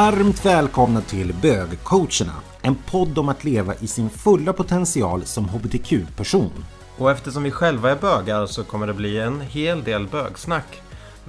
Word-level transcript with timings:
Varmt 0.00 0.46
välkomna 0.46 1.00
till 1.00 1.34
Bögcoacherna, 1.42 2.32
en 2.62 2.74
podd 2.74 3.18
om 3.18 3.28
att 3.28 3.44
leva 3.44 3.74
i 3.74 3.86
sin 3.86 4.10
fulla 4.10 4.52
potential 4.52 5.24
som 5.24 5.48
hbtq-person. 5.48 6.64
Och 6.98 7.10
eftersom 7.10 7.42
vi 7.42 7.50
själva 7.50 7.90
är 7.90 7.96
bögar 7.96 8.46
så 8.46 8.64
kommer 8.64 8.86
det 8.86 8.94
bli 8.94 9.20
en 9.20 9.40
hel 9.40 9.84
del 9.84 10.08
bögsnack. 10.08 10.82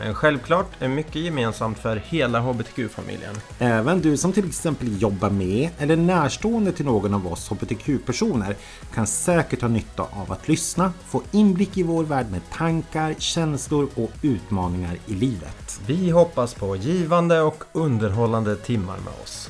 Men 0.03 0.15
självklart 0.15 0.67
är 0.79 0.87
mycket 0.87 1.15
gemensamt 1.15 1.79
för 1.79 1.95
hela 1.95 2.39
hbtq-familjen. 2.39 3.35
Även 3.59 4.01
du 4.01 4.17
som 4.17 4.33
till 4.33 4.47
exempel 4.47 5.01
jobbar 5.01 5.29
med 5.29 5.69
eller 5.77 5.93
är 5.93 6.01
närstående 6.01 6.71
till 6.71 6.85
någon 6.85 7.13
av 7.13 7.27
oss 7.27 7.49
hbtq-personer 7.49 8.55
kan 8.93 9.07
säkert 9.07 9.61
ha 9.61 9.67
nytta 9.67 10.03
av 10.03 10.31
att 10.31 10.47
lyssna, 10.47 10.93
få 11.05 11.21
inblick 11.31 11.77
i 11.77 11.83
vår 11.83 12.03
värld 12.03 12.25
med 12.31 12.41
tankar, 12.51 13.13
känslor 13.17 13.89
och 13.95 14.11
utmaningar 14.21 14.97
i 15.05 15.13
livet. 15.13 15.81
Vi 15.87 16.09
hoppas 16.09 16.53
på 16.53 16.75
givande 16.75 17.41
och 17.41 17.63
underhållande 17.71 18.55
timmar 18.55 18.97
med 18.97 19.13
oss. 19.23 19.49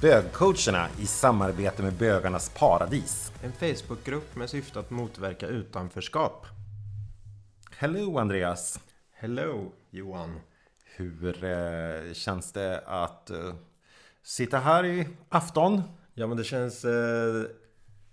Bögcoacherna 0.00 0.88
i 1.00 1.06
samarbete 1.06 1.82
med 1.82 1.92
Bögarnas 1.92 2.48
Paradis. 2.58 3.32
En 3.42 3.52
Facebookgrupp 3.52 4.36
med 4.36 4.50
syfte 4.50 4.78
att 4.78 4.90
motverka 4.90 5.46
utanförskap. 5.46 6.46
Hello 7.78 8.18
Andreas! 8.18 8.78
Hello 9.18 9.72
Johan! 9.90 10.40
Hur 10.84 11.44
eh, 11.44 12.12
känns 12.12 12.52
det 12.52 12.82
att 12.86 13.30
eh, 13.30 13.54
sitta 14.22 14.58
här 14.58 14.84
i 14.84 15.08
afton? 15.28 15.82
Ja 16.14 16.26
men 16.26 16.36
det 16.36 16.44
känns 16.44 16.84
eh, 16.84 17.44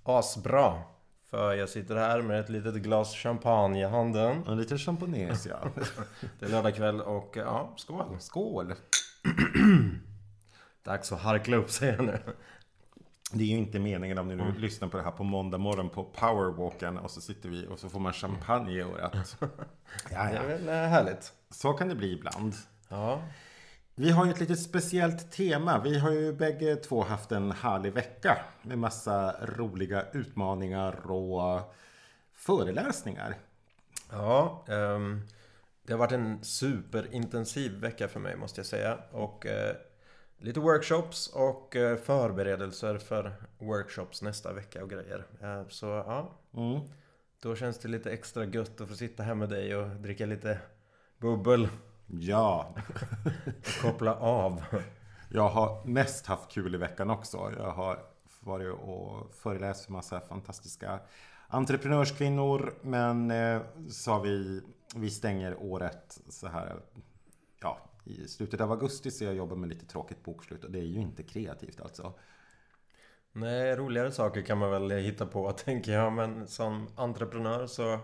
asbra. 0.03 0.81
För 1.29 1.53
jag 1.53 1.69
sitter 1.69 1.95
här 1.95 2.21
med 2.21 2.39
ett 2.39 2.49
litet 2.49 2.75
glas 2.75 3.15
champagne 3.15 3.81
i 3.81 3.83
handen. 3.83 4.43
En 4.47 4.57
liten 4.57 4.77
champagnes 4.77 5.45
ja. 5.45 5.67
Det 6.39 6.45
är 6.45 6.49
lördag 6.49 6.75
kväll 6.75 7.01
och 7.01 7.33
ja, 7.37 7.73
skål! 7.77 8.17
Skål! 8.19 8.73
Dags 10.83 11.11
att 11.11 11.21
harkla 11.21 11.57
upp 11.57 11.71
sig 11.71 11.97
nu. 11.97 12.19
Det 13.35 13.43
är 13.43 13.47
ju 13.47 13.57
inte 13.57 13.79
meningen 13.79 14.17
om 14.17 14.27
ni 14.27 14.35
nu 14.35 14.53
lyssnar 14.57 14.87
på 14.87 14.97
det 14.97 15.03
här 15.03 15.11
på 15.11 15.23
måndag 15.23 15.57
morgon 15.57 15.89
på 15.89 16.03
powerwalken 16.03 16.97
och 16.97 17.11
så 17.11 17.21
sitter 17.21 17.49
vi 17.49 17.67
och 17.67 17.79
så 17.79 17.89
får 17.89 17.99
man 17.99 18.13
champagne 18.13 18.71
i 18.71 18.81
örat. 18.81 19.37
Ja, 19.41 19.49
Det 20.09 20.15
är 20.15 20.33
ja. 20.33 20.47
väl 20.47 20.69
eh, 20.69 20.73
härligt. 20.75 21.33
Så 21.49 21.73
kan 21.73 21.87
det 21.87 21.95
bli 21.95 22.11
ibland. 22.13 22.53
Ja. 22.89 23.21
Vi 23.95 24.11
har 24.11 24.25
ju 24.25 24.31
ett 24.31 24.39
litet 24.39 24.59
speciellt 24.59 25.31
tema. 25.31 25.81
Vi 25.83 25.99
har 25.99 26.11
ju 26.11 26.33
bägge 26.33 26.75
två 26.75 27.03
haft 27.03 27.31
en 27.31 27.51
härlig 27.51 27.93
vecka 27.93 28.37
med 28.61 28.77
massa 28.77 29.35
roliga 29.41 30.05
utmaningar 30.13 31.11
och 31.11 31.73
föreläsningar. 32.33 33.35
Ja, 34.11 34.65
ehm, 34.67 35.21
det 35.83 35.93
har 35.93 35.99
varit 35.99 36.11
en 36.11 36.43
superintensiv 36.43 37.71
vecka 37.71 38.07
för 38.07 38.19
mig 38.19 38.35
måste 38.37 38.59
jag 38.59 38.65
säga. 38.65 38.97
Och 39.11 39.45
eh, 39.45 39.75
lite 40.43 40.59
workshops 40.59 41.27
och 41.27 41.75
eh, 41.75 41.97
förberedelser 41.97 42.97
för 42.97 43.33
workshops 43.59 44.21
nästa 44.21 44.53
vecka 44.53 44.83
och 44.83 44.89
grejer. 44.89 45.25
Eh, 45.41 45.67
så 45.67 45.85
ja, 45.85 46.31
Mm. 46.57 46.81
då 47.41 47.55
känns 47.55 47.79
det 47.79 47.87
lite 47.87 48.11
extra 48.11 48.45
gött 48.45 48.81
att 48.81 48.87
få 48.89 48.95
sitta 48.95 49.23
här 49.23 49.35
med 49.35 49.49
dig 49.49 49.75
och 49.75 49.87
dricka 49.89 50.25
lite 50.25 50.59
bubbel 51.17 51.67
Ja, 52.07 52.75
koppla 53.81 54.15
av. 54.15 54.63
jag 55.29 55.49
har 55.49 55.85
mest 55.85 56.25
haft 56.25 56.51
kul 56.51 56.75
i 56.75 56.77
veckan 56.77 57.09
också. 57.09 57.51
Jag 57.57 57.71
har 57.71 57.99
varit 58.39 58.73
och 58.73 59.35
föreläst 59.35 59.85
för 59.85 59.91
massa 59.91 60.19
fantastiska 60.21 60.99
entreprenörskvinnor. 61.47 62.73
Men 62.81 63.31
eh, 63.31 63.61
sa 63.89 64.19
vi, 64.19 64.61
vi 64.95 65.09
stänger 65.09 65.55
året 65.63 66.19
så 66.29 66.47
här 66.47 66.75
ja, 67.61 67.77
i 68.03 68.27
slutet 68.27 68.61
av 68.61 68.71
augusti 68.71 69.11
så 69.11 69.23
jag 69.23 69.35
jobbar 69.35 69.55
med 69.55 69.69
lite 69.69 69.85
tråkigt 69.85 70.23
bokslut 70.23 70.63
och 70.63 70.71
det 70.71 70.79
är 70.79 70.83
ju 70.83 70.99
inte 71.01 71.23
kreativt 71.23 71.81
alltså. 71.81 72.13
Nej, 73.31 73.75
roligare 73.75 74.11
saker 74.11 74.41
kan 74.41 74.57
man 74.57 74.71
väl 74.71 74.91
hitta 74.91 75.25
på 75.25 75.51
tänker 75.65 75.91
jag. 75.91 76.13
Men 76.13 76.47
som 76.47 76.87
entreprenör 76.95 77.67
så 77.67 77.99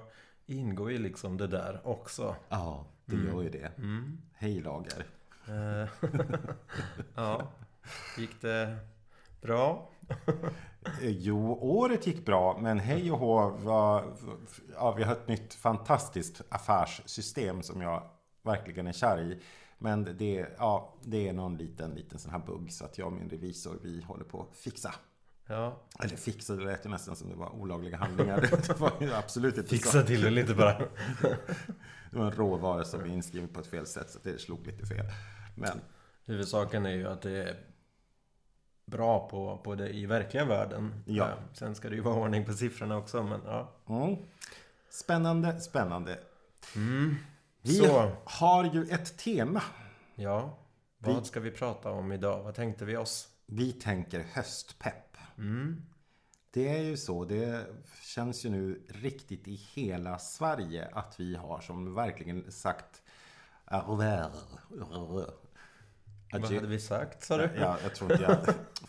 ingår 0.46 0.92
ju 0.92 0.98
liksom 0.98 1.38
det 1.38 1.48
där 1.48 1.82
också. 1.84 2.36
Ja, 2.50 2.86
det 3.06 3.16
gör 3.16 3.42
ju 3.42 3.50
det. 3.50 3.72
Mm. 3.78 4.22
Hej 4.34 4.62
Lager. 4.62 5.06
Eh, 5.48 5.90
ja, 7.16 7.52
gick 8.18 8.42
det 8.42 8.78
bra? 9.42 9.90
Eh, 11.02 11.10
Jo, 11.10 11.58
året 11.62 12.08
gick 12.08 12.26
bra, 12.26 12.58
men 12.62 12.80
hej 12.80 13.12
och 13.12 13.20
hå, 13.20 13.50
var, 13.50 14.06
ja, 14.74 14.92
vi 14.92 15.04
har 15.04 15.14
ett 15.14 15.28
nytt 15.28 15.54
fantastiskt 15.54 16.42
affärssystem 16.50 17.62
som 17.64 17.82
jag 17.82 18.10
verkligen 18.42 18.88
är 18.88 18.92
kär 18.92 19.22
i. 19.22 19.40
Men 19.82 20.18
det, 20.18 20.48
ja, 20.58 20.96
det 21.04 21.28
är 21.28 21.34
någon 21.34 21.58
liten, 21.58 21.92
liten 21.92 22.20
sån 22.20 22.32
här 22.32 22.40
bugg 22.40 22.72
så 22.72 22.86
att 22.86 22.98
jag 22.98 23.08
och 23.08 23.14
min 23.14 23.30
revisor, 23.30 23.80
vi 23.84 24.02
håller 24.02 24.24
på 24.24 24.42
att 24.42 24.58
fixa. 24.58 24.94
Ja, 25.48 25.82
Eller 26.04 26.16
fixa, 26.16 26.56
det 26.56 26.64
lät 26.64 26.86
ju 26.86 26.90
nästan 26.90 27.16
som 27.16 27.30
det 27.30 27.36
var 27.36 27.50
olagliga 27.56 27.98
handlingar. 27.98 28.42
Det 28.68 28.80
var 28.80 28.94
ju 29.02 29.14
absolut 29.14 29.58
inte 29.58 29.70
så. 29.70 29.76
fixa 29.76 30.04
till 30.04 30.22
det 30.22 30.30
lite 30.30 30.54
bara. 30.54 30.78
Det 32.12 32.18
var 32.18 32.26
en 32.26 32.32
råvara 32.32 32.84
som 32.84 33.02
är 33.02 33.06
inskriven 33.06 33.50
på 33.50 33.60
ett 33.60 33.68
fel 33.68 33.86
sätt, 33.86 34.10
så 34.10 34.20
det 34.24 34.42
slog 34.42 34.68
lite 34.68 34.86
fel. 34.86 35.06
Men 35.56 35.82
Huvudsaken 36.26 36.86
är 36.86 36.92
ju 36.92 37.08
att 37.08 37.22
det 37.22 37.32
är 37.32 37.58
bra 38.86 39.30
på, 39.30 39.58
på 39.58 39.76
det 39.76 39.90
i 39.90 40.06
verkliga 40.06 40.46
världen. 40.46 41.04
Ja. 41.06 41.34
Sen 41.54 41.76
ska 41.76 41.90
det 41.90 41.96
ju 41.96 42.02
vara 42.02 42.16
ordning 42.16 42.46
på 42.46 42.54
siffrorna 42.54 42.98
också, 42.98 43.24
men 43.24 43.42
ja. 43.46 43.72
mm. 43.90 44.16
Spännande, 44.90 45.60
spännande. 45.60 46.20
Mm. 46.76 47.16
Vi 47.70 47.76
Så, 47.76 48.12
har 48.26 48.64
ju 48.64 48.86
ett 48.90 49.18
tema. 49.18 49.62
ja. 50.16 50.58
Vi- 50.98 51.14
Vad 51.14 51.26
ska 51.26 51.40
vi 51.40 51.52
prata 51.52 51.92
om 51.92 52.12
idag? 52.12 52.44
Vad 52.44 52.56
tänkte 52.56 52.86
vi 52.86 52.98
oss? 52.98 53.28
Vi 53.46 53.72
tänker 53.74 54.20
höstpepp. 54.34 55.18
Mm. 55.38 55.82
Det 56.52 56.70
är 56.78 56.82
ju 56.82 56.98
så. 56.98 57.26
Det 57.26 57.66
känns 58.04 58.46
ju 58.46 58.50
nu 58.50 58.86
riktigt 58.90 59.48
i 59.48 59.56
hela 59.56 60.20
Sverige 60.20 60.90
att 60.94 61.20
vi 61.20 61.36
har 61.36 61.60
som 61.62 61.94
verkligen 61.96 62.52
sagt 62.52 63.02
Vad 66.32 66.54
hade 66.54 66.68
vi 66.68 66.80
sagt, 66.80 67.24
sa 67.24 67.38
du? 67.38 67.50
Ja, 67.60 67.78
jag 67.84 67.96
tror 67.96 68.12
inte 68.12 68.24
jag... 68.24 68.38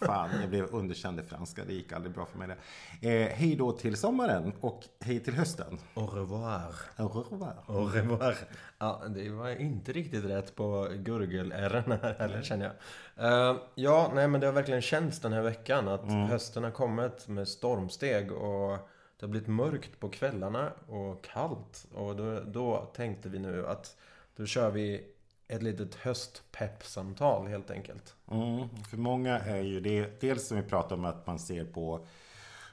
Fan, 0.06 0.30
jag 0.40 0.50
blev 0.50 0.74
underkänd 0.74 1.20
i 1.20 1.22
franska. 1.22 1.64
Det 1.64 1.72
gick 1.72 1.92
aldrig 1.92 2.14
bra 2.14 2.26
för 2.26 2.38
mig 2.38 2.48
det. 3.00 3.22
Eh, 3.22 3.28
hej 3.36 3.56
då 3.56 3.72
till 3.72 3.96
sommaren 3.96 4.52
och 4.60 4.84
hej 5.00 5.20
till 5.20 5.34
hösten. 5.34 5.78
Au 5.94 6.06
revoir. 6.06 6.74
Au 6.96 7.08
revoir. 7.08 7.54
Au 7.66 7.84
revoir. 7.84 8.36
Ja, 8.78 9.02
det 9.08 9.30
var 9.30 9.60
inte 9.60 9.92
riktigt 9.92 10.24
rätt 10.24 10.56
på 10.56 10.88
gurgel-r 10.96 11.98
här 12.02 12.14
heller 12.18 12.42
känner 12.42 12.64
jag. 12.64 12.72
Eh, 13.50 13.56
ja, 13.74 14.12
nej 14.14 14.28
men 14.28 14.40
det 14.40 14.46
har 14.46 14.54
verkligen 14.54 14.82
känts 14.82 15.20
den 15.20 15.32
här 15.32 15.42
veckan 15.42 15.88
att 15.88 16.12
hösten 16.30 16.64
har 16.64 16.70
kommit 16.70 17.28
med 17.28 17.48
stormsteg 17.48 18.32
och 18.32 18.78
det 19.18 19.26
har 19.26 19.28
blivit 19.28 19.48
mörkt 19.48 20.00
på 20.00 20.08
kvällarna 20.08 20.72
och 20.86 21.24
kallt. 21.24 21.86
Och 21.94 22.16
då, 22.16 22.40
då 22.40 22.90
tänkte 22.94 23.28
vi 23.28 23.38
nu 23.38 23.66
att 23.66 23.96
då 24.36 24.46
kör 24.46 24.70
vi 24.70 25.04
ett 25.50 25.62
litet 25.62 25.94
höstpeppsamtal 25.94 27.46
helt 27.46 27.70
enkelt. 27.70 28.14
Mm, 28.30 28.68
för 28.90 28.96
många 28.96 29.38
är 29.38 29.62
ju 29.62 29.80
det, 29.80 30.20
dels 30.20 30.48
som 30.48 30.56
vi 30.56 30.62
pratar 30.62 30.96
om 30.96 31.04
att 31.04 31.26
man 31.26 31.38
ser 31.38 31.64
på 31.64 32.06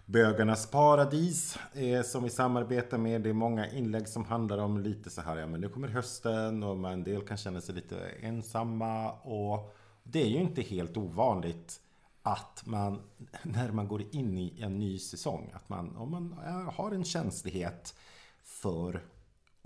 Bögarnas 0.06 0.72
paradis 0.72 1.58
eh, 1.74 2.02
som 2.02 2.24
vi 2.24 2.30
samarbetar 2.30 2.98
med. 2.98 3.22
Det 3.22 3.30
är 3.30 3.34
många 3.34 3.70
inlägg 3.70 4.08
som 4.08 4.26
handlar 4.26 4.58
om 4.58 4.80
lite 4.80 5.10
så 5.10 5.22
här, 5.22 5.38
ja 5.38 5.48
men 5.48 5.62
nu 5.62 5.70
kommer 5.70 5.88
hösten 5.88 6.64
och 6.64 6.78
man, 6.78 6.94
en 6.94 7.04
del 7.04 7.22
kan 7.22 7.38
känna 7.38 7.62
sig 7.62 7.76
lite 7.76 8.10
ensamma 8.22 9.12
och 9.12 9.76
det 10.04 10.22
är 10.22 10.28
ju 10.28 10.38
inte 10.38 10.62
helt 10.62 10.98
ovanligt 10.98 11.80
att 12.22 12.64
man, 12.66 13.02
när 13.44 13.72
man 13.72 13.88
går 13.88 14.16
in 14.16 14.38
i 14.38 14.62
en 14.62 14.80
ny 14.80 15.00
säsong, 15.00 15.52
att 15.54 15.70
man, 15.70 15.96
om 15.96 16.12
man 16.12 16.36
har 16.74 16.92
en 16.92 17.04
känslighet 17.04 17.96
för 18.44 19.02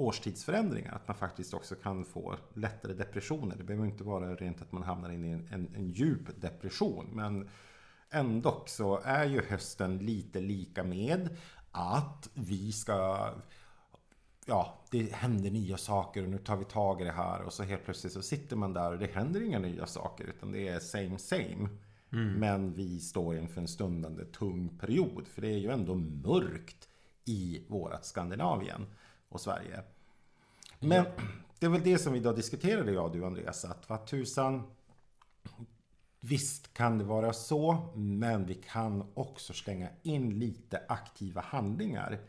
årstidsförändringar. 0.02 0.96
Att 0.96 1.08
man 1.08 1.18
faktiskt 1.18 1.54
också 1.54 1.76
kan 1.76 2.06
få 2.06 2.36
lättare 2.54 2.94
depressioner. 2.94 3.56
Det 3.56 3.64
behöver 3.64 3.88
inte 3.88 4.04
vara 4.04 4.36
rent 4.36 4.62
att 4.62 4.72
man 4.72 4.84
hamnar 4.84 5.10
in 5.10 5.26
i 5.26 5.32
en, 5.32 5.48
en, 5.52 5.76
en 5.76 5.92
djup 5.92 6.42
depression. 6.42 7.10
Men 7.14 7.50
ändå 8.10 8.64
så 8.68 9.02
är 9.04 9.26
ju 9.26 9.42
hösten 9.42 9.98
lite 9.98 10.42
lika 10.42 10.84
med 10.84 11.30
att 11.72 12.30
vi 12.34 12.72
ska 12.72 13.30
Ja, 14.46 14.84
det 14.92 15.14
händer 15.14 15.52
nya 15.52 15.78
saker 15.78 16.24
och 16.24 16.30
nu 16.30 16.38
tar 16.38 16.58
vi 16.58 16.66
tag 16.66 17.02
i 17.02 17.04
det 17.04 17.12
här 17.12 17.42
och 17.42 17.54
så 17.54 17.64
helt 17.64 17.86
plötsligt 17.86 18.14
så 18.14 18.22
sitter 18.22 18.56
man 18.56 18.74
där 18.74 18.92
och 18.92 19.00
det 19.00 19.14
händer 19.14 19.42
inga 19.42 19.60
nya 19.60 19.86
saker 19.86 20.24
utan 20.24 20.52
det 20.52 20.68
är 20.68 20.80
same 20.80 21.18
same. 21.18 21.70
Men 22.40 22.74
vi 22.74 23.00
står 23.00 23.38
inför 23.38 23.62
en 23.62 23.68
stundande 23.68 24.26
tung 24.26 24.78
period 24.80 25.28
för 25.28 25.42
det 25.42 25.48
är 25.48 25.58
ju 25.58 25.70
ändå 25.70 25.96
mörkt 25.96 26.90
i 27.26 27.66
vårat 27.68 28.06
Skandinavien 28.06 28.86
och 29.32 29.42
Sverige. 29.42 29.84
Men 30.80 31.06
det 31.60 31.66
är 31.66 31.70
väl 31.70 31.84
det 31.84 31.98
som 31.98 32.14
vi 32.14 32.20
då 32.20 32.34
diskuterade 32.34 32.92
jag 32.92 33.06
och 33.06 33.12
du 33.12 33.26
Andreas, 33.26 33.66
att 33.66 33.90
vad 33.90 34.08
tusan 34.08 34.64
Visst 36.24 36.74
kan 36.74 36.98
det 36.98 37.04
vara 37.04 37.34
så, 37.34 37.92
men 37.96 38.46
vi 38.46 38.54
kan 38.54 39.12
också 39.14 39.54
slänga 39.54 39.90
in 40.02 40.40
lite 40.40 40.82
aktiva 40.88 41.42
handlingar 41.42 42.20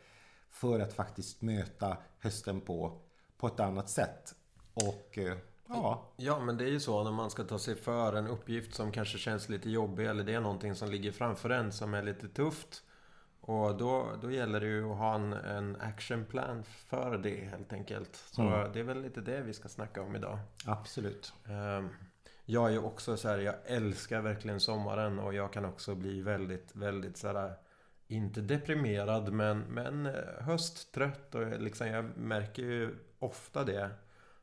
för 0.51 0.81
att 0.81 0.93
faktiskt 0.93 1.43
möta 1.43 1.97
hösten 2.19 2.61
på, 2.61 3.01
på 3.39 3.47
ett 3.47 3.61
annat 3.61 3.91
sätt. 3.91 4.35
Och 4.75 5.19
eh, 5.19 5.37
Ja, 5.67 6.13
Ja, 6.17 6.41
men 6.41 6.57
det 6.57 6.65
är 6.65 6.69
ju 6.69 6.81
så 6.81 7.05
när 7.05 7.13
man 7.13 7.31
ska 7.31 7.45
ta 7.45 7.59
sig 7.59 7.75
för 7.77 8.13
en 8.13 8.27
uppgift 8.27 8.75
som 8.75 8.93
kanske 8.93 9.19
känns 9.19 9.49
lite 9.49 9.71
jobbig 9.71 10.07
eller 10.07 10.25
det 10.25 10.35
är 10.35 10.41
någonting 10.41 10.75
som 10.75 10.91
ligger 10.91 11.13
framför 11.13 11.51
en 11.51 11.73
som 11.73 11.95
är 11.95 12.03
lite 12.03 12.29
tufft. 12.29 12.83
Och 13.45 13.77
då, 13.77 14.13
då 14.23 14.31
gäller 14.31 14.61
det 14.61 14.67
ju 14.67 14.91
att 14.91 14.99
ha 14.99 15.15
en, 15.15 15.33
en 15.33 15.77
actionplan 15.81 16.63
för 16.65 17.19
det 17.19 17.45
helt 17.45 17.73
enkelt. 17.73 18.17
Så 18.17 18.43
Mm. 18.43 18.73
det 18.73 18.81
är 18.81 18.85
väl 18.85 19.03
lite 19.03 19.21
det 19.21 19.41
vi 19.41 19.53
ska 19.53 19.69
snacka 19.69 20.03
om 20.03 20.17
idag. 20.17 20.39
absolut. 20.67 21.33
Ehm, 21.49 21.89
Jag 22.45 22.67
är 22.69 22.73
ju 22.73 22.79
också 22.79 23.17
så 23.17 23.29
här, 23.29 23.39
jag 23.39 23.55
älskar 23.65 24.21
verkligen 24.21 24.61
sommaren 24.61 25.19
och 25.19 25.35
jag 25.35 25.53
kan 25.53 25.65
också 25.65 25.95
bli 25.95 26.21
väldigt, 26.23 26.77
väldigt 26.77 27.17
så 27.17 27.29
här, 27.33 27.55
inte 28.09 28.41
deprimerad 28.41 29.33
men, 29.33 29.59
men 29.61 30.07
eh, 30.07 30.13
hösttrött 30.41 31.35
och 31.35 31.61
liksom 31.61 31.87
jag 31.87 32.17
märker 32.17 32.63
ju 32.63 32.95
ofta 33.19 33.65
det 33.65 33.91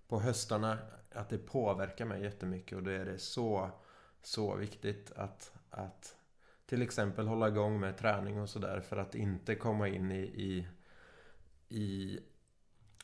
på 0.08 0.20
höstarna 0.20 0.78
att 1.16 1.30
det 1.30 1.38
påverkar 1.38 2.06
mig 2.06 2.24
jättemycket 2.24 2.78
och 2.78 2.84
då 2.84 2.92
är 2.92 3.06
det 3.06 3.18
så, 3.20 3.70
så 4.22 4.56
viktigt 4.56 5.12
att, 5.16 5.52
att 5.70 6.16
till 6.70 6.82
exempel 6.82 7.28
hålla 7.28 7.48
igång 7.48 7.80
med 7.80 7.98
träning 7.98 8.42
och 8.42 8.50
sådär 8.50 8.82
för 8.82 8.98
att 8.98 9.16
inte 9.16 9.56
komma 9.56 9.88
in 9.88 10.12
i, 10.12 10.22
i, 10.22 10.68
i 11.70 12.20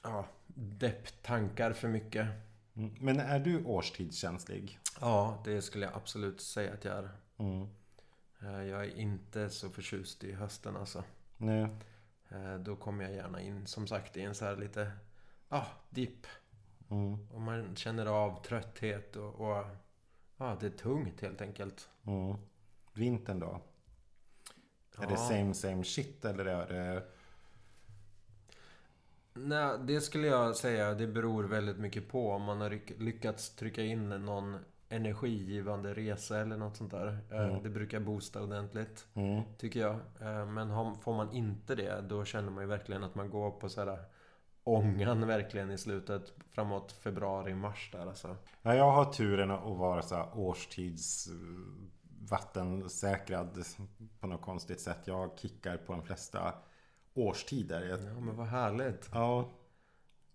ja, 0.03 0.25
depptankar 0.55 1.73
för 1.73 1.87
mycket. 1.87 2.27
Mm. 2.75 2.95
Men 2.99 3.19
är 3.19 3.39
du 3.39 3.63
årstidskänslig? 3.63 4.79
Ja, 5.01 5.41
det 5.45 5.61
skulle 5.61 5.85
jag 5.85 5.95
absolut 5.95 6.41
säga 6.41 6.73
att 6.73 6.85
jag 6.85 6.97
är. 6.97 7.09
Mm. 7.37 7.67
Eh, 8.41 8.63
Jag 8.63 8.85
är 8.85 8.95
inte 8.97 9.49
så 9.49 9.69
förtjust 9.69 10.23
i 10.23 10.33
hösten 10.33 10.75
alltså. 10.77 11.03
Nej. 11.37 11.67
Eh, 12.29 12.55
Då 12.59 12.75
kommer 12.75 13.03
jag 13.03 13.13
gärna 13.13 13.41
in 13.41 13.67
som 13.67 13.87
sagt 13.87 14.17
i 14.17 14.21
en 14.21 14.35
så 14.35 14.45
här 14.45 14.57
lite, 14.57 14.91
ja, 15.49 15.67
dipp. 15.89 16.27
Mm. 16.89 17.27
Och 17.31 17.41
man 17.41 17.75
känner 17.75 18.05
av 18.05 18.43
trötthet 18.43 19.15
och, 19.15 19.35
och 19.35 19.65
ja, 20.37 20.57
det 20.59 20.65
är 20.65 20.77
tungt 20.77 21.21
helt 21.21 21.41
enkelt. 21.41 21.89
Mm. 22.07 22.35
Vintern 22.97 23.39
då? 23.39 23.61
Är 24.97 25.07
det 25.07 25.13
Ja. 25.13 25.17
same 25.17 25.53
same 25.53 25.83
shit 25.83 26.25
eller 26.25 26.45
är 26.45 26.67
det... 26.67 27.03
Nej, 29.33 29.77
det 29.87 30.01
skulle 30.01 30.27
jag 30.27 30.55
säga, 30.55 30.93
det 30.93 31.07
beror 31.07 31.43
väldigt 31.43 31.77
mycket 31.77 32.09
på 32.09 32.31
om 32.31 32.41
man 32.41 32.61
har 32.61 32.79
lyckats 32.99 33.55
trycka 33.55 33.83
in 33.83 34.09
någon 34.09 34.57
energigivande 34.89 35.93
resa 35.93 36.39
eller 36.39 36.57
något 36.57 36.77
sånt 36.77 36.91
där. 36.91 37.19
Eh, 37.31 37.39
Mm. 37.39 37.63
Det 37.63 37.69
brukar 37.69 37.99
boosta 37.99 38.43
ordentligt. 38.43 39.07
Mm. 39.13 39.43
Tycker 39.57 39.79
jag. 39.79 39.95
Eh, 40.21 40.45
Men 40.45 40.95
får 40.95 41.13
man 41.15 41.31
inte 41.31 41.75
det, 41.75 42.01
då 42.01 42.25
känner 42.25 42.51
man 42.51 42.63
ju 42.63 42.69
verkligen 42.69 43.03
att 43.03 43.15
man 43.15 43.29
går 43.29 43.51
på 43.51 43.69
så 43.69 43.85
här 43.85 43.99
ångan 44.63 45.27
verkligen 45.27 45.71
i 45.71 45.77
slutet 45.77 46.33
framåt 46.51 46.91
februari, 46.91 47.53
mars 47.55 47.89
där 47.91 48.07
alltså. 48.07 48.37
Ja, 48.61 48.75
jag 48.75 48.91
har 48.91 49.05
turen 49.13 49.51
att 49.51 49.77
vara 49.77 50.01
så 50.01 50.15
här 50.15 50.37
årstids 50.37 51.29
vattensäkrad 52.29 53.65
på 54.19 54.27
något 54.27 54.41
konstigt 54.41 54.79
sätt. 54.79 54.99
Jag 55.05 55.39
kickar 55.39 55.77
på 55.77 55.93
de 55.93 56.03
flesta 56.03 56.53
årstider. 57.13 57.85
Jag, 57.85 57.99
Ja, 57.99 58.19
men 58.19 58.35
vad 58.35 58.47
härligt. 58.47 59.09
ja, 59.13 59.49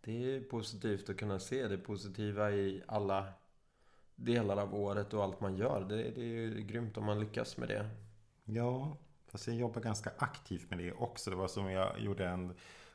Det 0.01 0.37
är 0.37 0.41
positivt 0.41 1.11
att 1.11 1.17
kunna 1.17 1.39
se 1.39 1.69
det 1.69 1.79
positiva 1.79 2.51
i 2.53 2.83
alla 2.87 3.27
delar 4.17 4.57
av 4.57 4.75
året 4.75 5.15
och 5.15 5.23
allt 5.25 5.41
man 5.41 5.57
gör. 5.57 5.81
Det, 5.89 5.97
det 5.97 6.21
är 6.21 6.25
ju 6.25 6.63
grymt 6.63 6.97
om 6.97 7.05
man 7.05 7.21
lyckas 7.21 7.57
med 7.57 7.69
det. 7.69 7.91
ja, 8.45 8.97
fast 9.27 9.47
jag 9.47 9.57
jobbar 9.57 9.81
ganska 9.81 10.11
aktivt 10.19 10.71
med 10.71 10.79
det 10.79 10.93
också. 10.93 11.31
Det 11.31 11.37
var 11.37 11.49
som 11.49 11.71
jag 11.71 12.01
gjorde 12.01 12.29
en 12.29 12.55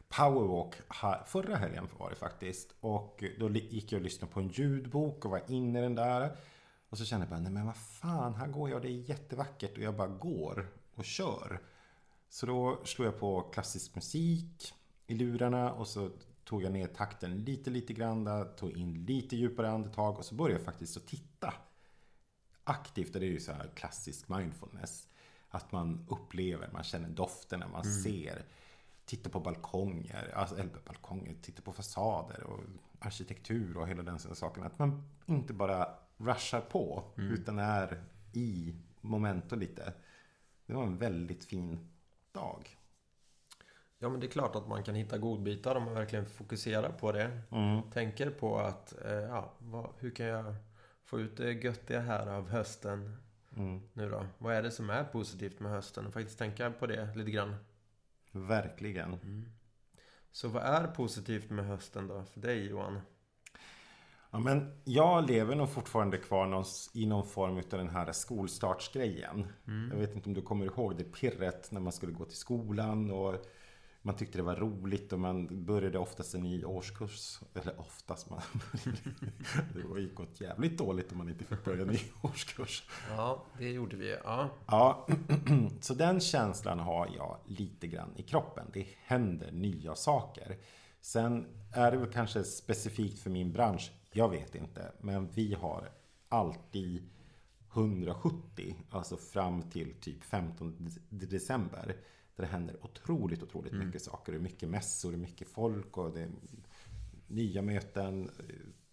powerwalk 0.10 0.76
här, 0.90 1.24
förra 1.26 1.56
helgen 1.56 1.88
var 1.98 2.10
det 2.10 2.16
faktiskt. 2.16 2.76
Och 2.80 3.24
då 3.40 3.50
gick 3.50 3.92
jag 3.92 4.00
och 4.00 4.04
lyssnade 4.04 4.34
på 4.34 4.40
en 4.40 4.48
ljudbok 4.48 5.26
och 5.26 5.32
var 5.32 5.42
inne 5.48 5.80
i 5.80 5.82
den 5.82 5.96
där. 5.96 6.38
Och 6.96 7.00
så 7.00 7.06
kände 7.06 7.26
jag 7.26 7.30
bara, 7.30 7.40
nej 7.40 7.52
men 7.52 7.66
vad 7.66 7.78
fan, 7.78 8.36
här 8.36 8.48
går 8.48 8.70
jag, 8.70 8.82
det 8.82 8.88
är 8.88 9.10
jättevackert. 9.10 9.78
Och 9.78 9.84
jag 9.84 9.96
bara 9.96 10.08
går 10.08 10.68
och 10.96 11.06
kör. 11.06 11.62
Så 12.30 12.46
då 12.46 12.82
slog 12.86 13.08
jag 13.08 13.20
på 13.20 13.42
klassisk 13.42 13.96
musik 13.96 14.74
i 15.08 15.14
lurarna 15.14 15.74
och 15.74 15.88
så 15.88 16.10
tog 16.44 16.64
jag 16.64 16.72
ner 16.72 16.88
takten 16.88 17.44
lite, 17.44 17.70
lite 17.70 17.94
grann, 17.94 18.56
tog 18.58 18.72
in 18.78 19.06
lite 19.06 19.36
djupare 19.36 19.72
andetag 19.72 20.18
och 20.18 20.26
så 20.26 20.36
började 20.36 20.60
jag 20.60 20.66
faktiskt 20.66 20.98
att 20.98 21.08
titta 21.08 21.54
aktivt. 22.64 23.16
Och 23.16 23.20
det 23.22 23.28
är 23.28 23.32
ju 23.32 23.40
så 23.40 23.52
här 23.52 23.72
klassisk 23.76 24.30
mindfulness. 24.30 25.08
Att 25.50 25.72
man 25.72 26.06
upplever, 26.10 26.70
man 26.74 26.84
känner 26.84 27.10
dofterna, 27.10 27.68
man 27.68 27.84
ser. 27.86 28.46
Tittar 29.06 29.30
på 29.30 29.40
balkonger, 29.40 30.34
alltså, 30.36 30.56
eller 30.56 30.70
balkonger, 30.86 31.36
tittar 31.42 31.64
på 31.64 31.74
fasader 31.74 32.44
och 32.44 32.60
arkitektur 33.00 33.78
och 33.78 33.88
hela 33.88 34.04
den 34.04 34.20
saken. 34.20 34.64
Att 34.64 34.80
man 34.80 35.10
inte 35.26 35.54
bara 35.54 36.05
rushar 36.18 36.62
på, 36.62 37.04
utan 37.16 37.60
är 37.60 38.04
i 38.34 38.76
momentum 39.02 39.60
lite. 39.60 39.94
Det 40.66 40.74
var 40.74 40.84
en 40.84 40.98
väldigt 40.98 41.46
fin 41.46 41.90
dag. 42.32 42.78
Ja, 43.98 44.10
men 44.10 44.20
det 44.20 44.26
är 44.28 44.32
klart 44.32 44.56
att 44.56 44.68
man 44.68 44.84
kan 44.84 44.96
hitta 44.96 45.18
godbitar 45.18 45.76
om 45.76 45.84
man 45.84 45.94
verkligen 45.94 46.26
fokuserar 46.26 46.92
på 46.92 47.12
det. 47.12 47.42
Mm. 47.52 47.82
Tänker 47.92 48.30
på 48.30 48.58
att, 48.60 49.06
eh, 49.06 49.12
ja, 49.12 49.54
vad, 49.60 49.90
hur 50.00 50.12
kan 50.12 50.26
jag 50.26 50.56
få 51.04 51.20
ut 51.20 51.38
det 51.38 51.52
göttiga 51.52 52.00
här 52.00 52.28
av 52.28 52.50
hösten 52.50 53.18
Mm. 53.58 53.82
nu 53.94 54.10
då? 54.10 54.26
Vad 54.38 54.56
är 54.56 54.64
det 54.64 54.72
som 54.72 54.90
är 54.90 55.04
positivt 55.04 55.60
med 55.60 55.72
hösten? 55.72 56.06
Och 56.08 56.14
faktiskt 56.14 56.40
tänka 56.40 56.72
på 56.72 56.88
det 56.88 57.16
lite 57.16 57.32
grann. 57.32 57.56
Verkligen. 58.32 59.18
Så 60.32 60.48
vad 60.48 60.64
är 60.64 60.88
positivt 60.88 61.50
med 61.50 61.66
hösten 61.66 62.08
då 62.08 62.24
för 62.24 62.40
dig 62.40 62.66
Johan? 62.70 63.02
Ja, 64.36 64.40
men 64.40 64.72
jag 64.84 65.30
lever 65.30 65.56
nog 65.56 65.70
fortfarande 65.70 66.18
kvar 66.18 66.66
i 66.94 67.06
någon 67.06 67.28
form 67.28 67.58
av 67.58 67.64
den 67.70 67.90
här 67.90 68.12
skolstartsgrejen. 68.12 69.48
Jag 69.92 69.98
vet 69.98 70.16
inte 70.16 70.30
om 70.30 70.34
du 70.34 70.42
kommer 70.42 70.66
ihåg 70.66 70.98
det 70.98 71.04
pirret 71.04 71.72
när 71.72 71.82
man 71.82 71.92
skulle 71.94 72.12
gå 72.12 72.26
till 72.26 72.38
skolan 72.38 73.12
och 73.12 73.36
man 74.02 74.16
tyckte 74.16 74.38
det 74.38 74.44
var 74.44 74.56
roligt 74.56 75.14
och 75.14 75.20
man 75.20 75.66
började 75.66 76.00
oftast 76.00 76.34
en 76.34 76.42
ny 76.42 76.66
årskurs. 76.66 77.40
Eller 77.54 77.80
oftast, 77.80 78.30
man 78.30 78.42
det 79.96 80.02
gick 80.02 80.20
åt 80.20 80.42
jävligt 80.42 80.78
dåligt 80.78 81.12
om 81.12 81.18
man 81.18 81.30
inte 81.30 81.44
fick 81.44 81.64
börja 81.64 81.82
en 81.82 81.88
ny 81.88 82.00
årskurs. 82.22 82.90
Ja, 83.10 83.46
det 83.58 83.72
gjorde 83.72 83.96
vi. 83.96 84.16
Ja. 84.24 84.50
Ja, 84.66 85.08
så 85.82 85.94
den 85.94 86.20
känslan 86.20 86.80
har 86.80 87.10
jag 87.18 87.38
lite 87.46 87.88
grann 87.88 88.10
i 88.16 88.24
kroppen. 88.24 88.66
Det 88.74 88.88
händer 89.06 89.52
nya 89.52 89.96
saker. 89.96 90.58
Sen 91.02 91.48
är 91.74 91.92
det 91.92 91.98
väl 91.98 92.12
kanske 92.12 92.44
specifikt 92.44 93.20
för 93.20 93.30
min 93.30 93.52
bransch. 93.52 93.92
Jag 94.18 94.30
vet 94.30 94.56
inte. 94.56 94.92
Men 95.02 95.28
vi 95.28 95.54
har 95.54 95.90
alltid 96.30 97.10
170, 97.74 98.76
alltså 98.90 99.18
fram 99.18 99.70
till 99.70 99.94
typ 100.02 100.24
15 100.24 100.90
december. 101.10 101.96
Där 102.36 102.44
det 102.44 102.46
händer 102.46 102.86
otroligt, 102.86 103.44
otroligt 103.44 103.74
mycket 103.74 104.02
saker. 104.02 104.32
Det 104.32 104.38
är 104.38 104.42
mycket 104.42 104.70
mässor, 104.70 105.12
det 105.12 105.16
är 105.16 105.20
mycket 105.20 105.48
folk 105.48 105.98
och 105.98 106.14
det 106.14 106.22
är 106.22 106.30
nya 107.28 107.62
möten. 107.62 108.32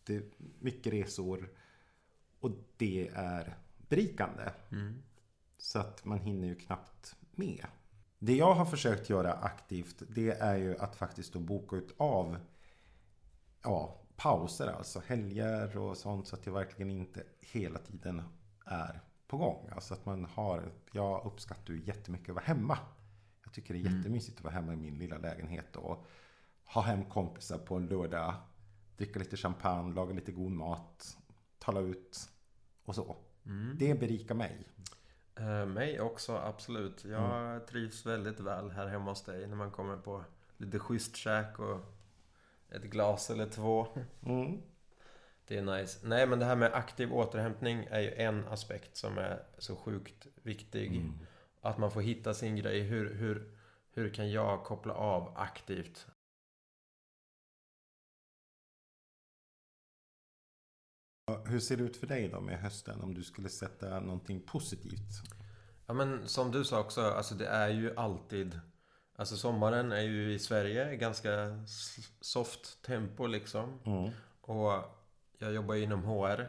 Det 0.05 0.17
är 0.17 0.23
mycket 0.59 0.93
resor. 0.93 1.51
Och 2.41 2.51
det 2.77 3.09
är 3.15 3.57
berikande. 3.89 4.53
Så 5.59 5.79
att 5.79 6.05
man 6.05 6.19
hinner 6.19 6.49
ju 6.49 6.55
knappt 6.55 7.17
med. 7.33 7.67
Det 8.19 8.37
jag 8.37 8.55
har 8.55 8.65
försökt 8.65 9.11
göra 9.11 9.33
aktivt 9.33 10.03
det 10.09 10.31
är 10.31 10.57
ju 10.57 10.79
att 10.79 10.97
faktiskt 10.97 11.33
då 11.33 11.41
boka 11.41 11.77
ut 11.77 11.95
av 11.97 12.37
ja, 13.63 14.02
pauser, 14.23 14.67
alltså 14.67 15.03
helger 15.07 15.77
och 15.77 15.97
sånt 15.97 16.27
så 16.27 16.37
att 16.37 16.47
jag 16.47 16.53
verkligen 16.53 16.91
inte 16.91 17.23
hela 17.41 17.79
tiden 17.79 18.23
är 18.65 19.01
på 19.27 19.37
gång. 19.37 19.69
Alltså 19.73 19.95
att 19.95 20.07
man 20.07 20.25
har, 20.25 20.73
jag 20.93 21.27
uppskattar 21.27 21.75
ju 21.75 21.83
jättemycket 21.85 22.29
att 22.29 22.35
vara 22.35 22.45
hemma. 22.45 22.79
Jag 23.45 23.53
tycker 23.53 23.75
det 23.75 23.81
är 23.81 23.97
jättemysigt 23.97 24.39
att 24.39 24.45
vara 24.45 24.55
hemma 24.55 24.73
i 24.73 24.77
min 24.77 24.99
lilla 24.99 25.19
lägenhet 25.19 25.77
och 25.77 26.07
ha 26.65 26.83
hem 26.83 27.05
kompisar 27.05 27.59
på 27.59 27.75
en 27.77 27.87
lördag, 27.87 28.35
dricka 28.97 29.19
lite 29.19 29.37
champagne, 29.37 29.95
laga 29.95 30.15
lite 30.15 30.33
god 30.33 30.53
mat, 30.53 31.17
tala 31.59 31.81
ut 31.81 32.31
och 32.85 32.95
så. 32.95 33.17
Det 33.79 34.01
berikar 34.01 34.35
mig. 34.35 34.69
Eh, 35.37 35.67
mig 35.67 36.01
också, 36.01 36.37
absolut. 36.37 37.05
Jag 37.05 37.67
trivs 37.67 38.07
väldigt 38.07 38.41
väl 38.41 38.71
här 38.71 38.87
hemma 38.87 39.11
hos 39.11 39.23
dig 39.23 39.47
när 39.47 39.57
man 39.57 39.71
kommer 39.71 39.97
på 39.97 40.25
lite 40.57 40.79
schysst 40.79 41.17
käk 41.17 41.59
och 41.59 41.81
ett 42.75 42.83
glas 42.83 43.31
eller 43.31 43.47
två. 43.47 43.87
Mm. 44.27 44.63
Det 45.47 45.57
är 45.57 45.63
nice. 45.63 46.07
Nej, 46.07 46.27
men 46.27 46.39
det 46.39 46.45
här 46.45 46.57
med 46.57 46.75
aktiv 46.75 47.13
återhämtning 47.13 47.87
är 47.91 48.01
ju 48.01 48.15
en 48.15 48.49
aspekt 48.49 48.97
som 48.97 49.19
är 49.19 49.43
så 49.59 49.77
sjukt 49.77 50.27
viktig. 50.43 51.03
Att 51.61 51.79
man 51.79 51.91
får 51.91 52.01
hitta 52.01 52.35
sin 52.35 52.57
grej. 52.57 52.81
Hur, 52.81 53.15
hur, 53.15 53.59
hur 53.91 54.15
kan 54.15 54.31
jag 54.31 54.65
koppla 54.65 54.95
av 54.95 55.33
aktivt? 55.37 56.07
Hur 61.47 61.61
ser 61.61 61.77
det 61.77 61.83
ut 61.83 61.97
för 61.97 62.07
dig 62.07 62.29
då 62.29 62.41
med 62.41 62.61
hösten? 62.61 63.01
Om 63.01 63.15
du 63.15 63.23
skulle 63.23 63.49
sätta 63.49 64.01
någonting 64.01 64.41
positivt? 64.41 65.23
Ja 65.87 65.95
men 65.95 66.29
som 66.29 66.51
du 66.51 66.65
sa 66.65 66.81
också, 66.81 67.01
alltså 67.01 67.35
det 67.35 67.47
är 67.47 67.69
ju 67.69 67.97
alltid 67.97 68.61
Alltså 69.17 69.37
sommaren 69.37 69.93
är 69.93 70.03
ju 70.03 70.33
i 70.33 70.39
Sverige 70.39 70.97
ganska 70.97 71.59
soft 72.21 72.83
tempo 72.83 73.27
liksom 73.27 73.79
Mm. 73.85 74.11
Och 74.41 74.73
jag 75.39 75.53
jobbar 75.53 75.75
ju 75.75 75.83
inom 75.83 76.05
HR 76.05 76.49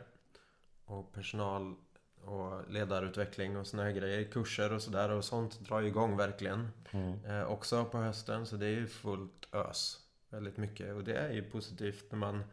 och 0.86 1.14
personal 1.14 1.76
och 2.22 2.70
ledarutveckling 2.72 3.58
och 3.58 3.68
såna 3.68 3.84
här 3.84 3.92
grejer. 3.92 4.32
Kurser 4.32 4.74
och 4.74 4.82
sådär 4.82 5.10
och 5.10 5.26
sånt 5.26 5.60
drar 5.60 5.80
ju 5.82 5.88
igång 5.88 6.18
verkligen. 6.18 6.70
Mm. 6.92 7.26
Eh, 7.26 7.44
också 7.44 7.86
på 7.86 7.98
hösten 7.98 8.46
så 8.46 8.56
det 8.56 8.66
är 8.66 8.70
ju 8.70 8.88
fullt 8.88 9.48
ös. 9.56 10.00
Väldigt 10.30 10.58
mycket 10.58 10.94
och 10.96 11.04
det 11.04 11.14
är 11.16 11.32
ju 11.32 11.44
positivt 11.52 12.12
när 12.12 12.18
man 12.18 12.44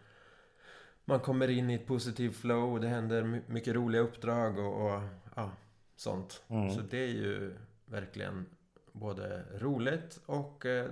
man 1.04 1.20
kommer 1.20 1.48
in 1.50 1.70
i 1.70 1.74
ett 1.74 1.86
positivt 1.86 2.36
flow 2.36 2.72
och 2.72 2.80
det 2.80 2.88
händer 2.88 3.22
my- 3.22 3.42
mycket 3.46 3.74
roliga 3.74 4.02
uppdrag 4.02 4.58
och, 4.58 4.86
och 4.86 5.02
ja, 5.36 5.50
sånt. 5.96 6.42
Mm. 6.48 6.70
Så 6.74 6.80
det 6.80 6.98
är 6.98 7.08
ju 7.12 7.54
verkligen 7.84 8.46
både 8.92 9.44
roligt 9.58 10.20
och 10.26 10.66
eh, 10.66 10.90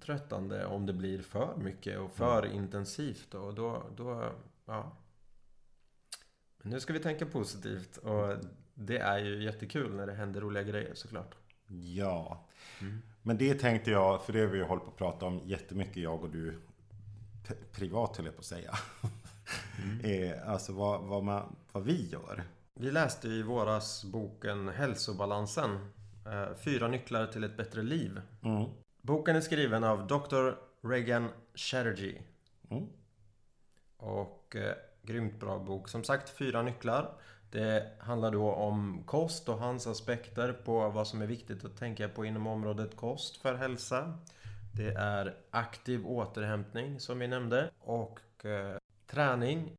tröttande 0.00 0.66
om 0.66 0.86
det 0.86 0.92
blir 0.92 1.22
för 1.22 1.56
mycket 1.56 1.98
och 1.98 2.10
för 2.10 2.46
intensivt. 2.46 3.34
Och 3.34 3.54
då, 3.54 3.82
då, 3.96 4.32
ja. 4.66 4.96
Men 6.58 6.72
nu 6.72 6.80
ska 6.80 6.92
vi 6.92 6.98
tänka 6.98 7.26
positivt 7.26 7.96
och 7.96 8.36
det 8.74 8.98
är 8.98 9.18
ju 9.18 9.44
jättekul 9.44 9.94
när 9.94 10.06
det 10.06 10.14
händer 10.14 10.40
roliga 10.40 10.62
grejer 10.62 10.94
såklart. 10.94 11.34
Ja. 11.68 12.46
Mm. 12.80 13.02
Men 13.22 13.38
det 13.38 13.54
tänkte 13.54 13.90
jag, 13.90 14.22
för 14.22 14.32
det 14.32 14.40
har 14.40 14.46
vi 14.46 14.58
ju 14.58 14.64
hållit 14.64 14.84
på 14.84 14.90
att 14.90 14.96
prata 14.96 15.26
om 15.26 15.40
jättemycket 15.44 15.96
jag 15.96 16.22
och 16.22 16.30
du 16.30 16.60
privat 17.72 18.16
höll 18.16 18.26
jag 18.26 18.34
på 18.34 18.40
att 18.40 18.44
säga. 18.44 18.74
Eh, 20.02 20.50
alltså 20.50 20.72
vad, 20.72 21.02
vad, 21.02 21.24
man, 21.24 21.56
vad 21.72 21.84
vi 21.84 22.08
gör. 22.08 22.44
Vi 22.74 22.90
läste 22.90 23.28
i 23.28 23.42
våras 23.42 24.04
boken 24.04 24.68
Hälsobalansen. 24.68 25.88
Eh, 26.26 26.56
Fyra 26.56 26.88
nycklar 26.88 27.26
till 27.26 27.44
ett 27.44 27.56
bättre 27.56 27.82
liv. 27.82 28.20
Mm. 28.42 28.70
Boken 29.02 29.36
är 29.36 29.40
skriven 29.40 29.84
av 29.84 30.06
Dr. 30.06 30.50
Regan 30.88 31.28
Chatterjee. 31.54 32.22
Mm. 32.70 32.86
Och 33.96 34.56
eh, 34.56 34.74
grymt 35.02 35.40
bra 35.40 35.58
bok. 35.58 35.88
Som 35.88 36.04
sagt, 36.04 36.30
fyra 36.30 36.62
nycklar. 36.62 37.12
Det 37.50 37.92
handlar 37.98 38.30
då 38.30 38.52
om 38.52 39.02
kost 39.06 39.48
och 39.48 39.58
hans 39.58 39.86
aspekter 39.86 40.52
på 40.52 40.88
vad 40.88 41.06
som 41.06 41.22
är 41.22 41.26
viktigt 41.26 41.64
att 41.64 41.76
tänka 41.76 42.08
på 42.08 42.24
inom 42.24 42.46
området 42.46 42.96
kost 42.96 43.36
för 43.36 43.54
hälsa. 43.54 44.18
Det 44.76 44.92
är 44.92 45.34
aktiv 45.50 46.06
återhämtning 46.06 47.00
som 47.00 47.18
vi 47.18 47.28
nämnde. 47.28 47.70
Och 47.78 48.44
eh, 48.44 48.76
träning. 49.06 49.76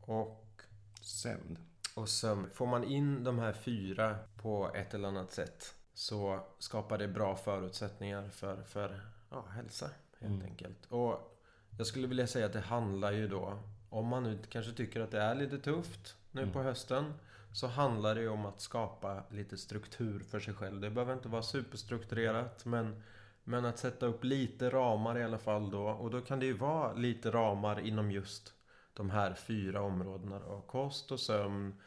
Och 0.00 0.62
Sömn. 1.00 1.58
och 1.94 2.08
sömn. 2.08 2.50
Får 2.54 2.66
man 2.66 2.84
in 2.84 3.24
de 3.24 3.38
här 3.38 3.52
fyra 3.52 4.16
på 4.36 4.70
ett 4.74 4.94
eller 4.94 5.08
annat 5.08 5.32
sätt 5.32 5.73
så 5.94 6.40
skapar 6.58 6.98
det 6.98 7.08
bra 7.08 7.36
förutsättningar 7.36 8.28
för, 8.28 8.62
för 8.62 9.00
ja, 9.30 9.44
hälsa 9.50 9.90
helt 10.20 10.34
Mm. 10.34 10.46
enkelt. 10.46 10.86
Och 10.88 11.36
jag 11.78 11.86
skulle 11.86 12.06
vilja 12.06 12.26
säga 12.26 12.46
att 12.46 12.52
det 12.52 12.60
handlar 12.60 13.12
ju 13.12 13.28
då, 13.28 13.58
om 13.90 14.06
man 14.06 14.22
nu 14.22 14.38
kanske 14.48 14.72
tycker 14.72 15.00
att 15.00 15.10
det 15.10 15.20
är 15.20 15.34
lite 15.34 15.58
tufft 15.58 16.16
nu 16.30 16.40
Mm. 16.42 16.52
på 16.52 16.62
hösten, 16.62 17.14
så 17.52 17.66
handlar 17.66 18.14
det 18.14 18.20
ju 18.20 18.28
om 18.28 18.46
att 18.46 18.60
skapa 18.60 19.22
lite 19.30 19.56
struktur 19.58 20.20
för 20.20 20.40
sig 20.40 20.54
själv. 20.54 20.80
Det 20.80 20.90
behöver 20.90 21.12
inte 21.12 21.28
vara 21.28 21.42
superstrukturerat, 21.42 22.64
men, 22.64 23.02
men 23.44 23.64
att 23.64 23.78
sätta 23.78 24.06
upp 24.06 24.24
lite 24.24 24.70
ramar 24.70 25.18
i 25.18 25.24
alla 25.24 25.38
fall 25.38 25.70
då. 25.70 25.88
Och 25.88 26.10
då 26.10 26.20
kan 26.20 26.40
det 26.40 26.46
ju 26.46 26.52
vara 26.56 26.92
lite 26.92 27.30
ramar 27.30 27.80
inom 27.80 28.10
just 28.10 28.54
de 28.94 29.10
här 29.10 29.34
fyra 29.34 29.82
områdena 29.82 30.38
då. 30.38 30.60
Kost 30.66 31.12
och 31.12 31.20
sömn, 31.20 31.80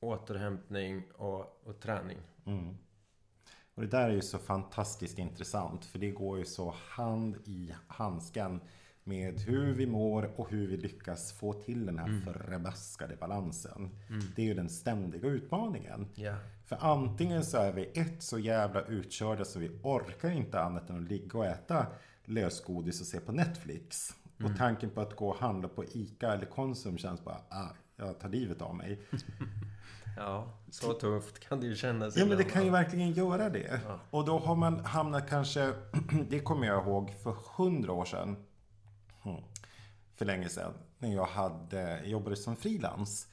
återhämtning 0.00 1.02
och, 1.12 1.60
och 1.64 1.80
träning. 1.80 2.18
Mm. 2.46 2.78
Och 3.76 3.82
det 3.82 3.88
där 3.88 4.08
är 4.08 4.14
ju 4.14 4.22
så 4.22 4.38
fantastiskt 4.38 5.18
intressant. 5.18 5.84
För 5.84 5.98
det 5.98 6.10
går 6.10 6.38
ju 6.38 6.44
så 6.44 6.74
hand 6.88 7.36
i 7.44 7.74
handsken 7.86 8.60
med 9.04 9.40
hur 9.40 9.74
vi 9.74 9.86
mår 9.86 10.40
och 10.40 10.50
hur 10.50 10.68
vi 10.68 10.76
lyckas 10.76 11.32
få 11.32 11.52
till 11.52 11.86
den 11.86 11.98
här 11.98 12.20
förbaskade 12.24 13.16
balansen. 13.16 13.90
Det 14.36 14.42
är 14.42 14.46
ju 14.46 14.54
den 14.54 14.68
ständiga 14.68 15.28
utmaningen. 15.28 16.06
Ja. 16.14 16.36
För 16.64 16.78
antingen 16.80 17.44
så 17.44 17.58
är 17.58 17.72
vi 17.72 17.90
ett 17.94 18.22
så 18.22 18.38
jävla 18.38 18.82
utkörda 18.82 19.44
så 19.44 19.58
vi 19.58 19.70
orkar 19.82 20.30
inte 20.30 20.60
annat 20.60 20.90
än 20.90 20.96
att 20.96 21.10
ligga 21.10 21.38
och 21.38 21.46
äta 21.46 21.86
lösgodis 22.24 23.00
och 23.00 23.06
se 23.06 23.20
på 23.20 23.32
Netflix. 23.32 24.14
Och 24.44 24.56
tanken 24.58 24.90
på 24.90 25.00
att 25.00 25.16
gå 25.16 25.28
och 25.28 25.36
handla 25.36 25.68
på 25.68 25.84
ICA 25.84 26.32
eller 26.32 26.46
Konsum 26.46 26.98
känns 26.98 27.24
bara, 27.24 27.40
ah, 27.48 27.68
jag 27.96 28.20
tar 28.20 28.28
livet 28.28 28.62
av 28.62 28.74
mig. 28.74 29.00
ja, 30.16 30.48
så 30.70 30.92
tufft 30.92 31.38
kan 31.38 31.60
det 31.60 31.66
ju 31.66 31.76
kännas. 31.76 32.16
Ja 32.16 32.26
men 32.26 32.38
det 32.38 32.44
kan 32.44 32.64
ju 32.64 32.70
verkligen 32.70 33.12
göra 33.12 33.48
det. 33.50 33.80
Ja. 33.86 33.98
Och 34.10 34.24
då 34.24 34.38
har 34.38 34.56
man 34.56 34.84
hamnat 34.84 35.28
kanske, 35.28 35.72
det 36.28 36.40
kommer 36.40 36.66
jag 36.66 36.84
ihåg 36.84 37.14
för 37.22 37.36
hundra 37.56 37.92
år 37.92 38.04
sedan. 38.04 38.36
Hmm, 39.22 39.42
För 40.16 40.24
länge 40.24 40.48
sedan. 40.48 40.72
När 40.98 41.14
jag 41.14 41.26
hade, 41.26 42.02
jobbade 42.04 42.36
som 42.36 42.56
frilans. 42.56 43.28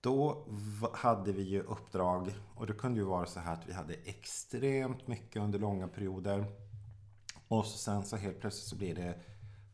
Då 0.00 0.46
hade 0.94 1.32
vi 1.32 1.42
ju 1.42 1.62
uppdrag 1.62 2.34
och 2.54 2.66
det 2.66 2.72
kunde 2.72 3.00
ju 3.00 3.06
vara 3.06 3.26
så 3.26 3.40
här 3.40 3.52
att 3.52 3.68
vi 3.68 3.72
hade 3.72 3.94
extremt 3.94 5.06
mycket 5.06 5.42
under 5.42 5.58
långa 5.58 5.88
perioder. 5.88 6.44
Och 7.48 7.66
sen 7.66 8.04
så 8.04 8.16
helt 8.16 8.40
plötsligt 8.40 8.68
så 8.68 8.76
blir 8.76 8.94
det 8.94 9.14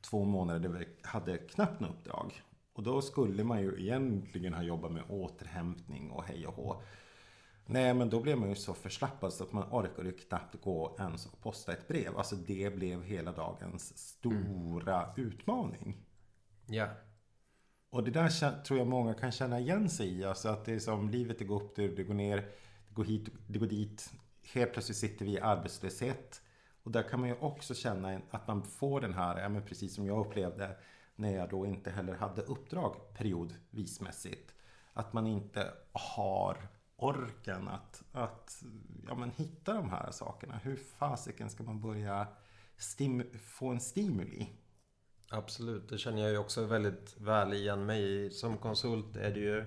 två 0.01 0.25
månader 0.25 0.61
där 0.61 0.69
vi 0.69 0.89
hade 1.03 1.39
knappt 1.39 1.81
något 1.81 1.91
uppdrag. 1.91 2.43
Och 2.75 2.83
då 2.83 3.03
skulle 3.03 3.45
man 3.45 3.63
ju 3.63 3.81
egentligen 3.81 4.55
ha 4.55 4.63
jobbat 4.63 4.93
med 4.93 5.03
återhämtning 5.09 6.11
och 6.11 6.25
hej 6.25 6.47
och 6.47 6.55
hå. 6.55 6.83
Nej, 7.67 7.95
men 7.95 8.11
då 8.11 8.21
blev 8.21 8.39
man 8.39 8.49
ju 8.49 8.55
så 8.55 8.75
förslappad 8.75 9.33
så 9.33 9.45
att 9.45 9.53
man 9.53 9.69
orkade 9.71 10.09
ju 10.09 10.17
knappt 10.17 10.63
gå 10.63 10.97
ens 10.99 11.27
och 11.27 11.41
posta 11.41 11.73
ett 11.73 11.89
brev. 11.89 12.17
Alltså 12.17 12.37
det 12.37 12.77
blev 12.77 13.03
hela 13.03 13.33
dagens 13.33 13.99
stora 13.99 15.15
utmaning. 15.17 15.97
Ja. 16.67 16.89
Och 17.91 18.05
det 18.05 18.11
där 18.11 18.63
tror 18.63 18.79
jag 18.79 18.89
många 18.89 19.15
kan 19.15 19.33
känna 19.33 19.61
igen 19.61 19.91
sig 19.91 20.19
i. 20.19 20.25
Alltså 20.25 20.49
att 20.49 20.65
det 20.65 20.73
är 20.73 20.79
som 20.79 21.11
livet, 21.11 21.39
det 21.39 21.45
går 21.45 21.63
upp, 21.63 21.77
det, 21.77 22.05
går 22.05 22.15
ner, 22.15 22.37
det 22.89 22.95
går 22.95 23.05
hit, 23.05 23.29
det 23.49 23.59
går 23.59 23.67
dit. 23.67 24.13
Helt 24.53 24.73
plötsligt 24.73 24.99
sitter 24.99 25.25
vi 25.25 25.33
i 25.33 25.41
arbetslöshet. 25.41 26.43
Och 26.83 26.91
där 26.91 27.03
kan 27.03 27.21
man 27.21 27.29
ju 27.29 27.35
också 27.35 27.75
känna 27.75 28.21
att 28.31 28.49
man 28.49 28.63
får 28.63 29.01
den 29.01 29.15
här, 29.15 29.41
ja, 29.41 29.49
men 29.49 29.63
precis 29.63 29.95
som 29.95 30.07
jag 30.07 30.27
upplevde 30.27 30.77
när 31.17 31.37
jag 31.37 31.51
då 31.51 31.67
inte 31.67 31.91
heller 31.91 32.15
hade 32.15 32.43
uppdrag 32.43 32.97
periodvismässigt. 33.15 34.55
Att 34.93 35.13
man 35.13 35.27
inte 35.27 35.73
har 35.93 36.69
orken 36.97 37.69
att, 37.69 38.03
att 38.13 38.65
ja, 39.07 39.15
men 39.15 39.31
hitta 39.31 39.75
de 39.75 39.91
här 39.91 40.11
sakerna. 40.11 40.61
Hur 40.63 40.77
fasiken 40.77 41.51
ska 41.51 41.63
man 41.63 41.81
börja 41.81 42.27
få 43.45 43.69
en 43.69 43.81
stimuli? 43.81 44.49
Absolut, 45.31 45.89
det 45.89 45.99
känner 45.99 46.23
jag 46.23 46.31
ju 46.31 46.39
också 46.39 46.65
väldigt 46.65 47.17
väl 47.21 47.53
igen 47.53 47.87
mig. 47.87 48.31
Som 48.31 48.57
konsult 48.57 49.17
är 49.17 49.31
det 49.31 49.41
ju 49.41 49.65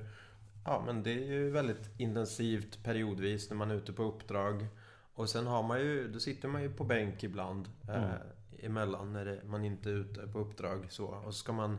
Ja 0.67 0.83
men 0.85 1.03
det 1.03 1.11
är 1.11 1.25
ju 1.25 1.49
väldigt 1.49 1.89
intensivt 1.97 2.83
periodvis 2.83 3.49
när 3.49 3.57
man 3.57 3.71
är 3.71 3.75
ute 3.75 3.93
på 3.93 4.03
uppdrag. 4.03 4.67
Och 5.13 5.29
sen 5.29 5.47
har 5.47 5.63
man 5.63 5.79
ju, 5.79 6.07
då 6.07 6.19
sitter 6.19 6.47
man 6.47 6.61
ju 6.61 6.73
på 6.73 6.83
bänk 6.83 7.23
ibland 7.23 7.69
eh, 7.89 8.13
emellan 8.59 9.13
när 9.13 9.25
det, 9.25 9.41
man 9.45 9.65
inte 9.65 9.89
är 9.89 9.93
ute 9.93 10.27
på 10.27 10.39
uppdrag 10.39 10.91
så. 10.91 11.05
Och 11.05 11.33
så 11.33 11.39
ska 11.39 11.53
man 11.53 11.77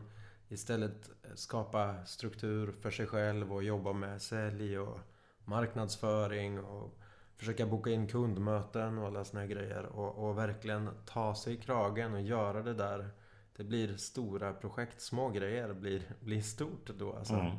istället 0.49 1.09
skapa 1.35 2.05
struktur 2.05 2.71
för 2.71 2.91
sig 2.91 3.07
själv 3.07 3.53
och 3.53 3.63
jobba 3.63 3.93
med 3.93 4.21
sälj 4.21 4.79
och 4.79 4.99
marknadsföring 5.45 6.59
och 6.59 6.99
försöka 7.35 7.65
boka 7.65 7.89
in 7.89 8.07
kundmöten 8.07 8.97
och 8.97 9.07
alla 9.07 9.25
såna 9.25 9.39
här 9.39 9.47
grejer. 9.47 9.85
Och, 9.85 10.29
och 10.29 10.37
verkligen 10.37 10.89
ta 11.05 11.35
sig 11.35 11.53
i 11.53 11.57
kragen 11.57 12.13
och 12.13 12.21
göra 12.21 12.63
det 12.63 12.73
där. 12.73 13.09
Det 13.55 13.63
blir 13.63 13.97
stora 13.97 14.53
projekt, 14.53 15.01
små 15.01 15.29
grejer 15.29 15.73
blir, 15.73 16.15
blir 16.19 16.41
stort 16.41 16.89
då 16.97 17.13
alltså. 17.13 17.33
Mm. 17.33 17.57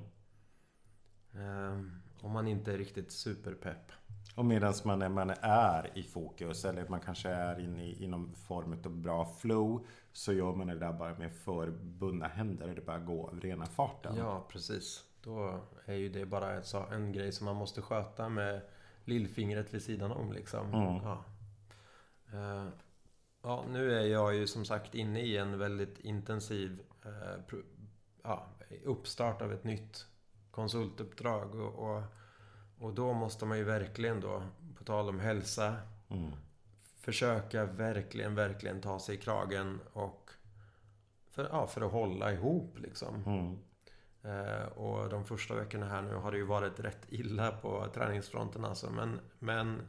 Ehm, 1.35 2.03
om 2.21 2.33
man 2.33 2.49
inte 2.49 2.73
är 2.73 2.79
riktigt 2.79 3.13
superpepp. 3.13 3.93
Och 4.37 4.45
medan 4.45 4.75
man, 4.85 5.03
är- 5.03 5.09
man 5.09 5.31
är 5.43 5.99
i 5.99 6.03
fokus 6.03 6.65
eller 6.65 6.89
man 6.89 7.01
kanske 7.01 7.29
är 7.29 7.61
inne 7.61 7.85
i, 7.87 8.05
i 8.05 8.07
någon 8.07 8.35
form 8.35 8.73
av 8.85 8.91
bra 8.97 9.25
flow 9.25 9.87
så 10.13 10.33
gör 10.33 10.53
man 10.53 10.67
det 10.67 10.79
där 10.79 10.93
bara 10.93 11.15
med 11.19 11.33
förbundna 11.35 12.27
händer 12.29 12.69
och 12.69 12.75
det 12.75 12.87
bara 12.87 12.99
går 12.99 13.29
av 13.29 13.41
rena 13.41 13.67
farten. 13.67 14.17
Ja, 14.17 14.47
precis. 14.49 15.05
Då 15.23 15.61
är 15.85 15.95
ju 15.95 16.09
det 16.09 16.27
bara 16.27 16.63
sa- 16.63 16.89
en 16.93 17.13
grej 17.13 17.33
som 17.33 17.45
man 17.45 17.57
måste 17.57 17.83
sköta 17.83 18.29
med 18.29 18.61
lillfingret 19.05 19.75
vid 19.75 19.83
sidan 19.83 20.13
om 20.13 20.33
liksom. 20.33 20.67
Mm. 20.75 20.95
Ja. 21.05 21.25
Eh, 22.33 22.69
ja, 23.43 23.65
nu 23.71 23.95
är 23.95 24.05
jag 24.07 24.35
ju 24.35 24.47
som 24.47 24.65
sagt 24.65 24.95
inne 24.95 25.21
i 25.21 25.37
en 25.37 25.59
väldigt 25.59 25.99
intensiv 26.01 26.81
pro- 27.47 27.63
ja, 28.23 28.47
uppstart 28.85 29.43
av 29.43 29.53
ett 29.53 29.65
nytt 29.65 30.07
konsultuppdrag. 30.51 31.55
Och, 31.55 31.75
och, 31.97 32.03
och 32.81 32.95
då 32.95 33.13
måste 33.13 33.47
man 33.47 33.59
ju 33.59 33.65
verkligen 33.65 34.21
då, 34.21 34.43
på 34.79 34.85
tal 34.85 35.09
om 35.09 35.21
hälsa, 35.21 35.77
Mm. 36.09 36.33
försöka 37.01 37.65
verkligen, 37.65 38.35
verkligen 38.35 38.81
ta 38.81 38.99
sig 38.99 39.15
i 39.15 39.19
kragen 39.19 39.81
och 39.93 40.31
för, 41.31 41.49
ja, 41.53 41.67
för 41.67 41.81
att 41.81 41.93
hålla 41.93 42.33
ihop 42.33 42.79
liksom. 42.79 43.15
Mm. 43.27 43.59
Eh, 44.23 44.65
och 44.67 45.09
de 45.09 45.25
första 45.25 45.55
veckorna 45.55 45.87
här 45.89 46.03
nu 46.03 46.15
har 46.15 46.33
det 46.33 46.39
ju 46.39 46.45
varit 46.47 46.81
rätt 46.81 47.07
illa 47.09 47.53
på 47.53 47.87
träningsfronten 47.95 48.65
alltså. 48.65 48.91
Men, 48.91 49.21
men 49.39 49.83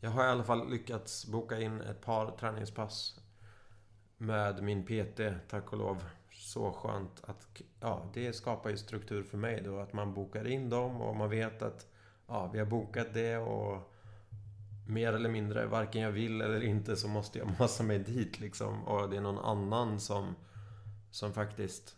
jag 0.00 0.10
har 0.10 0.24
i 0.24 0.28
alla 0.28 0.44
fall 0.44 0.70
lyckats 0.70 1.26
boka 1.26 1.60
in 1.60 1.80
ett 1.80 2.00
par 2.00 2.30
träningspass 2.30 3.20
med 4.16 4.62
min 4.62 4.84
PT, 4.86 5.20
tack 5.48 5.72
och 5.72 5.78
lov. 5.78 6.04
så 6.32 6.72
skönt 6.72 7.24
att 7.24 7.60
ja, 7.80 8.10
det 8.14 8.32
skapar 8.32 8.70
ju 8.70 8.76
struktur 8.76 9.22
för 9.22 9.38
mig 9.38 9.62
då. 9.64 9.78
Att 9.78 9.92
man 9.92 10.14
bokar 10.14 10.46
in 10.46 10.70
dem 10.70 11.00
och 11.02 11.16
man 11.16 11.30
vet 11.30 11.62
att 11.62 11.86
ja, 12.26 12.50
vi 12.52 12.58
har 12.58 12.66
bokat 12.66 13.14
det 13.14 13.36
och 13.36 13.90
mer 14.86 15.12
eller 15.12 15.28
mindre, 15.28 15.66
varken 15.66 16.02
jag 16.02 16.10
vill 16.10 16.40
eller 16.40 16.60
inte 16.62 16.96
så 16.96 17.08
måste 17.08 17.38
jag 17.38 17.48
massa 17.58 17.82
mig 17.82 17.98
dit 17.98 18.40
liksom. 18.40 18.84
Och 18.84 19.10
det 19.10 19.16
är 19.16 19.20
någon 19.20 19.44
annan 19.44 20.00
som, 20.00 20.34
som 21.10 21.32
faktiskt 21.32 21.96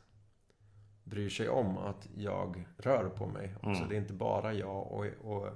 bryr 1.05 1.29
sig 1.29 1.49
om 1.49 1.79
att 1.79 2.09
jag 2.17 2.69
rör 2.79 3.09
på 3.09 3.27
mig. 3.27 3.55
Mm. 3.63 3.89
Det 3.89 3.97
är 3.97 3.99
inte 3.99 4.13
bara 4.13 4.53
jag 4.53 4.93
och, 4.93 5.07
och 5.21 5.49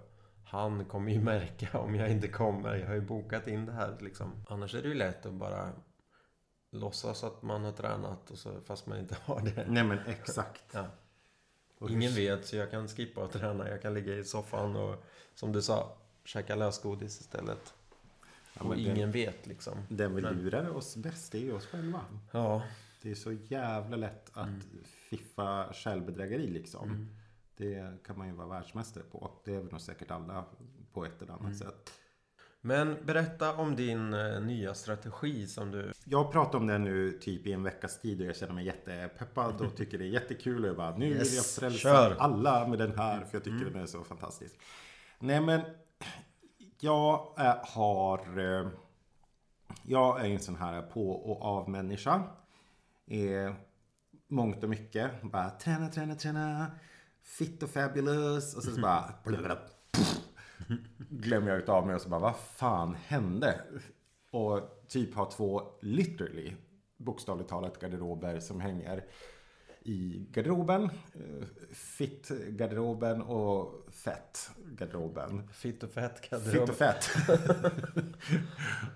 han 0.44 0.84
kommer 0.84 1.12
ju 1.12 1.20
märka 1.24 1.78
om 1.78 1.94
jag 1.94 2.10
inte 2.10 2.28
kommer. 2.28 2.76
Jag 2.76 2.86
har 2.86 2.94
ju 2.94 3.00
bokat 3.00 3.48
in 3.48 3.66
det 3.66 3.72
här 3.72 3.96
liksom. 4.00 4.32
Annars 4.48 4.74
är 4.74 4.82
det 4.82 4.88
ju 4.88 4.94
lätt 4.94 5.26
att 5.26 5.34
bara 5.34 5.68
låtsas 6.72 7.24
att 7.24 7.42
man 7.42 7.64
har 7.64 7.72
tränat 7.72 8.30
och 8.30 8.38
så, 8.38 8.60
fast 8.60 8.86
man 8.86 8.98
inte 8.98 9.16
har 9.24 9.40
det. 9.40 9.66
Nej 9.68 9.84
men 9.84 9.98
exakt. 9.98 10.64
Ja. 10.72 10.84
Ingen 11.88 12.14
vet 12.14 12.46
så 12.46 12.56
jag 12.56 12.70
kan 12.70 12.88
skippa 12.88 13.24
att 13.24 13.32
träna. 13.32 13.68
Jag 13.68 13.82
kan 13.82 13.94
ligga 13.94 14.14
i 14.14 14.24
soffan 14.24 14.76
och 14.76 15.04
som 15.34 15.52
du 15.52 15.62
sa, 15.62 15.96
käka 16.24 16.56
lösgodis 16.56 17.20
istället. 17.20 17.74
Ja, 18.54 18.64
och 18.64 18.76
ingen 18.76 18.96
den, 18.96 19.12
vet 19.12 19.46
liksom. 19.46 19.74
Den 19.88 20.14
vi 20.14 20.22
lurar 20.22 20.76
oss 20.76 20.96
bäst 20.96 21.34
är 21.34 21.38
ju 21.38 21.52
oss 21.52 21.66
själva. 21.66 22.04
Ja. 22.30 22.62
Det 23.02 23.10
är 23.10 23.14
så 23.14 23.32
jävla 23.32 23.96
lätt 23.96 24.30
att 24.32 24.48
mm. 24.48 24.84
fiffa 24.84 25.72
självbedrägeri 25.72 26.46
liksom. 26.46 26.88
Mm. 26.88 27.08
Det 27.56 28.04
kan 28.06 28.18
man 28.18 28.26
ju 28.26 28.32
vara 28.32 28.48
världsmästare 28.48 29.04
på. 29.04 29.30
Det 29.44 29.54
är 29.54 29.58
väl 29.58 29.70
nog 29.70 29.80
säkert 29.80 30.10
alla 30.10 30.44
på 30.92 31.04
ett 31.04 31.22
eller 31.22 31.32
annat 31.32 31.42
mm. 31.42 31.58
sätt. 31.58 31.92
Men 32.60 32.96
berätta 33.06 33.54
om 33.54 33.76
din 33.76 34.14
eh, 34.14 34.40
nya 34.40 34.74
strategi 34.74 35.46
som 35.46 35.70
du... 35.70 35.92
Jag 36.04 36.32
pratar 36.32 36.58
om 36.58 36.66
den 36.66 36.84
nu 36.84 37.12
typ 37.12 37.46
i 37.46 37.52
en 37.52 37.62
veckas 37.62 38.00
tid 38.00 38.20
och 38.20 38.26
jag 38.26 38.36
känner 38.36 38.54
mig 38.54 38.66
jättepeppad 38.66 39.60
och 39.60 39.76
tycker 39.76 39.98
det 39.98 40.04
är 40.04 40.08
jättekul. 40.08 40.62
Och 40.62 40.68
jag 40.68 40.76
bara, 40.76 40.96
nu 40.96 41.06
yes, 41.06 41.28
vill 41.28 41.36
jag 41.36 41.44
frälsa 41.44 41.78
kör. 41.78 42.16
alla 42.18 42.68
med 42.68 42.78
den 42.78 42.98
här 42.98 43.24
för 43.24 43.36
jag 43.36 43.44
tycker 43.44 43.60
mm. 43.60 43.72
den 43.72 43.82
är 43.82 43.86
så 43.86 44.04
fantastisk. 44.04 44.54
Nej 45.18 45.40
men, 45.40 45.60
jag 46.80 47.34
äh, 47.38 47.54
har... 47.62 48.38
Äh, 48.38 48.68
jag 49.82 50.20
är 50.20 50.24
en 50.24 50.40
sån 50.40 50.56
här 50.56 50.82
på 50.82 51.10
och 51.10 51.42
av 51.42 51.68
människa. 51.68 52.22
Eh, 53.06 53.54
mångt 54.28 54.62
och 54.62 54.70
mycket. 54.70 55.22
Bara 55.22 55.50
träna, 55.50 55.88
träna, 55.88 56.14
träna. 56.14 56.66
Fit 57.22 57.62
och 57.62 57.70
fabulous. 57.70 58.56
Och 58.56 58.62
så, 58.62 58.70
så 58.70 58.80
bara... 58.80 59.14
Blablabla 59.24 59.58
glömmer 60.98 61.48
jag 61.48 61.58
utav 61.58 61.86
mig 61.86 61.94
och 61.94 62.00
så 62.00 62.08
bara, 62.08 62.20
vad 62.20 62.36
fan 62.36 62.94
hände? 62.94 63.60
Och 64.30 64.84
typ 64.88 65.14
har 65.14 65.30
två, 65.30 65.62
literally, 65.80 66.52
bokstavligt 66.96 67.50
talat 67.50 67.78
garderober 67.78 68.40
som 68.40 68.60
hänger 68.60 69.04
i 69.82 70.26
garderoben. 70.30 70.82
Eh, 71.14 71.46
Fitt-garderoben 71.72 73.22
och 73.22 73.86
fett-garderoben. 73.92 75.48
Fitt 75.48 75.82
och 75.82 75.90
fett-garderoben. 75.90 76.60
Fitt 76.60 76.68
och 76.68 76.76
fett. 76.76 77.08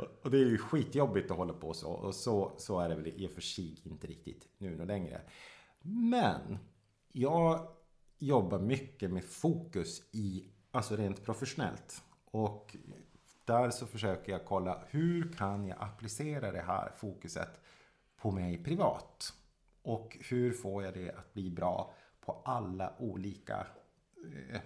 och 0.23 0.31
det 0.31 0.39
är 0.39 0.47
ju 0.47 0.59
skitjobbigt 0.59 1.31
att 1.31 1.37
hålla 1.37 1.53
på 1.53 1.75
så. 1.75 1.91
Och 1.91 2.15
så, 2.15 2.53
så 2.59 2.81
är 2.81 2.89
det 2.89 2.95
väl 2.95 3.07
i 3.07 3.27
och 3.27 3.31
för 3.31 3.41
sig 3.41 3.81
inte 3.83 4.07
riktigt 4.07 4.49
nu 4.59 4.81
och 4.81 4.87
längre. 4.87 5.21
Men 5.83 6.59
jag 7.13 7.69
jobbar 8.19 8.59
mycket 8.59 9.11
med 9.11 9.25
fokus 9.25 10.03
i 10.13 10.45
Alltså 10.75 10.97
rent 10.97 11.25
professionellt. 11.25 12.03
Och 12.25 12.77
där 13.45 13.71
så 13.71 13.87
försöker 13.87 14.33
jag 14.33 14.45
kolla 14.45 14.83
hur 14.89 15.33
kan 15.33 15.67
jag 15.67 15.77
applicera 15.81 16.53
det 16.53 16.61
här 16.61 16.93
fokuset 16.97 17.61
på 18.17 18.31
mig 18.31 18.65
privat? 18.65 19.33
Och 19.83 20.19
hur 20.21 20.53
får 20.53 20.85
jag 20.85 20.95
det 20.95 21.11
att 21.11 21.35
bli 21.35 21.51
bra 21.51 21.95
på 22.21 22.43
alla 22.45 22.93
olika 22.99 23.67
eh, 24.51 24.61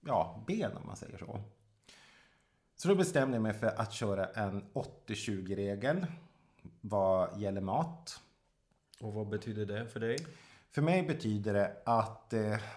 ja, 0.00 0.44
ben 0.46 0.76
om 0.76 0.86
man 0.86 0.96
säger 0.96 1.18
så. 1.18 1.40
Så 2.76 2.88
då 2.88 2.94
bestämde 2.94 3.36
jag 3.36 3.42
mig 3.42 3.54
för 3.54 3.66
att 3.66 3.92
köra 3.92 4.26
en 4.26 4.64
80-20-regel 4.72 6.06
vad 6.80 7.40
gäller 7.40 7.60
mat. 7.60 8.20
Och 9.00 9.12
vad 9.12 9.28
betyder 9.28 9.66
det 9.66 9.86
för 9.86 10.00
dig? 10.00 10.18
För 10.76 10.82
mig 10.82 11.02
betyder 11.02 11.54
det 11.54 11.76
att 11.84 12.32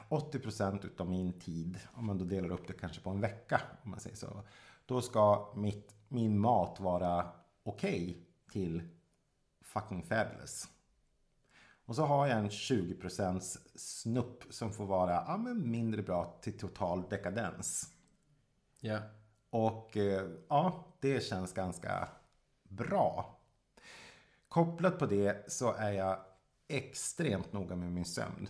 80% 0.10 0.70
eh, 0.70 0.86
utav 0.86 1.10
min 1.10 1.40
tid, 1.40 1.80
om 1.94 2.06
man 2.06 2.18
då 2.18 2.26
delar 2.26 2.52
upp 2.52 2.68
det 2.68 2.74
kanske 2.74 3.02
på 3.02 3.10
en 3.10 3.22
vecka, 3.22 3.62
om 3.84 3.92
man 3.92 4.00
säger 4.00 4.16
så. 4.16 4.44
Då 4.86 5.02
ska 5.02 5.54
mitt, 5.56 5.96
min 6.08 6.40
mat 6.40 6.80
vara 6.80 7.32
okej 7.64 8.04
okay 8.04 8.16
till 8.52 8.90
fucking 9.62 10.04
fabulous. 10.04 10.68
Och 11.86 11.96
så 11.96 12.06
har 12.06 12.28
jag 12.28 12.40
en 12.40 12.50
20% 12.50 13.58
snupp 13.76 14.44
som 14.50 14.74
får 14.74 14.86
vara 14.86 15.14
ja, 15.28 15.38
men 15.38 15.72
mindre 15.72 16.02
bra 16.02 16.40
till 16.42 16.58
total 16.58 17.10
dekadens. 17.10 17.94
Ja. 18.80 18.92
Yeah. 18.92 19.04
Och 19.50 19.98
eh, 19.98 20.30
ja, 20.50 20.88
det 21.00 21.24
känns 21.24 21.54
ganska 21.54 22.10
bra. 22.64 23.40
Kopplat 24.50 25.00
på 25.00 25.06
det 25.06 25.52
så 25.52 25.74
är 25.74 25.92
jag 25.92 26.20
extremt 26.70 27.54
noga 27.54 27.76
med 27.76 27.92
min 27.92 28.06
sömn. 28.06 28.50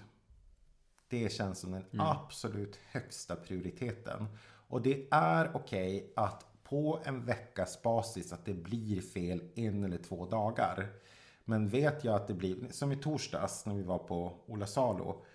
Det 1.07 1.31
känns 1.31 1.59
som 1.59 1.71
den 1.71 1.85
mm. 1.91 2.05
absolut 2.05 2.79
högsta 2.91 3.35
prioriteten. 3.35 4.27
Och 4.67 4.81
det 4.81 5.07
är 5.11 5.51
okej 5.53 5.97
okay 5.97 6.09
att 6.15 6.45
på 6.63 6.99
en 7.05 7.25
veckas 7.25 7.81
basis 7.81 8.33
att 8.33 8.45
det 8.45 8.53
blir 8.53 9.01
fel 9.01 9.43
en 9.55 9.83
eller 9.83 9.97
två 9.97 10.25
dagar. 10.25 10.87
Men 11.45 11.69
vet 11.69 12.03
jag 12.03 12.15
att 12.15 12.27
det 12.27 12.33
blir, 12.33 12.67
som 12.71 12.91
i 12.91 12.95
torsdags 12.95 13.65
när 13.65 13.75
vi 13.75 13.83
var 13.83 13.97
på 13.97 14.33
Ola 14.45 14.67
Salo. 14.67 15.25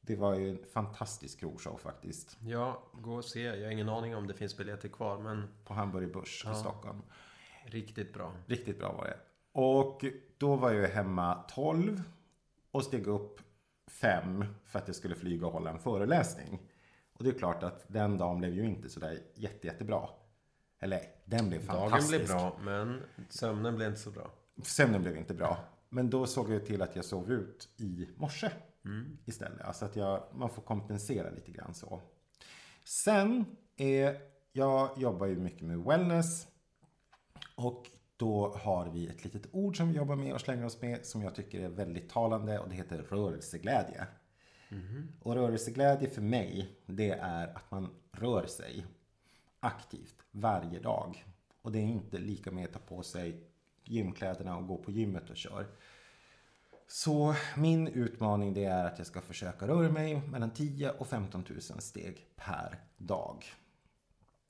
Det 0.00 0.16
var 0.16 0.34
ju 0.34 0.50
en 0.50 0.64
fantastisk 0.72 1.40
krogshow 1.40 1.78
faktiskt. 1.78 2.36
Ja, 2.40 2.82
gå 2.92 3.14
och 3.14 3.24
se. 3.24 3.42
Jag 3.42 3.64
har 3.64 3.70
ingen 3.70 3.88
aning 3.88 4.16
om 4.16 4.26
det 4.26 4.34
finns 4.34 4.56
biljetter 4.56 4.88
kvar, 4.88 5.18
men... 5.18 5.48
På 5.64 5.74
Hamburg 5.74 6.12
Börs 6.12 6.42
ja. 6.44 6.52
i 6.52 6.54
Stockholm. 6.54 7.02
Riktigt 7.64 8.12
bra. 8.12 8.32
Riktigt 8.46 8.78
bra 8.78 8.92
var 8.92 9.04
det. 9.04 9.18
Och 9.52 10.04
då 10.38 10.56
var 10.56 10.72
jag 10.72 10.88
hemma 10.88 11.44
12 11.48 12.02
och 12.74 12.84
steg 12.84 13.06
upp 13.06 13.40
fem 13.86 14.44
för 14.64 14.78
att 14.78 14.88
jag 14.88 14.96
skulle 14.96 15.14
flyga 15.14 15.46
och 15.46 15.52
hålla 15.52 15.70
en 15.70 15.78
föreläsning. 15.78 16.62
Och 17.12 17.24
det 17.24 17.30
är 17.30 17.34
klart 17.34 17.62
att 17.62 17.84
den 17.88 18.18
dagen 18.18 18.38
blev 18.38 18.54
ju 18.54 18.64
inte 18.64 18.88
sådär 18.88 19.18
jätte, 19.34 19.66
jättebra. 19.66 20.08
Eller 20.80 21.00
den 21.24 21.48
blev 21.48 21.60
fantastisk. 21.60 22.12
Dagen 22.12 22.26
blev 22.26 22.28
bra, 22.28 22.58
men 22.64 23.02
sömnen 23.28 23.76
blev 23.76 23.88
inte 23.88 24.00
så 24.00 24.10
bra. 24.10 24.30
Sömnen 24.62 25.02
blev 25.02 25.16
inte 25.16 25.34
bra. 25.34 25.58
Men 25.88 26.10
då 26.10 26.26
såg 26.26 26.52
jag 26.52 26.66
till 26.66 26.82
att 26.82 26.96
jag 26.96 27.04
sov 27.04 27.32
ut 27.32 27.68
i 27.76 28.08
morse 28.16 28.50
mm. 28.84 29.18
istället. 29.24 29.60
Alltså 29.60 29.84
att 29.84 29.96
jag, 29.96 30.24
man 30.32 30.50
får 30.50 30.62
kompensera 30.62 31.30
lite 31.30 31.50
grann 31.50 31.74
så. 31.74 32.02
Sen 32.84 33.44
är, 33.76 34.20
jag 34.52 34.98
jobbar 34.98 35.26
ju 35.26 35.36
mycket 35.36 35.62
med 35.62 35.78
wellness. 35.78 36.46
Och 37.54 37.90
då 38.24 38.56
har 38.56 38.86
vi 38.86 39.06
ett 39.06 39.24
litet 39.24 39.46
ord 39.52 39.76
som 39.76 39.88
vi 39.88 39.96
jobbar 39.96 40.16
med 40.16 40.34
och 40.34 40.40
slänger 40.40 40.64
oss 40.64 40.82
med 40.82 41.06
som 41.06 41.22
jag 41.22 41.34
tycker 41.34 41.60
är 41.60 41.68
väldigt 41.68 42.08
talande 42.08 42.58
och 42.58 42.68
det 42.68 42.74
heter 42.74 42.98
rörelseglädje. 42.98 44.06
Mm. 44.68 45.08
Och 45.22 45.34
rörelseglädje 45.34 46.08
för 46.08 46.22
mig, 46.22 46.78
det 46.86 47.10
är 47.10 47.56
att 47.56 47.70
man 47.70 47.90
rör 48.12 48.46
sig 48.46 48.86
aktivt 49.60 50.14
varje 50.30 50.80
dag. 50.80 51.24
Och 51.62 51.72
det 51.72 51.78
är 51.78 51.82
inte 51.82 52.18
lika 52.18 52.50
med 52.50 52.64
att 52.64 52.72
ta 52.72 52.78
på 52.78 53.02
sig 53.02 53.40
gymkläderna 53.84 54.56
och 54.56 54.66
gå 54.66 54.76
på 54.76 54.90
gymmet 54.90 55.30
och 55.30 55.36
kör. 55.36 55.66
Så 56.86 57.34
min 57.56 57.88
utmaning 57.88 58.54
det 58.54 58.64
är 58.64 58.84
att 58.84 58.98
jag 58.98 59.06
ska 59.06 59.20
försöka 59.20 59.68
röra 59.68 59.92
mig 59.92 60.20
mellan 60.20 60.50
10 60.50 60.90
och 60.90 61.06
15 61.06 61.44
000 61.50 61.60
steg 61.60 62.26
per 62.36 62.78
dag. 62.96 63.44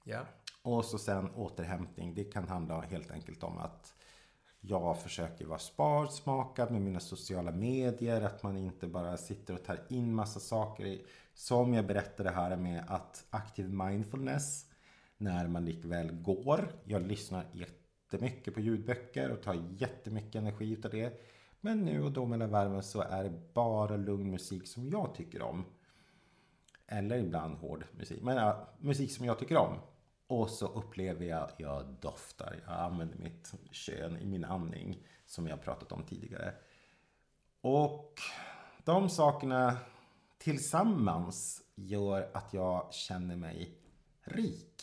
Ja. 0.04 0.26
Och 0.64 0.84
så 0.84 0.98
sen 0.98 1.30
återhämtning. 1.34 2.14
Det 2.14 2.24
kan 2.24 2.48
handla 2.48 2.80
helt 2.80 3.10
enkelt 3.10 3.42
om 3.42 3.58
att 3.58 3.94
jag 4.60 4.98
försöker 5.02 5.46
vara 5.46 5.58
sparsmakad 5.58 6.70
med 6.70 6.82
mina 6.82 7.00
sociala 7.00 7.50
medier. 7.50 8.20
Att 8.20 8.42
man 8.42 8.56
inte 8.56 8.86
bara 8.86 9.16
sitter 9.16 9.54
och 9.54 9.64
tar 9.64 9.80
in 9.88 10.14
massa 10.14 10.40
saker. 10.40 10.98
Som 11.34 11.74
jag 11.74 11.86
berättade 11.86 12.30
här 12.30 12.56
med 12.56 12.84
att 12.88 13.26
aktiv 13.30 13.70
mindfulness. 13.70 14.66
När 15.16 15.48
man 15.48 15.64
likväl 15.64 16.12
går. 16.12 16.72
Jag 16.84 17.02
lyssnar 17.02 17.44
jättemycket 17.52 18.54
på 18.54 18.60
ljudböcker 18.60 19.30
och 19.30 19.42
tar 19.42 19.64
jättemycket 19.78 20.34
energi 20.34 20.72
utav 20.72 20.90
det. 20.90 21.20
Men 21.60 21.84
nu 21.84 22.02
och 22.02 22.12
då 22.12 22.26
mellan 22.26 22.50
värmen 22.50 22.82
så 22.82 23.00
är 23.00 23.24
det 23.24 23.54
bara 23.54 23.96
lugn 23.96 24.30
musik 24.30 24.66
som 24.66 24.88
jag 24.88 25.14
tycker 25.14 25.42
om. 25.42 25.64
Eller 26.86 27.16
ibland 27.16 27.56
hård 27.56 27.84
musik. 27.92 28.22
Men 28.22 28.36
ja, 28.36 28.68
musik 28.78 29.12
som 29.12 29.26
jag 29.26 29.38
tycker 29.38 29.56
om. 29.56 29.78
Och 30.26 30.50
så 30.50 30.66
upplever 30.66 31.26
jag, 31.26 31.50
jag 31.56 31.86
doftar, 32.00 32.60
jag 32.66 32.74
använder 32.74 33.18
mitt 33.18 33.54
kön 33.70 34.16
i 34.16 34.26
min 34.26 34.44
andning 34.44 35.06
som 35.26 35.46
jag 35.46 35.62
pratat 35.62 35.92
om 35.92 36.04
tidigare. 36.04 36.54
Och 37.60 38.12
de 38.84 39.08
sakerna 39.08 39.76
tillsammans 40.38 41.62
gör 41.74 42.30
att 42.34 42.54
jag 42.54 42.94
känner 42.94 43.36
mig 43.36 43.78
rik. 44.24 44.82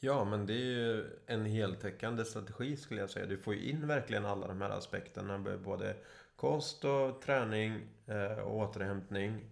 Ja, 0.00 0.24
men 0.24 0.46
det 0.46 0.52
är 0.52 0.56
ju 0.56 1.06
en 1.26 1.44
heltäckande 1.44 2.24
strategi 2.24 2.76
skulle 2.76 3.00
jag 3.00 3.10
säga. 3.10 3.26
Du 3.26 3.38
får 3.38 3.54
ju 3.54 3.70
in 3.70 3.86
verkligen 3.86 4.26
alla 4.26 4.46
de 4.46 4.60
här 4.60 4.70
aspekterna. 4.70 5.58
Både 5.64 5.96
Kost 6.36 6.84
och 6.84 7.22
träning 7.22 7.80
eh, 8.06 8.38
och 8.38 8.56
återhämtning 8.56 9.44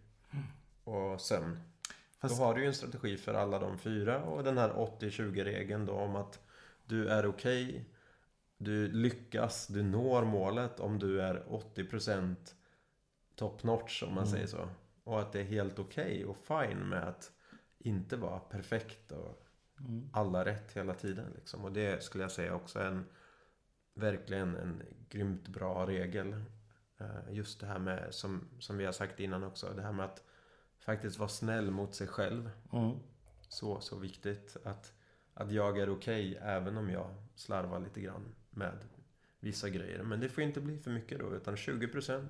och 0.85 1.21
sömn. 1.21 1.61
Fast- 2.29 2.41
Då 2.41 2.45
har 2.45 2.55
du 2.55 2.61
ju 2.61 2.67
en 2.67 2.75
strategi 2.75 3.17
för 3.17 3.35
alla 3.35 3.59
de 3.59 3.79
fyra 3.79 4.23
och 4.25 4.45
den 4.45 4.59
här 4.59 4.71
80-20-regeln 4.71 5.87
då 5.87 5.93
om 5.93 6.17
att 6.17 6.41
du 6.87 7.09
är 7.09 7.27
okej, 7.27 7.85
du 8.59 8.89
lyckas, 8.93 9.67
du 9.67 9.83
når 9.83 10.25
målet 10.25 10.81
om 10.81 10.99
du 10.99 11.21
är 11.23 11.45
80% 11.49 12.55
top 13.35 13.62
notch 13.62 14.03
om 14.03 14.15
man 14.15 14.25
Mm. 14.25 14.33
säger 14.33 14.47
så. 14.47 14.69
Och 15.05 15.21
att 15.21 15.33
det 15.33 15.41
är 15.41 15.45
helt 15.45 15.79
okej 15.79 16.25
och 16.25 16.37
fine 16.37 16.89
med 16.89 17.09
att 17.09 17.33
inte 17.79 18.17
vara 18.17 18.39
perfekt 18.39 19.12
och 19.12 19.43
Mm. 19.81 20.11
alla 20.12 20.45
rätt 20.45 20.73
hela 20.73 20.95
tiden. 20.95 21.33
Liksom. 21.35 21.65
Och 21.65 21.73
det 21.73 22.03
skulle 22.03 22.25
jag 22.25 22.31
säga 22.31 22.55
också 22.55 22.79
är 22.79 22.87
en 22.87 23.05
verkligen 23.95 24.57
en 24.57 24.83
grymt 25.09 25.49
bra 25.49 25.87
regel. 25.87 26.33
Eh, 26.99 27.07
Just 27.35 27.61
det 27.61 27.67
här 27.67 27.79
med, 27.79 28.15
som, 28.15 28.49
som 28.59 28.77
vi 28.77 28.85
har 28.85 28.93
sagt 28.93 29.21
innan 29.21 29.45
också, 29.45 29.73
det 29.77 29.83
här 29.83 29.93
med 29.93 30.05
att 30.05 30.23
faktiskt 30.87 31.18
vara 31.18 31.29
snäll 31.29 31.70
mot 31.70 31.94
sig 31.94 32.07
själv. 32.07 32.51
Mm. 32.72 32.96
Så, 33.49 33.81
så 33.81 33.96
viktigt 33.96 34.57
att, 34.64 34.92
att 35.35 35.51
jag 35.53 35.79
är 35.79 35.90
okej 35.90 36.38
även 36.42 36.77
om 36.77 36.90
jag 36.90 37.11
slarvar 37.35 37.81
lite 37.81 38.01
grann 38.01 38.35
med 38.51 38.79
vissa 39.40 39.68
grejer. 39.68 40.03
Men 40.03 40.20
det 40.20 40.29
får 40.29 40.44
inte 40.44 40.61
bli 40.61 40.79
för 40.79 40.90
mycket 40.90 41.18
då, 41.18 41.35
utan 41.35 41.57
20% 41.57 42.29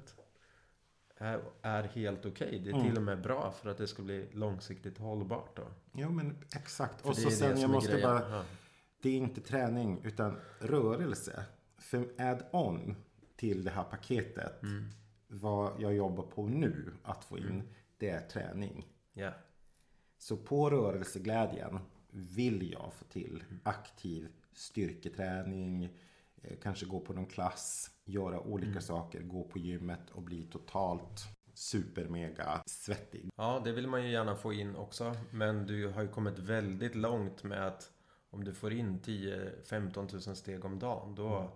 är, 1.16 1.42
är 1.62 1.82
helt 1.82 2.26
okej. 2.26 2.58
Det 2.64 2.70
är 2.70 2.74
Mm. 2.74 2.86
till 2.86 2.96
och 2.96 3.02
med 3.02 3.22
bra 3.22 3.52
för 3.52 3.70
att 3.70 3.78
det 3.78 3.86
ska 3.86 4.02
bli 4.02 4.28
långsiktigt 4.32 4.98
hållbart 4.98 5.56
då. 5.56 5.68
Jo 5.92 6.10
men 6.10 6.36
exakt. 6.56 7.00
För 7.00 7.08
Och 7.08 7.16
så 7.16 7.30
sen 7.30 7.60
jag 7.60 7.70
måste 7.70 7.92
grejen. 7.92 8.10
bara 8.10 8.30
Ja. 8.30 8.44
Det 9.02 9.08
är 9.08 9.16
inte 9.16 9.40
träning 9.40 10.00
utan 10.04 10.36
rörelse. 10.58 11.44
För 11.78 12.08
add-on 12.18 12.96
till 13.36 13.64
det 13.64 13.70
här 13.70 13.84
paketet. 13.84 14.62
Mm. 14.62 14.84
Vad 15.28 15.80
jag 15.80 15.94
jobbar 15.94 16.22
på 16.24 16.46
nu 16.46 16.92
att 17.02 17.24
få 17.24 17.38
in. 17.38 17.62
Det 17.98 18.10
är 18.10 18.20
träning. 18.28 18.86
Ja. 19.12 19.32
Så 20.18 20.36
på 20.36 20.70
rörelseglädjen 20.70 21.78
vill 22.10 22.70
jag 22.72 22.92
få 22.94 23.04
till 23.04 23.44
aktiv 23.62 24.28
styrketräning. 24.52 25.84
eh, 26.42 26.56
Kanske 26.62 26.86
gå 26.86 27.00
på 27.00 27.12
någon 27.12 27.26
klass. 27.26 27.90
Göra 28.04 28.40
olika 28.40 28.80
saker. 28.80 29.20
Gå 29.22 29.44
på 29.44 29.58
gymmet 29.58 30.10
och 30.10 30.22
bli 30.22 30.42
totalt 30.42 31.24
supermega 31.54 32.62
svettig. 32.66 33.30
Ja, 33.36 33.60
det 33.64 33.72
vill 33.72 33.86
man 33.88 34.04
ju 34.04 34.10
gärna 34.10 34.36
få 34.36 34.52
in 34.52 34.76
också. 34.76 35.16
Men 35.30 35.66
du 35.66 35.88
har 35.88 36.02
ju 36.02 36.08
kommit 36.08 36.38
väldigt 36.38 36.94
långt 36.94 37.42
med 37.44 37.66
att 37.66 37.90
om 38.30 38.44
du 38.44 38.54
får 38.54 38.72
in 38.72 39.00
10-15 39.00 40.08
tusen 40.08 40.36
steg 40.36 40.64
om 40.64 40.78
dagen, 40.78 41.14
då 41.14 41.52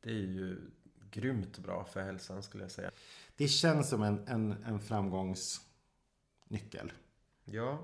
det 0.00 0.10
är 0.10 0.14
ju 0.14 0.70
grymt 1.10 1.58
bra 1.58 1.84
för 1.84 2.02
hälsan 2.02 2.42
skulle 2.42 2.64
jag 2.64 2.70
säga. 2.70 2.90
Det 3.36 3.48
känns 3.48 3.88
som 3.88 4.02
en, 4.02 4.28
en, 4.28 4.52
en 4.66 4.80
framgångsnyckel. 6.46 6.92
Ja, 7.44 7.78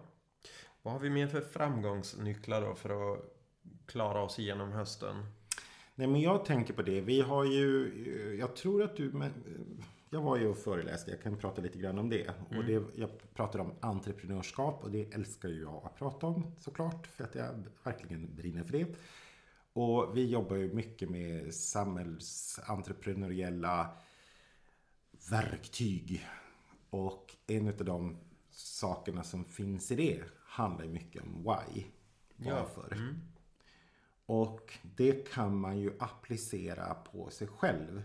vad 0.82 0.94
har 0.94 1.00
vi 1.00 1.10
mer 1.10 1.26
för 1.26 1.40
framgångsnycklar 1.40 2.60
då 2.60 2.74
för 2.74 3.12
att 3.12 3.18
klara 3.86 4.22
oss 4.22 4.38
igenom 4.38 4.72
hösten? 4.72 5.26
Nej 5.94 6.06
men 6.06 6.20
jag 6.20 6.44
tänker 6.44 6.74
på 6.74 6.82
det. 6.82 7.00
Vi 7.00 7.20
har 7.20 7.44
ju, 7.44 8.36
jag 8.38 8.56
tror 8.56 8.82
att 8.82 8.96
du, 8.96 9.12
men, 9.12 9.32
jag 10.10 10.20
var 10.20 10.36
ju 10.36 10.46
och 10.46 10.58
föreläste, 10.58 11.10
jag 11.10 11.22
kan 11.22 11.36
prata 11.36 11.62
lite 11.62 11.78
grann 11.78 11.98
om 11.98 12.10
det. 12.10 12.30
Och 12.56 12.64
det, 12.64 12.82
jag 12.96 13.10
pratar 13.34 13.58
om 13.58 13.72
entreprenörskap 13.80 14.84
och 14.84 14.90
det 14.90 15.14
älskar 15.14 15.48
ju 15.48 15.60
jag 15.60 15.82
att 15.84 15.96
prata 15.96 16.26
om 16.26 16.52
såklart. 16.58 17.06
För 17.06 17.24
att 17.24 17.34
jag 17.34 17.64
verkligen 17.84 18.36
brinner 18.36 18.64
för 18.64 18.72
det. 18.72 18.86
Och 19.74 20.16
vi 20.16 20.30
jobbar 20.30 20.56
ju 20.56 20.72
mycket 20.72 21.10
med 21.10 21.54
samhällsentreprenöriella 21.54 23.96
verktyg. 25.30 26.26
Och 26.90 27.36
en 27.46 27.68
av 27.68 27.84
de 27.84 28.16
sakerna 28.52 29.22
som 29.22 29.44
finns 29.44 29.90
i 29.90 29.96
det 29.96 30.24
handlar 30.44 30.86
mycket 30.86 31.22
om 31.22 31.42
why. 31.42 31.84
Varför. 32.36 32.92
Mm. 32.92 33.20
Och 34.26 34.78
det 34.82 35.32
kan 35.32 35.56
man 35.56 35.78
ju 35.78 35.92
applicera 35.98 36.94
på 36.94 37.30
sig 37.30 37.46
själv 37.46 38.02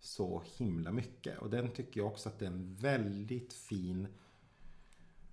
så 0.00 0.42
himla 0.56 0.92
mycket. 0.92 1.38
Och 1.38 1.50
den 1.50 1.70
tycker 1.70 2.00
jag 2.00 2.06
också 2.06 2.28
att 2.28 2.38
det 2.38 2.44
är 2.44 2.50
en 2.50 2.74
väldigt 2.74 3.52
fin 3.52 4.08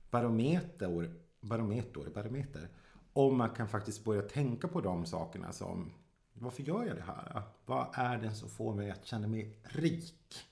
barometer, 0.10 1.14
barometer, 1.42 2.10
barometer. 2.14 2.70
Om 3.14 3.38
man 3.38 3.50
kan 3.50 3.68
faktiskt 3.68 4.04
börja 4.04 4.22
tänka 4.22 4.68
på 4.68 4.82
de 4.82 5.06
sakerna 5.06 5.52
som 5.52 5.94
varför 6.34 6.64
gör 6.64 6.86
jag 6.86 6.96
det 6.96 7.02
här? 7.02 7.42
Vad 7.66 7.88
är 7.94 8.18
det 8.18 8.34
som 8.34 8.50
får 8.50 8.74
mig 8.74 8.92
att 8.92 9.06
känna 9.06 9.28
mig 9.28 9.58
rik? 9.64 10.48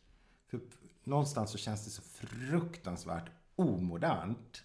För 0.48 0.60
någonstans 1.04 1.52
så 1.52 1.58
känns 1.58 1.86
det 1.86 1.92
så 1.92 2.02
fruktansvärt 2.02 3.32
omodernt 3.56 4.64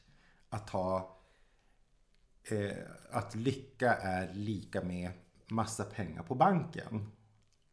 att 0.49 0.71
ha 0.71 1.19
eh, 2.51 2.77
att 3.11 3.35
lycka 3.35 3.95
är 3.95 4.35
lika 4.35 4.83
med 4.83 5.11
massa 5.49 5.85
pengar 5.85 6.23
på 6.23 6.35
banken. 6.35 7.13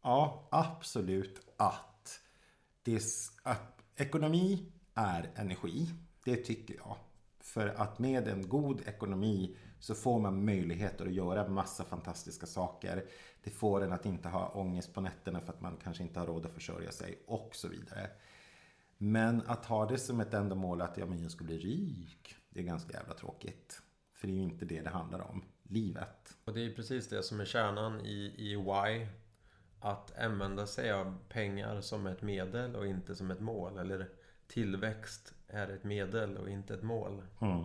Ja, 0.02 0.48
absolut 0.50 1.40
att, 1.56 2.20
det, 2.82 3.02
att 3.42 3.82
ekonomi 3.96 4.72
är 4.94 5.30
energi. 5.34 5.90
Det 6.24 6.36
tycker 6.36 6.74
jag. 6.74 6.96
För 7.40 7.68
att 7.68 7.98
med 7.98 8.28
en 8.28 8.48
god 8.48 8.80
ekonomi 8.86 9.56
så 9.78 9.94
får 9.94 10.18
man 10.18 10.44
möjligheter 10.44 11.06
att 11.06 11.12
göra 11.12 11.48
massa 11.48 11.84
fantastiska 11.84 12.46
saker. 12.46 13.04
Det 13.44 13.50
får 13.50 13.84
en 13.84 13.92
att 13.92 14.06
inte 14.06 14.28
ha 14.28 14.48
ångest 14.48 14.94
på 14.94 15.00
nätterna 15.00 15.40
för 15.40 15.52
att 15.52 15.60
man 15.60 15.76
kanske 15.82 16.02
inte 16.02 16.20
har 16.20 16.26
råd 16.26 16.46
att 16.46 16.52
försörja 16.52 16.92
sig 16.92 17.18
och 17.26 17.50
så 17.52 17.68
vidare. 17.68 18.10
Men 18.98 19.42
att 19.46 19.66
ha 19.66 19.86
det 19.86 19.98
som 19.98 20.20
ett 20.20 20.34
ändamål 20.34 20.82
att 20.82 20.96
ja, 20.96 21.06
men 21.06 21.22
jag 21.22 21.30
ska 21.30 21.44
bli 21.44 21.58
rik. 21.58 22.34
Det 22.50 22.60
är 22.60 22.64
ganska 22.64 22.92
jävla 22.92 23.14
tråkigt. 23.14 23.82
För 24.14 24.26
det 24.26 24.32
är 24.32 24.36
ju 24.36 24.42
inte 24.42 24.64
det 24.64 24.80
det 24.80 24.90
handlar 24.90 25.20
om. 25.30 25.44
Livet. 25.62 26.36
Och 26.44 26.54
det 26.54 26.60
är 26.66 26.74
precis 26.74 27.08
det 27.08 27.22
som 27.22 27.40
är 27.40 27.44
kärnan 27.44 28.00
i, 28.00 28.34
i 28.36 28.56
why. 28.56 29.06
Att 29.80 30.18
använda 30.18 30.66
sig 30.66 30.92
av 30.92 31.18
pengar 31.28 31.80
som 31.80 32.06
ett 32.06 32.22
medel 32.22 32.76
och 32.76 32.86
inte 32.86 33.16
som 33.16 33.30
ett 33.30 33.40
mål. 33.40 33.78
Eller 33.78 34.08
tillväxt 34.46 35.34
är 35.48 35.68
ett 35.68 35.84
medel 35.84 36.36
och 36.36 36.48
inte 36.50 36.74
ett 36.74 36.82
mål. 36.82 37.22
Mm. 37.40 37.64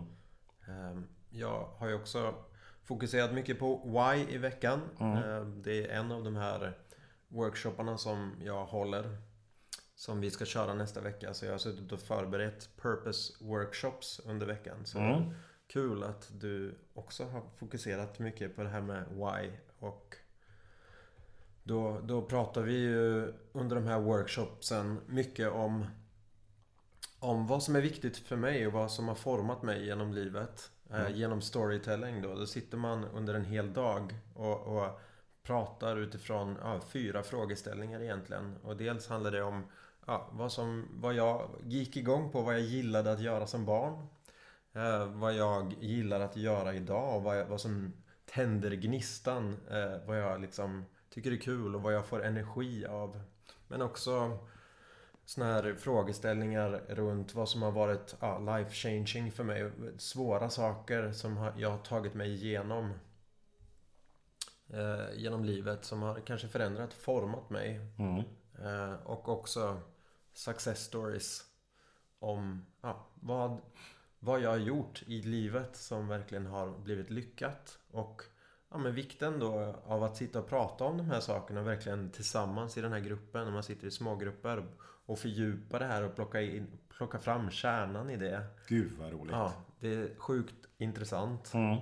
Ehm, 0.68 1.06
Jag 1.30 1.68
har 1.76 1.88
ju 1.88 1.94
också 1.94 2.34
fokuserat 2.82 3.34
mycket 3.34 3.58
på 3.58 3.76
why 3.84 4.34
i 4.34 4.38
veckan. 4.38 4.80
Ehm, 5.00 5.62
Det 5.62 5.86
är 5.90 5.98
en 5.98 6.12
av 6.12 6.24
de 6.24 6.36
här 6.36 6.78
workshopparna 7.28 7.98
som 7.98 8.32
jag 8.42 8.66
håller. 8.66 9.16
Som 9.94 10.20
vi 10.20 10.30
ska 10.30 10.44
köra 10.44 10.74
nästa 10.74 11.00
vecka. 11.00 11.34
Så 11.34 11.44
jag 11.44 11.52
har 11.52 11.58
suttit 11.58 11.92
och 11.92 12.00
förberett 12.00 12.68
purpose 12.76 13.44
workshops 13.44 14.20
under 14.24 14.46
veckan. 14.46 14.86
Så 14.86 14.98
Mm. 14.98 15.34
kul 15.66 16.02
att 16.02 16.30
du 16.40 16.74
också 16.94 17.24
har 17.24 17.42
fokuserat 17.58 18.18
mycket 18.18 18.56
på 18.56 18.62
det 18.62 18.68
här 18.68 18.80
med 18.80 19.04
why. 19.10 19.50
Och 19.78 20.16
då, 21.62 22.00
då 22.04 22.22
pratar 22.22 22.62
vi 22.62 22.72
ju 22.72 23.32
under 23.52 23.76
de 23.76 23.84
här 23.86 24.00
workshopsen 24.00 25.00
mycket 25.06 25.50
om 25.52 25.86
om 27.18 27.46
vad 27.46 27.62
som 27.62 27.76
är 27.76 27.80
viktigt 27.80 28.16
för 28.16 28.36
mig 28.36 28.66
och 28.66 28.72
vad 28.72 28.90
som 28.92 29.08
har 29.08 29.14
format 29.14 29.62
mig 29.62 29.84
genom 29.86 30.12
livet. 30.12 30.70
Eh, 30.90 31.16
genom 31.16 31.40
storytelling 31.42 32.22
då. 32.22 32.34
Då 32.34 32.46
sitter 32.46 32.76
man 32.76 33.04
under 33.04 33.34
en 33.34 33.44
hel 33.44 33.72
dag 33.72 34.14
och, 34.34 34.60
och 34.60 35.00
pratar 35.42 35.96
utifrån 35.96 36.58
ja, 36.62 36.80
fyra 36.88 37.22
frågeställningar 37.22 38.00
egentligen. 38.02 38.56
Och 38.62 38.76
dels 38.76 39.08
handlar 39.08 39.30
det 39.30 39.42
om 39.42 39.64
ja, 40.06 40.28
vad, 40.32 40.52
som, 40.52 40.88
vad 40.92 41.14
jag 41.14 41.50
gick 41.62 41.96
igång 41.96 42.30
på, 42.30 42.42
vad 42.42 42.54
jag 42.54 42.60
gillade 42.60 43.12
att 43.12 43.20
göra 43.20 43.46
som 43.46 43.64
barn. 43.64 44.06
Eh, 44.72 45.06
vad 45.06 45.34
jag 45.34 45.74
gillar 45.80 46.20
att 46.20 46.36
göra 46.36 46.74
idag 46.74 47.16
och 47.16 47.22
vad, 47.22 47.38
jag, 47.38 47.46
vad 47.46 47.60
som 47.60 47.92
tänder 48.26 48.70
gnistan. 48.70 49.56
Eh, 49.70 50.06
vad 50.06 50.18
jag 50.18 50.40
liksom 50.40 50.84
tycker 51.10 51.32
är 51.32 51.36
kul 51.36 51.74
och 51.74 51.82
vad 51.82 51.94
jag 51.94 52.06
får 52.06 52.24
energi 52.24 52.86
av. 52.86 53.20
Men 53.68 53.82
också 53.82 54.38
såna 55.24 55.46
här 55.46 55.74
frågeställningar 55.78 56.70
runt 56.88 57.34
vad 57.34 57.48
som 57.48 57.62
har 57.62 57.70
varit 57.70 58.16
ja, 58.20 58.38
life 58.38 58.70
changing 58.70 59.32
för 59.32 59.44
mig. 59.44 59.70
Svåra 59.98 60.50
saker 60.50 61.12
som 61.12 61.50
jag 61.56 61.70
har 61.70 61.78
tagit 61.78 62.14
mig 62.14 62.32
igenom. 62.32 62.92
Eh, 64.68 65.14
genom 65.14 65.44
livet 65.44 65.84
som 65.84 66.02
har 66.02 66.20
kanske 66.20 66.48
förändrat, 66.48 66.94
format 66.94 67.50
mig. 67.50 67.80
Mm. 67.98 68.24
Eh, 68.62 68.94
och 69.04 69.28
också 69.28 69.80
success 70.34 70.84
stories. 70.84 71.44
Om 72.18 72.66
ja, 72.80 73.06
vad, 73.14 73.60
vad 74.18 74.40
jag 74.40 74.50
har 74.50 74.56
gjort 74.56 75.02
i 75.06 75.22
livet 75.22 75.76
som 75.76 76.08
verkligen 76.08 76.46
har 76.46 76.78
blivit 76.78 77.10
lyckat. 77.10 77.78
Och 77.90 78.22
ja, 78.70 78.78
men 78.78 78.94
vikten 78.94 79.38
då 79.38 79.82
av 79.84 80.02
att 80.02 80.16
sitta 80.16 80.38
och 80.38 80.48
prata 80.48 80.84
om 80.84 80.96
de 80.96 81.04
här 81.04 81.20
sakerna 81.20 81.62
verkligen 81.62 82.10
tillsammans 82.10 82.76
i 82.76 82.80
den 82.80 82.92
här 82.92 83.00
gruppen. 83.00 83.44
När 83.44 83.52
man 83.52 83.62
sitter 83.62 83.86
i 83.86 83.90
smågrupper. 83.90 84.66
Och 85.06 85.18
fördjupa 85.18 85.78
det 85.78 85.84
här 85.84 86.02
och 86.02 86.14
plocka, 86.14 86.40
in, 86.40 86.78
plocka 86.88 87.18
fram 87.18 87.50
kärnan 87.50 88.10
i 88.10 88.16
det. 88.16 88.46
Gud 88.66 88.92
vad 88.98 89.12
roligt. 89.12 89.32
Ja, 89.32 89.52
det 89.80 89.94
är 89.94 90.14
sjukt 90.18 90.54
intressant. 90.78 91.54
Mm. 91.54 91.78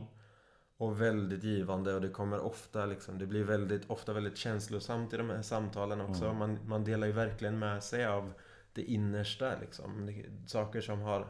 Och 0.83 1.01
väldigt 1.01 1.45
givande 1.45 1.95
och 1.95 2.01
det 2.01 2.09
kommer 2.09 2.41
ofta 2.41 2.87
liksom, 2.87 3.19
det 3.19 3.27
blir 3.27 3.45
väldigt, 3.45 3.91
ofta 3.91 4.13
väldigt 4.13 4.37
känslosamt 4.37 5.15
i 5.15 5.17
de 5.17 5.31
här 5.31 5.43
samtalen 5.43 6.01
också. 6.01 6.25
Mm. 6.25 6.39
Man, 6.39 6.59
man 6.67 6.85
delar 6.85 7.07
ju 7.07 7.13
verkligen 7.13 7.59
med 7.59 7.83
sig 7.83 8.07
av 8.07 8.33
det 8.73 8.83
innersta 8.83 9.53
liksom. 9.61 10.07
Det, 10.07 10.49
saker 10.51 10.81
som 10.81 11.01
har 11.01 11.29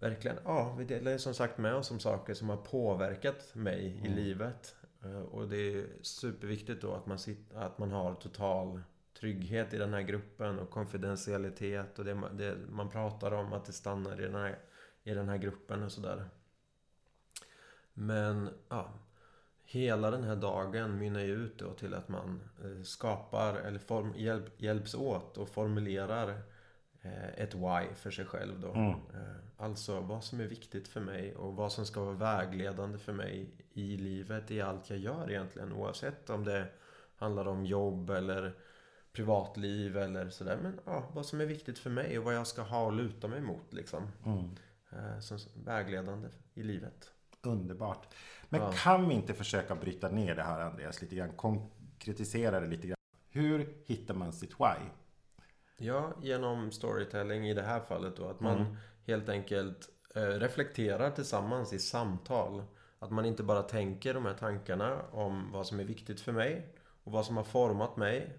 verkligen, 0.00 0.36
ja, 0.44 0.74
vi 0.78 0.84
delar 0.84 1.12
ju 1.12 1.18
som 1.18 1.34
sagt 1.34 1.58
med 1.58 1.74
oss 1.74 1.90
om 1.90 2.00
saker 2.00 2.34
som 2.34 2.48
har 2.48 2.56
påverkat 2.56 3.54
mig 3.54 3.96
mm. 3.98 4.04
i 4.04 4.14
livet. 4.14 4.76
Eh, 5.04 5.20
och 5.20 5.48
det 5.48 5.74
är 5.74 5.86
superviktigt 6.02 6.82
då 6.82 6.92
att 6.92 7.06
man, 7.06 7.18
sitter, 7.18 7.56
att 7.56 7.78
man 7.78 7.90
har 7.90 8.14
total 8.14 8.80
trygghet 9.20 9.74
i 9.74 9.78
den 9.78 9.94
här 9.94 10.02
gruppen 10.02 10.58
och 10.58 10.70
konfidentialitet 10.70 11.98
och 11.98 12.04
det, 12.04 12.20
det 12.32 12.56
man 12.70 12.90
pratar 12.90 13.32
om 13.32 13.52
att 13.52 13.64
det 13.64 13.72
stannar 13.72 14.20
i 14.20 14.24
den 14.24 14.34
här, 14.34 14.58
i 15.04 15.14
den 15.14 15.28
här 15.28 15.38
gruppen 15.38 15.82
och 15.82 15.92
sådär. 15.92 16.28
Men 17.94 18.50
ja, 18.68 18.92
hela 19.64 20.10
den 20.10 20.24
här 20.24 20.36
dagen 20.36 20.98
mynnar 20.98 21.20
ju 21.20 21.34
ut 21.34 21.58
då 21.58 21.72
till 21.72 21.94
att 21.94 22.08
man 22.08 22.40
eh, 22.64 22.82
skapar 22.82 23.54
eller 23.54 23.78
form, 23.78 24.14
hjälp, 24.16 24.60
hjälps 24.60 24.94
åt 24.94 25.38
och 25.38 25.48
formulerar 25.48 26.28
eh, 27.02 27.28
ett 27.28 27.54
why 27.54 27.94
för 27.94 28.10
sig 28.10 28.24
själv 28.24 28.60
då. 28.60 28.72
Mm. 28.72 28.90
Eh, 28.90 29.36
alltså 29.56 30.00
vad 30.00 30.24
som 30.24 30.40
är 30.40 30.46
viktigt 30.46 30.88
för 30.88 31.00
mig 31.00 31.36
och 31.36 31.56
vad 31.56 31.72
som 31.72 31.86
ska 31.86 32.04
vara 32.04 32.14
vägledande 32.14 32.98
för 32.98 33.12
mig 33.12 33.50
i 33.72 33.96
livet, 33.96 34.50
i 34.50 34.60
allt 34.60 34.90
jag 34.90 34.98
gör 34.98 35.30
egentligen. 35.30 35.72
Oavsett 35.72 36.30
om 36.30 36.44
det 36.44 36.66
handlar 37.16 37.48
om 37.48 37.66
jobb 37.66 38.10
eller 38.10 38.54
privatliv 39.12 39.96
eller 39.96 40.30
sådär. 40.30 40.58
Men 40.62 40.80
ja, 40.84 41.10
vad 41.14 41.26
som 41.26 41.40
är 41.40 41.46
viktigt 41.46 41.78
för 41.78 41.90
mig 41.90 42.18
och 42.18 42.24
vad 42.24 42.34
jag 42.34 42.46
ska 42.46 42.62
ha 42.62 42.84
och 42.84 42.92
luta 42.92 43.28
mig 43.28 43.40
mot 43.40 43.72
liksom. 43.72 44.08
Mm. 44.24 44.50
Som 45.20 45.38
vägledande 45.64 46.28
i 46.54 46.62
livet. 46.62 47.13
Underbart. 47.46 48.14
Men 48.48 48.60
ja. 48.60 48.72
kan 48.72 49.08
vi 49.08 49.14
inte 49.14 49.34
försöka 49.34 49.74
bryta 49.74 50.08
ner 50.08 50.34
det 50.34 50.42
här 50.42 50.60
Andreas 50.60 51.02
lite 51.02 51.16
grann? 51.16 51.32
Konkretisera 51.36 52.60
det 52.60 52.66
lite 52.66 52.86
grann. 52.86 52.96
Hur 53.30 53.76
hittar 53.84 54.14
man 54.14 54.32
sitt 54.32 54.60
why? 54.60 54.88
Ja, 55.76 56.12
genom 56.22 56.70
storytelling 56.70 57.48
i 57.48 57.54
det 57.54 57.62
här 57.62 57.80
fallet 57.80 58.16
då. 58.16 58.28
Att 58.28 58.40
man 58.40 58.56
mm. 58.56 58.76
helt 59.06 59.28
enkelt 59.28 59.88
eh, 60.14 60.20
reflekterar 60.20 61.10
tillsammans 61.10 61.72
i 61.72 61.78
samtal. 61.78 62.62
Att 62.98 63.10
man 63.10 63.24
inte 63.24 63.42
bara 63.42 63.62
tänker 63.62 64.14
de 64.14 64.24
här 64.26 64.34
tankarna 64.34 65.02
om 65.10 65.52
vad 65.52 65.66
som 65.66 65.80
är 65.80 65.84
viktigt 65.84 66.20
för 66.20 66.32
mig 66.32 66.74
och 67.04 67.12
vad 67.12 67.26
som 67.26 67.36
har 67.36 67.44
format 67.44 67.96
mig 67.96 68.38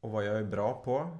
och 0.00 0.10
vad 0.10 0.26
jag 0.26 0.38
är 0.38 0.44
bra 0.44 0.82
på. 0.84 1.18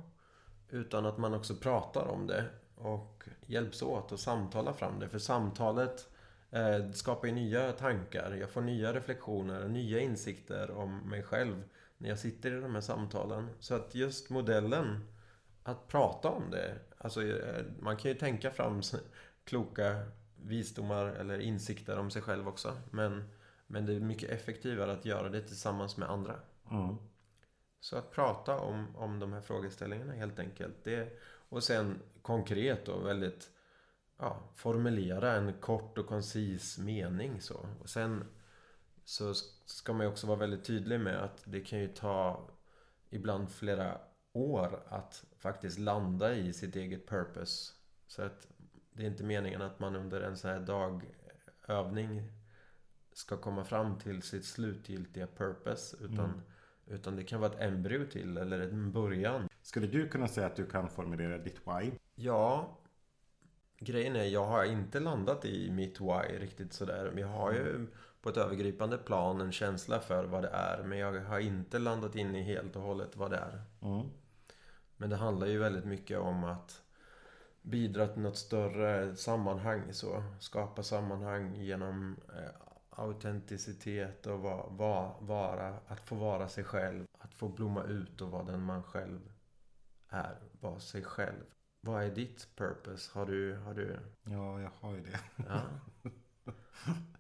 Utan 0.69 1.07
att 1.07 1.19
man 1.19 1.35
också 1.35 1.55
pratar 1.55 2.07
om 2.07 2.27
det 2.27 2.45
och 2.75 3.25
hjälps 3.47 3.83
åt 3.83 4.12
och 4.12 4.21
samtalar 4.21 4.73
fram 4.73 4.99
det. 4.99 5.09
För 5.09 5.19
samtalet 5.19 6.10
eh, 6.51 6.91
skapar 6.91 7.29
ju 7.29 7.35
nya 7.35 7.73
tankar. 7.73 8.37
Jag 8.41 8.51
får 8.51 8.61
nya 8.61 8.93
reflektioner, 8.93 9.69
nya 9.69 10.01
insikter 10.01 10.71
om 10.71 10.99
mig 10.99 11.23
själv 11.23 11.63
när 11.99 12.09
jag 12.09 12.19
sitter 12.19 12.53
i 12.53 12.61
de 12.61 12.75
här 12.75 12.81
samtalen. 12.81 13.49
Så 13.59 13.75
att 13.75 13.95
just 13.95 14.31
modellen 14.31 15.09
att 15.63 15.89
prata 15.89 16.29
om 16.29 16.51
det. 16.51 16.79
Alltså, 16.99 17.23
eh, 17.23 17.65
man 17.79 17.97
kan 17.97 18.11
ju 18.11 18.17
tänka 18.17 18.51
fram 18.51 18.83
kloka 19.45 20.03
visdomar 20.43 21.07
eller 21.07 21.39
insikter 21.39 21.99
om 21.99 22.11
sig 22.11 22.23
själv 22.23 22.49
också. 22.49 22.77
Men, 22.91 23.25
men 23.67 23.87
det 23.87 23.95
är 23.95 24.01
mycket 24.01 24.31
effektivare 24.31 24.93
att 24.93 25.05
göra 25.05 25.29
det 25.29 25.43
tillsammans 25.43 25.97
med 25.97 26.11
andra. 26.11 26.35
Mm. 26.71 26.97
Så 27.81 27.97
att 27.97 28.11
prata 28.11 28.59
om, 28.59 28.97
om 28.97 29.19
de 29.19 29.33
här 29.33 29.41
frågeställningarna 29.41 30.13
helt 30.13 30.39
enkelt. 30.39 30.85
Det, 30.85 31.19
och 31.49 31.63
sen 31.63 31.99
konkret 32.23 32.89
och 32.89 33.07
väldigt 33.07 33.51
ja, 34.21 34.39
formulera 34.55 35.33
en 35.33 35.53
kort 35.53 35.99
och 35.99 36.07
koncis 36.07 36.79
mening 36.79 37.41
så. 37.41 37.67
Och 37.81 37.89
sen 37.89 38.25
så 39.05 39.35
ska 39.65 39.93
man 39.93 40.07
ju 40.07 40.13
också 40.13 40.27
vara 40.27 40.39
väldigt 40.39 40.65
tydlig 40.65 41.01
med 41.01 41.25
att 41.25 41.43
det 41.45 41.61
kan 41.61 41.79
ju 41.79 41.89
ta 41.89 42.49
ibland 43.11 43.51
flera 43.51 43.99
år 44.33 44.83
att 44.89 45.25
faktiskt 45.39 45.79
landa 45.79 46.35
i 46.35 46.53
sitt 46.53 46.77
eget 46.77 47.07
purpose. 47.09 47.73
Så 48.07 48.23
att 48.23 48.47
det 48.93 49.03
är 49.03 49.07
inte 49.07 49.25
meningen 49.25 49.63
att 49.63 49.81
man 49.81 49.97
under 49.97 50.21
en 50.21 50.37
sån 50.37 50.51
här 50.51 50.61
dagövning 50.61 52.33
ska 53.13 53.37
komma 53.37 53.65
fram 53.65 53.99
till 53.99 54.23
sitt 54.23 54.45
slutgiltiga 54.45 55.27
purpose. 55.27 55.97
Utan, 56.01 56.25
mm. 56.25 56.41
utan 56.87 57.17
det 57.17 57.25
kan 57.25 57.41
vara 57.41 57.53
ett 57.53 57.61
embryo 57.61 58.07
till 58.07 58.37
eller 58.37 58.61
en 58.61 58.93
början. 58.93 59.49
Skulle 59.63 59.87
du 59.87 60.09
kunna 60.09 60.29
säga 60.29 60.47
att 60.47 60.57
du 60.57 60.67
kan 60.67 60.89
formulera 60.89 61.39
ditt 61.39 61.61
why? 61.67 61.91
Ja, 62.15 62.80
grejen 63.81 64.16
är, 64.16 64.25
jag 64.25 64.45
har 64.45 64.64
inte 64.64 65.01
landat 65.01 65.45
i 65.45 65.71
mitt 65.71 66.01
why 66.01 66.38
riktigt 66.38 66.73
sådär. 66.73 67.11
Men 67.14 67.23
jag 67.23 67.29
har 67.29 67.53
ju 67.53 67.71
mm. 67.71 67.88
på 68.23 68.29
ett 68.29 68.37
övergripande 68.37 68.99
plan 68.99 69.40
en 69.40 69.53
känsla 69.53 70.01
för 70.01 70.25
vad 70.25 70.43
det 70.43 70.49
är. 70.49 70.83
Men 70.83 70.99
jag 70.99 71.21
har 71.21 71.38
inte 71.38 71.79
landat 71.79 72.16
in 72.16 72.35
i 72.35 72.43
helt 72.43 72.77
och 72.77 72.83
hållet 72.83 73.16
vad 73.16 73.31
det 73.31 73.37
är. 73.37 73.62
Mm. 73.83 74.07
Men 74.97 75.11
det 75.11 75.16
handlar 75.16 75.47
ju 75.47 75.59
väldigt 75.59 75.85
mycket 75.85 76.19
om 76.19 76.45
att 76.45 76.83
bidra 77.62 78.09
till 78.09 78.23
något 78.23 78.37
större 78.37 79.16
sammanhang. 79.16 79.93
Så. 79.93 80.23
Skapa 80.40 80.83
sammanhang 80.83 81.55
genom 81.55 82.16
eh, 82.29 82.55
autenticitet 82.90 84.27
och 84.27 84.40
va, 84.40 84.66
va, 84.71 85.16
vara, 85.21 85.79
att 85.87 86.01
få 86.01 86.14
vara 86.14 86.49
sig 86.49 86.64
själv. 86.64 87.07
Att 87.19 87.35
få 87.35 87.49
blomma 87.49 87.85
ut 87.85 88.21
och 88.21 88.31
vara 88.31 88.45
den 88.45 88.62
man 88.62 88.83
själv 88.83 89.33
är. 90.09 90.38
Vara 90.61 90.81
sig 90.81 91.03
själv. 91.03 91.45
Vad 91.81 92.05
är 92.05 92.11
ditt 92.11 92.57
purpose? 92.57 93.19
Har 93.19 93.27
du... 93.27 93.57
Har 93.57 93.75
du... 93.75 93.99
Ja, 94.25 94.61
jag 94.61 94.71
har 94.81 94.95
ju 94.95 95.01
det. 95.01 95.21
Ja. 95.49 95.62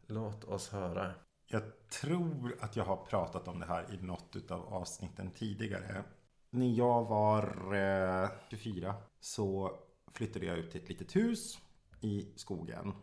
Låt 0.06 0.44
oss 0.44 0.68
höra. 0.68 1.14
Jag 1.46 1.62
tror 1.88 2.56
att 2.60 2.76
jag 2.76 2.84
har 2.84 2.96
pratat 2.96 3.48
om 3.48 3.60
det 3.60 3.66
här 3.66 3.94
i 3.94 4.06
något 4.06 4.50
av 4.50 4.74
avsnitten 4.74 5.30
tidigare. 5.30 6.04
När 6.50 6.66
jag 6.66 7.04
var 7.04 7.74
eh, 7.74 8.30
24 8.50 8.94
så 9.20 9.78
flyttade 10.12 10.46
jag 10.46 10.58
ut 10.58 10.70
till 10.70 10.82
ett 10.82 10.88
litet 10.88 11.16
hus 11.16 11.58
i 12.00 12.32
skogen. 12.36 12.94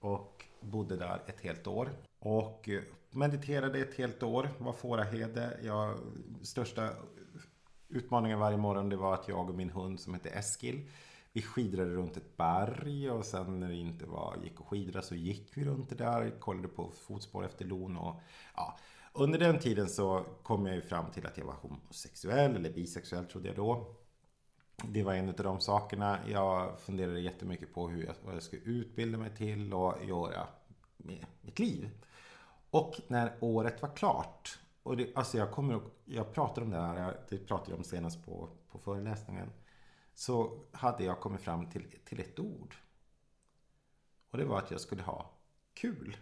Och 0.00 0.44
bodde 0.60 0.96
där 0.96 1.22
ett 1.26 1.40
helt 1.40 1.66
år. 1.66 1.90
Och 2.18 2.68
mediterade 3.10 3.78
ett 3.78 3.94
helt 3.94 4.22
år. 4.22 4.48
Var 4.58 4.72
fåraherde. 4.72 5.58
Jag, 5.62 5.98
största 6.42 6.90
Utmaningen 7.88 8.38
varje 8.38 8.56
morgon 8.56 8.88
det 8.88 8.96
var 8.96 9.14
att 9.14 9.28
jag 9.28 9.48
och 9.48 9.54
min 9.54 9.70
hund 9.70 10.00
som 10.00 10.14
hette 10.14 10.30
Eskil 10.30 10.88
vi 11.32 11.42
skidrade 11.42 11.90
runt 11.90 12.16
ett 12.16 12.36
berg 12.36 13.10
och 13.10 13.24
sen 13.24 13.60
när 13.60 13.68
det 13.68 13.74
inte 13.74 14.06
var, 14.06 14.36
gick 14.44 14.60
att 14.60 14.66
skidra 14.66 15.02
så 15.02 15.14
gick 15.14 15.56
vi 15.56 15.64
runt 15.64 15.88
det 15.88 15.94
där, 15.94 16.40
kollade 16.40 16.68
på 16.68 16.90
fotspår 16.90 17.44
efter 17.44 17.64
lon 17.64 17.96
och 17.96 18.20
ja. 18.56 18.78
Under 19.12 19.38
den 19.38 19.58
tiden 19.58 19.88
så 19.88 20.24
kom 20.42 20.66
jag 20.66 20.74
ju 20.74 20.82
fram 20.82 21.10
till 21.10 21.26
att 21.26 21.38
jag 21.38 21.44
var 21.44 21.54
homosexuell 21.54 22.56
eller 22.56 22.72
bisexuell 22.72 23.26
trodde 23.26 23.48
jag 23.48 23.56
då. 23.56 23.94
Det 24.84 25.02
var 25.02 25.14
en 25.14 25.28
av 25.28 25.34
de 25.34 25.60
sakerna 25.60 26.18
jag 26.28 26.80
funderade 26.80 27.20
jättemycket 27.20 27.74
på 27.74 27.88
hur 27.88 28.04
jag, 28.06 28.14
vad 28.24 28.34
jag 28.34 28.42
skulle 28.42 28.62
utbilda 28.62 29.18
mig 29.18 29.36
till 29.36 29.74
och 29.74 30.04
göra 30.04 30.46
med 30.96 31.26
mitt 31.40 31.58
liv. 31.58 31.90
Och 32.70 32.94
när 33.08 33.32
året 33.40 33.82
var 33.82 33.96
klart 33.96 34.58
och 34.88 34.96
det, 34.96 35.12
alltså 35.14 35.38
jag 35.38 35.50
kommer 35.50 35.80
jag 36.04 36.34
pratade 36.34 36.64
om 36.64 36.70
det 36.70 36.78
här, 36.78 37.20
det 37.28 37.38
pratade 37.38 37.70
jag 37.70 37.78
om 37.78 37.84
senast 37.84 38.24
på, 38.24 38.48
på 38.70 38.78
föreläsningen. 38.78 39.50
Så 40.14 40.64
hade 40.72 41.04
jag 41.04 41.20
kommit 41.20 41.40
fram 41.40 41.70
till, 41.70 41.98
till 42.04 42.20
ett 42.20 42.38
ord. 42.38 42.74
Och 44.30 44.38
det 44.38 44.44
var 44.44 44.58
att 44.58 44.70
jag 44.70 44.80
skulle 44.80 45.02
ha 45.02 45.30
kul. 45.74 46.16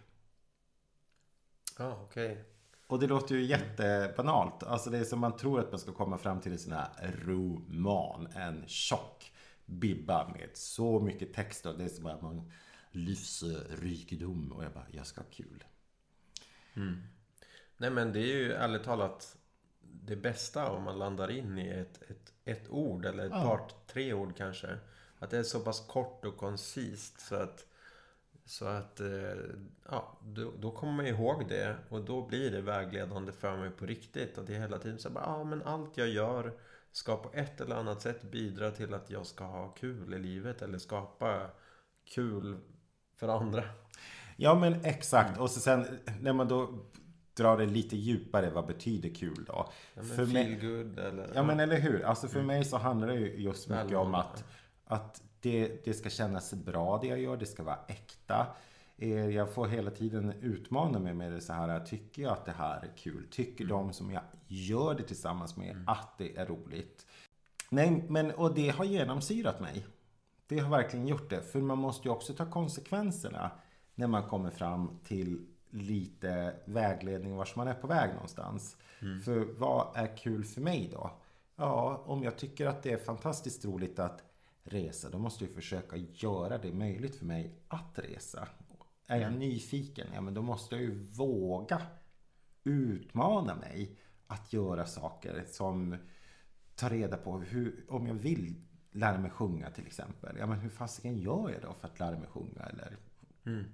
Ja, 1.77 1.85
ah, 1.85 2.01
okej. 2.03 2.31
Okay. 2.31 2.43
Och 2.87 2.99
det 2.99 3.07
låter 3.07 3.35
ju 3.35 3.45
jättebanalt. 3.45 4.63
Alltså 4.63 4.89
det 4.89 4.97
är 4.97 5.03
som 5.03 5.19
man 5.19 5.37
tror 5.37 5.59
att 5.59 5.71
man 5.71 5.79
ska 5.79 5.91
komma 5.91 6.17
fram 6.17 6.41
till 6.41 6.51
en 6.51 6.59
sån 6.59 6.73
här 6.73 7.15
roman. 7.25 8.27
En 8.27 8.67
tjock 8.67 9.33
bibba 9.65 10.27
med 10.27 10.49
så 10.53 10.99
mycket 10.99 11.33
text. 11.33 11.65
Och 11.65 11.77
det 11.77 11.83
är 11.83 11.89
som 11.89 12.05
att 12.05 12.21
man 12.21 12.51
livsrikedom. 12.91 14.51
Och 14.51 14.63
jag 14.63 14.73
bara, 14.73 14.87
jag 14.91 15.07
ska 15.07 15.21
ha 15.21 15.27
kul. 15.31 15.63
Mm. 16.75 17.01
Nej 17.77 17.89
men 17.89 18.13
det 18.13 18.19
är 18.19 18.35
ju 18.35 18.53
ärligt 18.53 18.83
talat 18.83 19.37
det 19.81 20.15
bästa 20.15 20.71
om 20.71 20.83
man 20.83 20.99
landar 20.99 21.31
in 21.31 21.57
i 21.57 21.69
ett, 21.69 22.01
ett, 22.01 22.33
ett 22.45 22.69
ord 22.69 23.05
eller 23.05 23.25
ett 23.25 23.31
ja. 23.31 23.43
par, 23.43 23.61
tre 23.87 24.13
ord 24.13 24.37
kanske. 24.37 24.77
Att 25.19 25.29
det 25.29 25.37
är 25.37 25.43
så 25.43 25.59
pass 25.59 25.87
kort 25.87 26.25
och 26.25 26.37
koncist 26.37 27.19
så 27.19 27.35
att 27.35 27.65
så 28.47 28.65
att, 28.65 28.99
eh, 28.99 29.33
ja, 29.89 30.17
då, 30.23 30.51
då 30.59 30.71
kommer 30.71 30.93
man 30.93 31.07
ihåg 31.07 31.45
det 31.49 31.75
och 31.89 32.01
då 32.01 32.27
blir 32.27 32.51
det 32.51 32.61
vägledande 32.61 33.31
för 33.31 33.57
mig 33.57 33.69
på 33.69 33.85
riktigt. 33.85 34.37
Att 34.37 34.47
det 34.47 34.53
hela 34.53 34.77
tiden 34.77 34.99
så 34.99 35.09
bara, 35.09 35.23
ja 35.23 35.43
men 35.43 35.63
allt 35.63 35.97
jag 35.97 36.09
gör 36.09 36.53
ska 36.91 37.17
på 37.17 37.29
ett 37.33 37.61
eller 37.61 37.75
annat 37.75 38.01
sätt 38.01 38.21
bidra 38.21 38.71
till 38.71 38.93
att 38.93 39.09
jag 39.09 39.25
ska 39.25 39.43
ha 39.43 39.69
kul 39.69 40.13
i 40.13 40.19
livet 40.19 40.61
eller 40.61 40.77
skapa 40.77 41.49
kul 42.05 42.57
för 43.15 43.27
andra. 43.27 43.63
Ja 44.37 44.55
men 44.55 44.85
exakt. 44.85 45.39
Och 45.39 45.51
så 45.51 45.59
sen 45.59 45.99
när 46.19 46.33
man 46.33 46.47
då 46.47 46.85
dra 47.37 47.55
det 47.55 47.65
lite 47.65 47.95
djupare. 47.95 48.49
Vad 48.49 48.67
betyder 48.67 49.09
kul 49.09 49.45
då? 49.47 49.69
Ja, 49.93 50.01
för 50.01 50.25
mig, 50.25 50.55
good 50.55 50.99
eller? 50.99 51.31
Ja 51.35 51.43
men 51.43 51.59
eller 51.59 51.79
hur. 51.79 52.05
Alltså 52.05 52.27
för 52.27 52.39
mm. 52.39 52.47
mig 52.47 52.65
så 52.65 52.77
handlar 52.77 53.07
det 53.07 53.15
ju 53.15 53.35
just 53.37 53.69
mycket 53.69 53.97
om 53.97 54.15
att, 54.15 54.43
att 54.85 55.21
det, 55.41 55.85
det 55.85 55.93
ska 55.93 56.09
kännas 56.09 56.53
bra 56.53 56.97
det 57.01 57.07
jag 57.07 57.19
gör. 57.19 57.37
Det 57.37 57.45
ska 57.45 57.63
vara 57.63 57.79
äkta. 57.87 58.47
Eh, 58.97 59.29
Jag 59.29 59.53
får 59.53 59.67
hela 59.67 59.91
tiden 59.91 60.33
utmana 60.41 60.99
mig 60.99 61.13
med 61.13 61.31
det 61.31 61.41
så 61.41 61.53
här. 61.53 61.79
Tycker 61.79 62.21
jag 62.21 62.31
att 62.31 62.45
det 62.45 62.51
här 62.51 62.81
är 62.81 62.97
kul? 62.97 63.27
Tycker 63.31 63.65
de 63.65 63.93
som 63.93 64.11
jag 64.11 64.23
gör 64.47 64.95
det 64.95 65.03
tillsammans 65.03 65.57
med 65.57 65.83
att 65.87 66.17
det 66.17 66.37
är 66.37 66.45
roligt? 66.45 67.05
Nej, 67.69 68.05
men 68.09 68.31
och 68.31 68.55
det 68.55 68.69
har 68.69 68.85
genomsyrat 68.85 69.59
mig. 69.59 69.85
Det 70.47 70.59
har 70.59 70.69
verkligen 70.69 71.07
gjort 71.07 71.29
det. 71.29 71.41
För 71.41 71.61
man 71.61 71.77
måste 71.77 72.07
ju 72.07 72.11
också 72.11 72.33
ta 72.33 72.45
konsekvenserna 72.45 73.51
när 73.95 74.07
man 74.07 74.23
kommer 74.23 74.49
fram 74.49 74.99
till 75.03 75.45
lite 75.69 76.55
vägledning 76.65 77.35
vars 77.35 77.55
man 77.55 77.67
är 77.67 77.73
på 77.73 77.87
väg 77.87 78.13
någonstans. 78.13 78.77
För 79.25 79.59
vad 79.59 79.87
är 79.95 80.17
kul 80.17 80.43
för 80.43 80.61
mig 80.61 80.89
då? 80.91 81.11
Ja, 81.55 82.03
om 82.05 82.23
jag 82.23 82.37
tycker 82.37 82.65
att 82.65 82.83
det 82.83 82.91
är 82.91 82.97
fantastiskt 82.97 83.65
roligt 83.65 83.99
att 83.99 84.23
resa, 84.63 85.09
då 85.09 85.17
måste 85.17 85.43
jag 85.45 85.53
försöka 85.53 85.95
göra 85.97 86.57
det 86.57 86.73
möjligt 86.73 87.15
för 87.15 87.25
mig 87.25 87.59
att 87.67 87.99
resa. 87.99 88.47
Är 89.07 89.21
jag 89.21 89.33
nyfiken, 89.33 90.07
ja 90.13 90.21
men 90.21 90.33
då 90.33 90.41
måste 90.41 90.75
jag 90.75 90.83
ju 90.83 91.03
våga 91.03 91.81
utmana 92.63 93.55
mig 93.55 93.97
att 94.27 94.53
göra 94.53 94.85
saker 94.85 95.43
som 95.47 95.95
tar 96.75 96.89
reda 96.89 97.17
på 97.17 97.39
hur, 97.39 97.85
om 97.89 98.07
jag 98.07 98.13
vill 98.13 98.55
lära 98.91 99.17
mig 99.17 99.31
sjunga 99.31 99.69
till 99.69 99.87
exempel. 99.87 100.35
Ja 100.39 100.45
men 100.45 100.59
hur 100.59 100.69
fasiken 100.69 101.17
gör 101.17 101.49
jag 101.49 101.61
då 101.61 101.73
för 101.73 101.87
att 101.87 101.99
lära 101.99 102.19
mig 102.19 102.27
sjunga 102.27 102.61
eller 102.61 102.97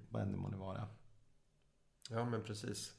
vad 0.10 0.22
än 0.22 0.32
det 0.32 0.38
må 0.38 0.50
vara. 0.50 0.88
Ja, 2.14 2.26
men 2.26 2.44
precis. 2.44 2.94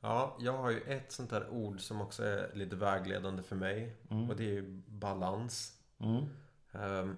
Ja, 0.00 0.36
jag 0.40 0.52
har 0.52 0.70
ju 0.70 0.80
ett 0.80 1.12
sånt 1.12 1.30
där 1.30 1.48
ord 1.48 1.80
som 1.80 2.00
också 2.00 2.24
är 2.24 2.50
lite 2.54 2.76
vägledande 2.76 3.42
för 3.42 3.56
mig. 3.56 3.96
Och 4.28 4.36
det 4.36 4.44
är 4.44 4.52
ju 4.52 4.82
balans. 4.86 5.78
Mm. 5.98 6.24
Ehm, 6.72 7.16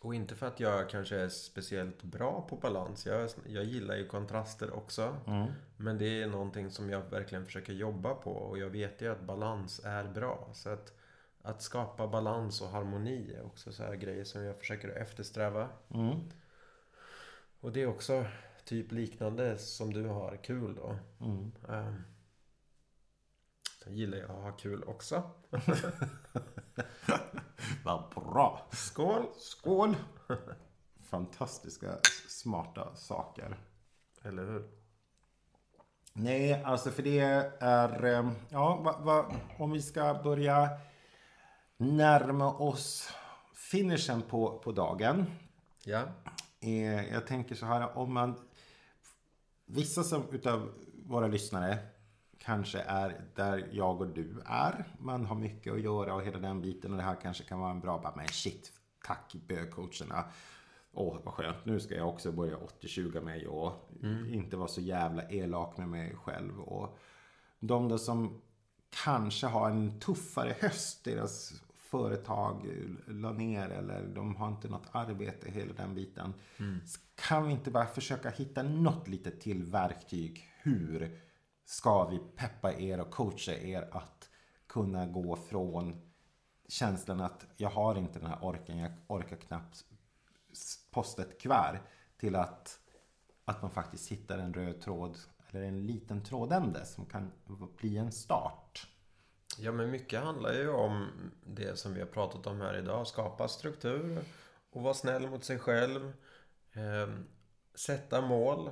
och 0.00 0.14
inte 0.14 0.36
för 0.36 0.46
att 0.46 0.60
jag 0.60 0.90
kanske 0.90 1.16
är 1.16 1.28
speciellt 1.28 2.02
bra 2.02 2.46
på 2.48 2.56
balans. 2.56 3.06
Jag, 3.06 3.30
jag 3.46 3.64
gillar 3.64 3.96
ju 3.96 4.06
kontraster 4.06 4.72
också. 4.72 5.16
Men 5.76 5.98
det 5.98 6.22
är 6.22 6.26
någonting 6.26 6.70
som 6.70 6.90
jag 6.90 7.02
verkligen 7.10 7.46
försöker 7.46 7.72
jobba 7.72 8.14
på. 8.14 8.30
Och 8.30 8.58
jag 8.58 8.70
vet 8.70 9.02
ju 9.02 9.12
att 9.12 9.20
balans 9.20 9.80
är 9.84 10.04
bra. 10.04 10.50
Så 10.52 10.70
att, 10.70 10.92
att 11.42 11.62
skapa 11.62 12.06
balans 12.06 12.60
och 12.60 12.68
harmoni 12.68 13.34
är 13.34 13.46
också 13.46 13.72
så 13.72 13.82
här 13.82 13.94
grejer 13.94 14.24
som 14.24 14.42
jag 14.42 14.58
försöker 14.58 14.88
eftersträva. 14.88 15.68
Mm. 15.94 16.20
Och 17.60 17.72
det 17.72 17.82
är 17.82 17.86
också 17.86 18.24
typ 18.64 18.92
liknande 18.92 19.58
som 19.58 19.92
du 19.92 20.06
har, 20.08 20.36
kul 20.44 20.74
då. 20.74 20.96
Mm. 21.20 21.52
Um, 21.68 22.02
sen 23.84 23.94
gillar 23.96 24.18
jag 24.18 24.30
att 24.30 24.42
ha 24.42 24.52
kul 24.52 24.84
också. 24.84 25.22
Vad 27.84 28.04
bra! 28.14 28.66
Skål! 28.72 29.26
Skål! 29.38 29.96
Fantastiska 31.02 31.98
smarta 32.28 32.94
saker. 32.94 33.56
Eller 34.22 34.44
hur? 34.44 34.68
Nej, 36.12 36.62
alltså 36.64 36.90
för 36.90 37.02
det 37.02 37.18
är... 37.60 38.04
eh, 38.04 38.30
Ja, 38.48 38.76
va, 38.76 38.98
va, 39.00 39.34
om 39.58 39.70
vi 39.72 39.82
ska 39.82 40.14
börja 40.24 40.68
närma 41.76 42.52
oss 42.54 43.08
finishen 43.54 44.22
på, 44.22 44.58
på 44.58 44.72
dagen. 44.72 45.26
Ja. 45.84 46.02
Eh, 46.60 47.12
Jag 47.12 47.26
tänker 47.26 47.54
så 47.54 47.66
här, 47.66 47.98
om 47.98 48.12
man... 48.12 48.48
Vissa 49.74 50.02
som 50.02 50.22
utav 50.32 50.70
våra 51.06 51.26
lyssnare 51.26 51.78
kanske 52.38 52.78
är 52.78 53.20
där 53.34 53.68
jag 53.72 54.00
och 54.00 54.08
du 54.08 54.42
är. 54.46 54.84
Man 54.98 55.26
har 55.26 55.36
mycket 55.36 55.72
att 55.72 55.80
göra 55.80 56.14
och 56.14 56.22
hela 56.22 56.38
den 56.38 56.62
biten 56.62 56.90
och 56.90 56.96
det 56.96 57.02
här 57.02 57.16
kanske 57.22 57.44
kan 57.44 57.60
vara 57.60 57.70
en 57.70 57.80
bra 57.80 57.98
bara, 57.98 58.16
men 58.16 58.28
shit, 58.28 58.72
tack 59.04 59.34
bögcoacherna. 59.48 60.24
Åh, 60.92 61.18
vad 61.24 61.34
skönt. 61.34 61.64
Nu 61.64 61.80
ska 61.80 61.94
jag 61.94 62.08
också 62.08 62.32
börja 62.32 62.56
80-20 62.56 63.24
mig 63.24 63.46
och 63.46 63.90
inte 64.32 64.56
vara 64.56 64.68
så 64.68 64.80
jävla 64.80 65.30
elak 65.30 65.76
med 65.76 65.88
mig 65.88 66.16
själv. 66.16 66.60
Och 66.60 66.98
de 67.60 67.88
då 67.88 67.98
som 67.98 68.40
kanske 69.04 69.46
har 69.46 69.70
en 69.70 70.00
tuffare 70.00 70.56
höst, 70.60 71.04
deras 71.04 71.52
företag 71.98 72.66
la 73.06 73.32
ner 73.32 73.68
eller 73.68 74.06
de 74.06 74.36
har 74.36 74.48
inte 74.48 74.68
något 74.68 74.88
arbete, 74.92 75.50
hela 75.50 75.72
den 75.72 75.94
biten. 75.94 76.34
Så 76.86 77.00
Kan 77.14 77.46
vi 77.46 77.52
inte 77.52 77.70
bara 77.70 77.86
försöka 77.86 78.30
hitta 78.30 78.62
något 78.62 79.08
litet 79.08 79.40
till 79.40 79.64
verktyg? 79.64 80.48
Hur 80.62 81.20
ska 81.64 82.08
vi 82.08 82.18
peppa 82.18 82.72
er 82.72 83.00
och 83.00 83.10
coacha 83.10 83.52
er 83.52 83.88
att 83.92 84.30
kunna 84.66 85.06
gå 85.06 85.36
från 85.36 86.00
känslan 86.68 87.20
att 87.20 87.46
jag 87.56 87.70
har 87.70 87.98
inte 87.98 88.18
den 88.18 88.28
här 88.28 88.44
orken, 88.44 88.78
jag 88.78 88.92
orkar 89.06 89.36
knappt 89.36 89.84
posta 90.90 91.22
ett 91.22 91.40
kuvert 91.40 91.80
till 92.16 92.36
att, 92.36 92.78
att 93.44 93.62
man 93.62 93.70
faktiskt 93.70 94.12
hittar 94.12 94.38
en 94.38 94.54
röd 94.54 94.80
tråd 94.80 95.18
eller 95.50 95.62
en 95.62 95.86
liten 95.86 96.24
trådände 96.24 96.84
som 96.84 97.06
kan 97.06 97.32
bli 97.78 97.96
en 97.96 98.12
start. 98.12 98.88
Ja, 99.58 99.72
men 99.72 99.90
mycket 99.90 100.22
handlar 100.22 100.52
ju 100.52 100.68
om 100.68 101.08
det 101.46 101.78
som 101.78 101.94
vi 101.94 102.00
har 102.00 102.06
pratat 102.06 102.46
om 102.46 102.60
här 102.60 102.76
idag. 102.78 103.06
Skapa 103.06 103.48
struktur 103.48 104.18
och 104.70 104.82
vara 104.82 104.94
snäll 104.94 105.30
mot 105.30 105.44
sig 105.44 105.58
själv. 105.58 106.12
Eh, 106.72 107.14
sätta 107.74 108.20
mål 108.20 108.70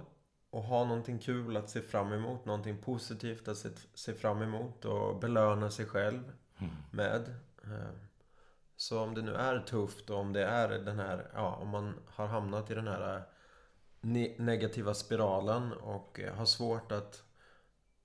och 0.50 0.62
ha 0.62 0.84
någonting 0.84 1.18
kul 1.18 1.56
att 1.56 1.70
se 1.70 1.80
fram 1.80 2.12
emot. 2.12 2.44
Någonting 2.44 2.78
positivt 2.78 3.48
att 3.48 3.56
se, 3.56 3.68
se 3.94 4.14
fram 4.14 4.42
emot 4.42 4.84
och 4.84 5.20
belöna 5.20 5.70
sig 5.70 5.86
själv 5.86 6.32
med. 6.90 7.34
Eh, 7.64 7.90
så 8.76 9.00
om 9.00 9.14
det 9.14 9.22
nu 9.22 9.34
är 9.34 9.60
tufft 9.60 10.10
och 10.10 10.18
om 10.18 10.32
det 10.32 10.44
är 10.44 10.68
den 10.68 10.98
här, 10.98 11.30
ja, 11.34 11.54
om 11.56 11.68
man 11.68 11.94
har 12.06 12.26
hamnat 12.26 12.70
i 12.70 12.74
den 12.74 12.88
här 12.88 13.16
eh, 13.16 13.22
ne- 14.00 14.40
negativa 14.42 14.94
spiralen 14.94 15.72
och 15.72 16.20
eh, 16.20 16.34
har 16.34 16.46
svårt 16.46 16.92
att 16.92 17.22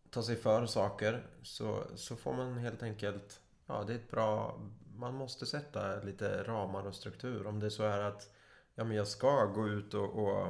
ta 0.09 0.23
sig 0.23 0.35
för 0.35 0.65
saker 0.65 1.27
så, 1.43 1.83
så 1.95 2.15
får 2.15 2.33
man 2.33 2.57
helt 2.57 2.83
enkelt, 2.83 3.41
ja 3.65 3.83
det 3.83 3.93
är 3.93 3.97
ett 3.97 4.11
bra, 4.11 4.59
man 4.95 5.13
måste 5.15 5.45
sätta 5.45 6.03
lite 6.03 6.43
ramar 6.43 6.87
och 6.87 6.95
struktur. 6.95 7.47
Om 7.47 7.59
det 7.59 7.71
så 7.71 7.83
är 7.83 7.99
att, 7.99 8.29
ja 8.75 8.83
men 8.83 8.97
jag 8.97 9.07
ska 9.07 9.45
gå 9.45 9.67
ut 9.67 9.93
och, 9.93 10.09
och, 10.15 10.47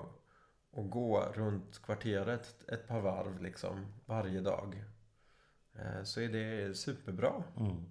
och 0.71 0.89
gå 0.89 1.19
runt 1.33 1.81
kvarteret 1.81 2.69
ett 2.69 2.87
par 2.87 3.01
varv 3.01 3.41
liksom 3.41 3.85
varje 4.05 4.41
dag. 4.41 4.83
Eh, 5.73 6.03
Så 6.03 6.21
är 6.21 6.29
det 6.29 6.77
superbra. 6.77 7.43
Mm. 7.57 7.85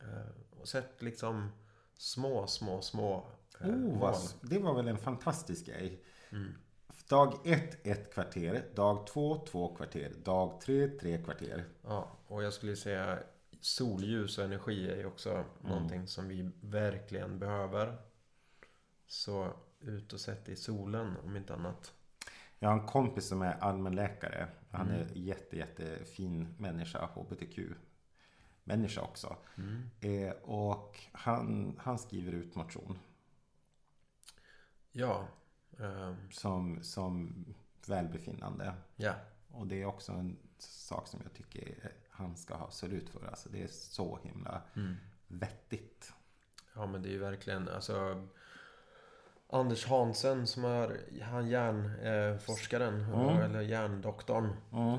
Eh, 0.00 0.30
Och 0.60 0.68
sätt 0.68 1.02
liksom 1.02 1.50
små, 1.96 2.46
små, 2.46 2.82
små 2.82 3.30
eh, 3.60 3.68
Oh, 3.68 3.98
mål. 3.98 4.14
det 4.42 4.58
var 4.58 4.74
väl 4.74 4.88
en 4.88 4.98
fantastisk 4.98 5.66
grej. 5.66 6.04
Mm. 6.30 6.52
Dag 7.08 7.46
ett, 7.46 7.86
ett 7.86 8.14
kvarter. 8.14 8.64
Dag 8.74 9.06
två, 9.06 9.46
två 9.46 9.74
kvarter. 9.74 10.12
Dag 10.24 10.60
tre, 10.60 10.88
tre 10.88 11.18
kvarter. 11.18 11.64
Ja, 11.82 12.18
och 12.26 12.42
jag 12.42 12.52
skulle 12.52 12.76
säga 12.76 13.18
solljus 13.60 14.38
och 14.38 14.44
energi 14.44 14.90
är 14.90 14.96
ju 14.96 15.06
också 15.06 15.44
någonting 15.60 16.06
som 16.06 16.28
vi 16.28 16.50
verkligen 16.60 17.38
behöver. 17.38 17.96
Så 19.06 19.52
ut 19.80 20.12
och 20.12 20.20
sätt 20.20 20.48
i 20.48 20.56
solen 20.56 21.16
om 21.24 21.36
inte 21.36 21.54
annat. 21.54 21.94
Jag 22.58 22.68
har 22.68 22.78
en 22.78 22.86
kompis 22.86 23.28
som 23.28 23.42
är 23.42 23.58
allmänläkare. 23.60 24.48
Han 24.70 24.90
är 24.90 25.06
jätte, 25.14 25.56
jättefin 25.56 26.54
människa, 26.58 27.06
HBTQ. 27.14 27.58
Människa 28.64 29.00
också. 29.00 29.36
Eh, 30.00 30.32
och 30.42 31.00
han, 31.12 31.74
han 31.82 31.98
skriver 31.98 32.32
ut 32.32 32.54
motion 32.54 32.98
Ja, 34.92 35.28
ehm, 35.80 36.16
som, 36.30 36.82
som 36.82 37.44
välbefinnande. 37.86 38.74
ja, 38.96 39.14
Och 39.50 39.66
det 39.66 39.82
är 39.82 39.86
också 39.86 40.12
en 40.12 40.36
sak 40.58 41.08
som 41.08 41.20
jag 41.22 41.32
tycker 41.32 41.92
han 42.10 42.36
ska 42.36 42.54
ha 42.54 42.64
absolut 42.64 43.10
för. 43.10 43.26
Alltså 43.26 43.48
det 43.48 43.62
är 43.62 43.68
så 43.68 44.18
himla 44.22 44.62
vettigt. 45.28 46.12
ja 46.74 46.86
men 46.86 47.02
det 47.02 47.08
är 47.08 47.12
ju 47.12 47.18
verkligen 47.18 47.68
alltså 47.68 48.26
Anders 49.50 49.86
Hansen 49.86 50.46
som 50.46 50.64
är 50.64 51.00
han 51.22 51.48
hjärnforskaren 51.48 53.04
eller 53.42 53.60
hjärndoktorn 53.60 54.50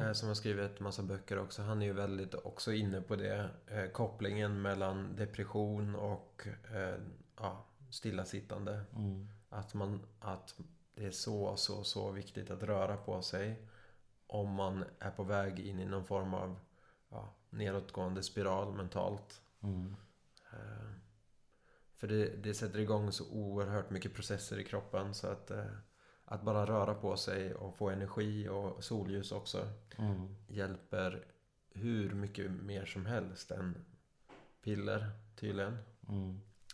eh, 0.01 0.11
som 0.13 0.28
har 0.28 0.36
skrivit 0.36 0.80
massa 0.80 1.03
böcker 1.03 1.39
också. 1.39 1.61
Han 1.61 1.82
är 1.82 1.86
ju 1.86 1.93
väldigt 1.93 2.34
också 2.34 2.74
inne 2.74 3.01
på 3.01 3.15
det. 3.15 3.49
Eh, 3.67 3.86
kopplingen 3.86 4.61
mellan 4.61 5.15
depression 5.15 5.95
och 5.95 6.47
eh, 6.74 6.95
ja, 7.38 7.65
stillasittande. 7.89 8.82
Att, 9.49 9.73
man, 9.73 10.01
att 10.19 10.59
det 10.95 11.05
är 11.05 11.11
så, 11.11 11.55
så, 11.55 11.83
så 11.83 12.11
viktigt 12.11 12.51
att 12.51 12.63
röra 12.63 12.97
på 12.97 13.21
sig 13.21 13.67
om 14.27 14.49
man 14.49 14.83
är 14.99 15.11
på 15.11 15.23
väg 15.23 15.59
in 15.59 15.79
i 15.79 15.85
någon 15.85 16.05
form 16.05 16.33
av 16.33 16.59
ja, 17.09 17.33
nedåtgående 17.49 18.23
spiral 18.23 18.73
mentalt. 18.73 19.41
Eh, 20.53 20.91
För 21.95 22.07
det, 22.07 22.43
det 22.43 22.53
sätter 22.53 22.79
igång 22.79 23.11
så 23.11 23.29
oerhört 23.31 23.89
mycket 23.89 24.13
processer 24.13 24.59
i 24.59 24.63
kroppen 24.63 25.13
så 25.13 25.27
att, 25.27 25.51
eh, 25.51 25.65
att 26.25 26.41
bara 26.41 26.65
röra 26.65 26.93
på 26.95 27.17
sig 27.17 27.53
och 27.55 27.77
få 27.77 27.89
energi 27.89 28.49
och 28.49 28.83
solljus 28.83 29.31
också 29.31 29.67
hjälper 30.47 31.25
hur 31.73 32.13
mycket 32.13 32.51
mer 32.51 32.85
som 32.85 33.05
helst 33.05 33.51
än 33.51 33.85
piller 34.63 35.11
tydligen. 35.35 35.77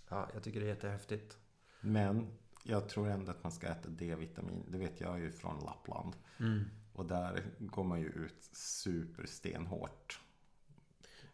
Ja, 0.10 0.30
jag 0.34 0.44
tycker 0.44 0.60
det 0.60 0.66
är 0.66 0.70
jättehäftigt. 0.70 1.38
Men 1.82 2.28
jag 2.68 2.90
tror 2.90 3.10
ändå 3.10 3.32
att 3.32 3.44
man 3.44 3.52
ska 3.52 3.68
äta 3.68 3.90
D-vitamin. 3.90 4.64
Det 4.68 4.78
vet 4.78 5.02
jag 5.02 5.20
ju 5.20 5.32
från 5.32 5.60
Lappland. 5.66 6.16
Mm. 6.40 6.64
Och 6.94 7.06
där 7.06 7.44
går 7.60 7.84
man 7.84 8.00
ju 8.02 8.08
ut 8.08 8.44
superstenhårt. 8.52 10.20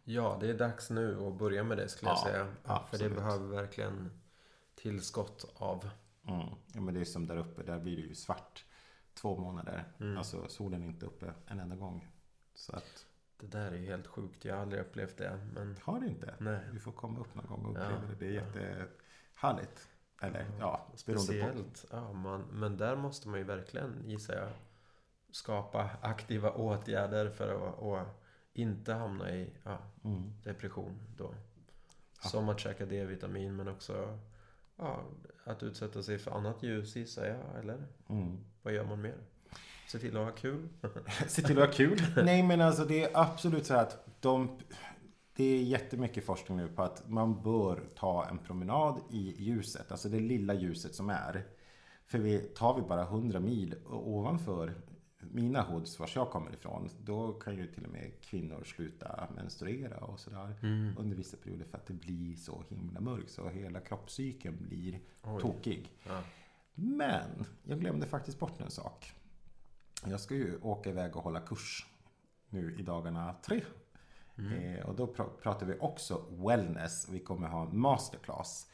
Ja, 0.04 0.38
det 0.42 0.50
är 0.50 0.54
dags 0.58 0.90
nu 0.90 1.28
att 1.28 1.38
börja 1.38 1.64
med 1.64 1.78
det 1.78 1.90
skulle 1.90 2.12
jag 2.12 2.18
Ja, 2.18 2.24
säga. 2.24 2.46
För 2.46 2.52
det 2.64 2.74
absolut. 2.76 3.16
behöver 3.16 3.48
verkligen 3.48 4.22
tillskott 4.76 5.46
av. 5.56 5.90
Mm. 6.28 6.48
Ja, 6.74 6.82
men 6.82 6.94
det 6.94 7.00
är 7.00 7.06
som 7.06 7.28
där 7.28 7.38
uppe, 7.38 7.64
där 7.64 7.80
blir 7.80 7.96
det 7.96 8.02
ju 8.02 8.16
svart 8.16 8.66
två 9.14 9.38
månader. 9.38 9.84
Mm. 10.00 10.18
Alltså 10.18 10.48
solen 10.48 10.84
är 10.84 10.88
inte 10.88 11.06
uppe 11.06 11.34
en 11.48 11.60
enda 11.60 11.76
gång. 11.76 12.08
Så 12.54 12.76
att, 12.76 13.06
Det 13.38 13.48
där 13.48 13.72
är 13.72 13.78
helt 13.78 14.08
sjukt. 14.08 14.46
Jag 14.46 14.56
har 14.56 14.62
aldrig 14.62 14.82
upplevt 14.82 15.18
det. 15.18 15.48
Men 15.54 15.78
har 15.84 16.00
det 16.00 16.08
inte. 16.08 16.36
nej. 16.40 16.60
Du 16.74 16.80
får 16.80 16.92
komma 16.92 17.20
upp 17.20 17.36
någon 17.36 17.48
gång 17.48 17.66
och 17.66 17.78
Ja, 17.78 17.86
uppleva 17.86 18.08
det. 18.08 18.16
Det 18.20 18.26
är 18.26 18.32
ja. 18.34 18.42
jättehärligt. 18.42 19.88
Eller 20.24 20.46
ja, 20.60 20.88
på. 20.92 20.98
Speciellt. 20.98 21.86
Ja, 21.92 22.14
man, 22.14 22.42
men 22.52 22.78
där 22.78 22.96
måste 22.96 23.30
man 23.30 23.40
ju 23.40 23.46
verkligen, 23.46 24.04
gissar 24.06 24.34
jag, 24.34 24.50
skapa 25.32 25.90
aktiva 26.02 26.52
åtgärder 26.52 27.30
för 27.30 27.68
att, 27.68 27.84
att 27.84 28.08
inte 28.54 28.94
hamna 28.94 29.32
i 29.32 29.54
ja, 29.64 29.78
Mm. 30.04 30.34
depression 30.44 31.00
då. 31.18 31.34
Ja. 32.24 32.30
Som 32.30 32.50
att 32.50 32.60
käka 32.60 32.86
D-vitamin 32.86 33.56
men 33.56 33.68
också 33.68 34.20
ja, 34.78 35.04
att 35.44 35.64
utsätta 35.64 36.04
sig 36.04 36.18
för 36.20 36.32
annat 36.32 36.64
ljus 36.64 36.96
gissar 36.96 37.26
jag. 37.26 37.60
Eller 37.64 37.88
Mm. 38.10 38.38
vad 38.62 38.74
gör 38.74 38.86
man 38.86 39.02
mer? 39.02 39.16
Se 39.88 40.00
till 40.00 40.18
att 40.18 40.26
ha 40.26 40.32
kul. 40.32 40.70
Se 41.28 41.42
till 41.42 41.62
att 41.62 41.68
ha 41.68 41.74
kul. 41.74 42.02
Nej 42.26 42.44
men 42.44 42.62
alltså 42.62 42.86
det 42.86 43.04
är 43.04 43.12
absolut 43.14 43.66
så 43.66 43.74
här 43.74 43.82
att 43.82 44.06
de... 44.22 44.60
Det 45.42 45.46
är 45.46 45.64
jättemycket 45.64 46.26
forskning 46.26 46.58
nu 46.58 46.68
på 46.68 46.84
att 46.84 47.10
man 47.10 47.44
bör 47.44 47.84
ta 47.96 48.26
en 48.26 48.38
promenad 48.38 49.02
i 49.10 49.44
ljuset. 49.44 49.92
Alltså 49.92 50.10
det 50.10 50.20
lilla 50.20 50.54
ljuset 50.54 50.96
som 50.96 51.10
är. 51.10 51.46
För 52.06 52.20
vi, 52.20 52.40
tar 52.40 52.76
vi 52.76 52.82
bara 52.82 53.02
100 53.02 53.40
mil 53.40 53.76
ovanför 53.90 54.74
mina 55.20 55.62
hoods, 55.62 56.00
vars 56.00 56.16
jag 56.16 56.30
kommer 56.30 56.54
ifrån. 56.54 56.90
Då 57.04 57.34
kan 57.34 57.56
ju 57.56 57.68
till 57.68 57.86
och 57.86 57.92
med 57.92 58.12
kvinnor 58.22 58.64
sluta 58.64 59.28
menstruera 59.36 59.98
och 59.98 60.20
sådär. 60.20 60.56
Mm. 60.62 60.94
Under 60.98 61.18
vissa 61.18 61.38
perioder 61.38 61.66
för 61.66 61.78
att 61.78 61.86
det 61.86 61.94
blir 61.94 62.36
så 62.36 62.64
himla 62.70 63.00
mörkt. 63.00 63.32
Så 63.32 63.50
hela 63.50 63.80
kroppscykeln 63.80 64.58
blir 64.60 65.00
Oj. 65.24 65.42
tokig. 65.42 65.92
Ja. 66.04 66.24
Men 66.76 67.46
jag 67.64 67.80
glömde 67.80 68.06
faktiskt 68.06 68.40
bort 68.40 68.62
en 68.62 68.72
sak. 68.72 69.14
Jag 70.06 70.20
ska 70.20 70.36
ju 70.36 70.60
åka 70.62 70.90
iväg 70.90 71.16
och 71.16 71.24
hålla 71.24 71.40
kurs 71.40 71.88
nu 72.50 72.76
i 72.80 72.82
dagarna 72.82 73.36
tre. 73.44 73.62
Eh, 74.50 74.90
och 74.90 74.96
då 74.96 75.06
pr- 75.06 75.38
pratar 75.42 75.66
vi 75.66 75.78
också 75.80 76.26
wellness. 76.30 77.10
Vi 77.10 77.20
kommer 77.20 77.48
ha 77.48 77.70
en 77.70 77.80
masterclass. 77.80 78.68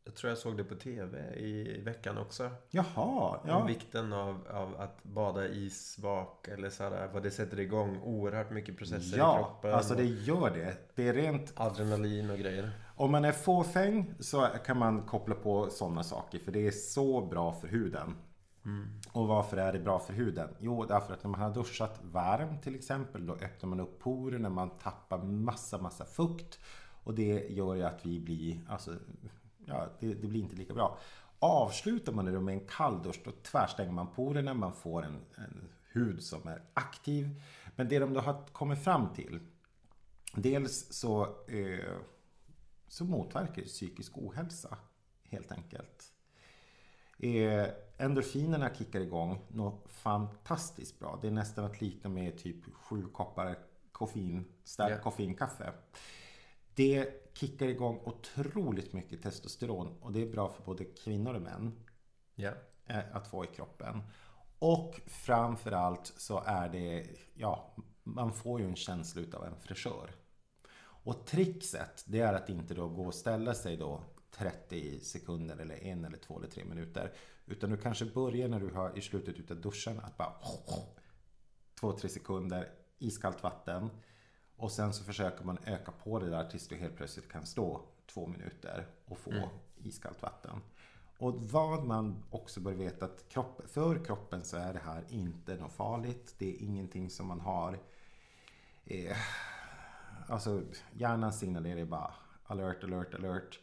Jag 0.07 0.15
tror 0.15 0.29
jag 0.29 0.37
såg 0.37 0.57
det 0.57 0.63
på 0.63 0.75
tv 0.75 1.33
i 1.35 1.81
veckan 1.81 2.17
också. 2.17 2.49
Jaha, 2.69 3.39
Om 3.43 3.49
ja. 3.49 3.65
vikten 3.65 4.13
av, 4.13 4.47
av 4.51 4.81
att 4.81 5.03
bada 5.03 5.47
i 5.47 5.65
isvak 5.65 6.47
eller 6.47 6.69
så 6.69 6.83
här, 6.83 7.09
vad 7.13 7.23
det 7.23 7.31
sätter 7.31 7.59
igång 7.59 8.01
oerhört 8.03 8.51
mycket 8.51 8.77
processer 8.77 9.15
i 9.17 9.19
Ja, 9.19 9.37
kroppen. 9.37 9.73
alltså 9.73 9.95
det 9.95 10.03
gör 10.05 10.49
det. 10.49 10.77
Det 10.95 11.07
är 11.07 11.13
rent 11.13 11.53
Adrenalin 11.55 12.29
och 12.29 12.37
grejer. 12.37 12.71
Om 12.95 13.11
man 13.11 13.25
är 13.25 13.31
fåfäng 13.31 14.13
så 14.19 14.47
kan 14.65 14.77
man 14.79 15.01
koppla 15.01 15.35
på 15.35 15.69
sådana 15.69 16.03
saker 16.03 16.39
för 16.39 16.51
det 16.51 16.67
är 16.67 16.71
så 16.71 17.25
bra 17.25 17.53
för 17.53 17.67
huden. 17.67 18.15
Och 19.11 19.27
varför 19.27 19.57
är 19.57 19.73
det 19.73 19.79
bra 19.79 19.99
för 19.99 20.13
huden? 20.13 20.49
Jo, 20.59 20.85
därför 20.85 21.13
att 21.13 21.23
när 21.23 21.31
man 21.31 21.41
har 21.41 21.53
duschat 21.53 21.99
varmt 22.03 22.63
till 22.63 22.75
exempel 22.75 23.25
då 23.27 23.33
öppnar 23.33 23.69
man 23.69 23.79
upp 23.79 23.99
porerna, 23.99 24.49
man 24.49 24.69
tappar 24.69 25.17
massa, 25.17 25.77
massa 25.77 26.05
fukt. 26.05 26.59
Och 27.03 27.13
det 27.13 27.47
gör 27.49 27.75
ju 27.75 27.83
att 27.83 28.05
vi 28.05 28.19
blir, 28.19 28.59
alltså, 28.69 28.91
ja, 29.65 29.89
det, 29.99 30.13
det 30.13 30.27
blir 30.27 30.41
inte 30.41 30.55
lika 30.55 30.73
bra. 30.73 30.97
Avslutar 31.39 32.13
man 32.13 32.25
det 32.25 32.31
då 32.31 32.41
med 32.41 32.53
en 32.53 32.67
kall 32.67 33.03
dusch 33.03 33.21
då 33.25 33.31
tvärstänger 33.31 33.91
man 33.91 34.07
porerna, 34.07 34.53
man 34.53 34.73
får 34.73 35.05
en, 35.05 35.21
en 35.35 35.69
hud 35.91 36.23
som 36.23 36.47
är 36.47 36.61
aktiv. 36.73 37.41
Men 37.75 37.87
det 37.89 37.99
de 37.99 38.13
då 38.13 38.19
har 38.19 38.45
kommit 38.51 38.83
fram 38.83 39.13
till 39.13 39.39
Dels 40.35 40.93
så, 40.93 41.23
eh, 41.47 41.95
så 42.87 43.05
motverkar 43.05 43.61
det 43.61 43.67
psykisk 43.67 44.17
ohälsa 44.17 44.77
helt 45.23 45.51
enkelt. 45.51 46.11
Eh, 47.19 47.67
endorfinerna 47.97 48.75
kickar 48.75 48.99
igång 48.99 49.41
något 49.47 49.85
fantastiskt 49.89 50.99
bra. 50.99 51.19
Det 51.21 51.27
är 51.27 51.31
nästan 51.31 51.65
att 51.65 51.81
likna 51.81 52.09
med 52.09 52.37
typ 52.37 52.73
sju 52.73 53.05
koppar 53.13 53.57
koffein, 53.91 54.45
stark 54.63 54.91
Ja. 54.91 54.97
koffeinkaffe. 55.03 55.73
Det 56.75 57.09
kickar 57.33 57.67
igång 57.67 58.01
otroligt 58.05 58.93
mycket 58.93 59.23
testosteron 59.23 59.97
och 60.01 60.11
det 60.11 60.21
är 60.21 60.31
bra 60.31 60.49
för 60.49 60.63
både 60.63 60.85
kvinnor 60.85 61.33
och 61.33 61.41
män 61.41 61.83
eh, 62.85 63.15
att 63.15 63.27
få 63.27 63.43
i 63.43 63.47
kroppen. 63.47 64.03
Och 64.59 65.01
framförallt 65.05 66.13
så 66.17 66.43
är 66.45 66.69
det, 66.69 67.07
ja, 67.33 67.75
man 68.03 68.33
får 68.33 68.59
ju 68.59 68.65
en 68.65 68.75
känsla 68.75 69.21
utav 69.21 69.45
en 69.45 69.61
fräschör. 69.61 70.11
Och 70.77 71.25
trixet, 71.25 72.03
det 72.07 72.19
är 72.19 72.33
att 72.33 72.49
inte 72.49 72.73
då 72.73 72.87
gå 72.87 73.05
och 73.05 73.13
ställa 73.13 73.53
sig 73.53 73.77
då 73.77 74.03
30 74.31 74.99
sekunder 74.99 75.57
eller 75.57 75.83
en 75.83 76.05
eller 76.05 76.17
två 76.17 76.37
eller 76.37 76.47
tre 76.47 76.65
minuter. 76.65 77.13
Utan 77.45 77.69
du 77.69 77.77
kanske 77.77 78.05
börjar 78.05 78.47
när 78.47 78.59
du 78.59 78.69
har 78.69 78.97
i 78.97 79.01
slutet 79.01 79.39
utav 79.39 79.61
duschen 79.61 79.99
att 79.99 80.17
bara 80.17 80.33
två, 81.79 81.91
tre 81.91 82.09
sekunder 82.09 82.69
iskallt 82.97 83.43
vatten. 83.43 83.89
Och 84.57 84.71
sen 84.71 84.93
så 84.93 85.03
försöker 85.03 85.45
man 85.45 85.57
öka 85.65 85.91
på 85.91 86.19
det 86.19 86.29
där 86.29 86.49
tills 86.49 86.67
du 86.67 86.75
helt 86.75 86.95
plötsligt 86.95 87.31
kan 87.31 87.45
stå 87.45 87.81
två 88.07 88.27
minuter 88.27 88.87
och 89.05 89.17
få 89.17 89.49
iskallt 89.77 90.21
vatten. 90.21 90.61
Och 91.17 91.43
vad 91.43 91.83
man 91.83 92.23
också 92.29 92.59
bör 92.59 92.73
veta 92.73 93.05
att 93.05 93.29
kropp, 93.29 93.61
för 93.67 94.05
kroppen 94.05 94.43
så 94.43 94.57
är 94.57 94.73
det 94.73 94.79
här 94.79 95.03
inte 95.09 95.55
något 95.55 95.73
farligt. 95.73 96.35
Det 96.37 96.49
är 96.55 96.61
ingenting 96.61 97.09
som 97.09 97.27
man 97.27 97.39
har 97.39 97.79
eh, 98.85 99.17
Alltså 100.27 100.61
hjärnan 100.93 101.33
signalerar 101.33 101.85
bara 101.85 102.13
alert, 102.43 102.83
alert, 102.83 103.13
alert. 103.13 103.59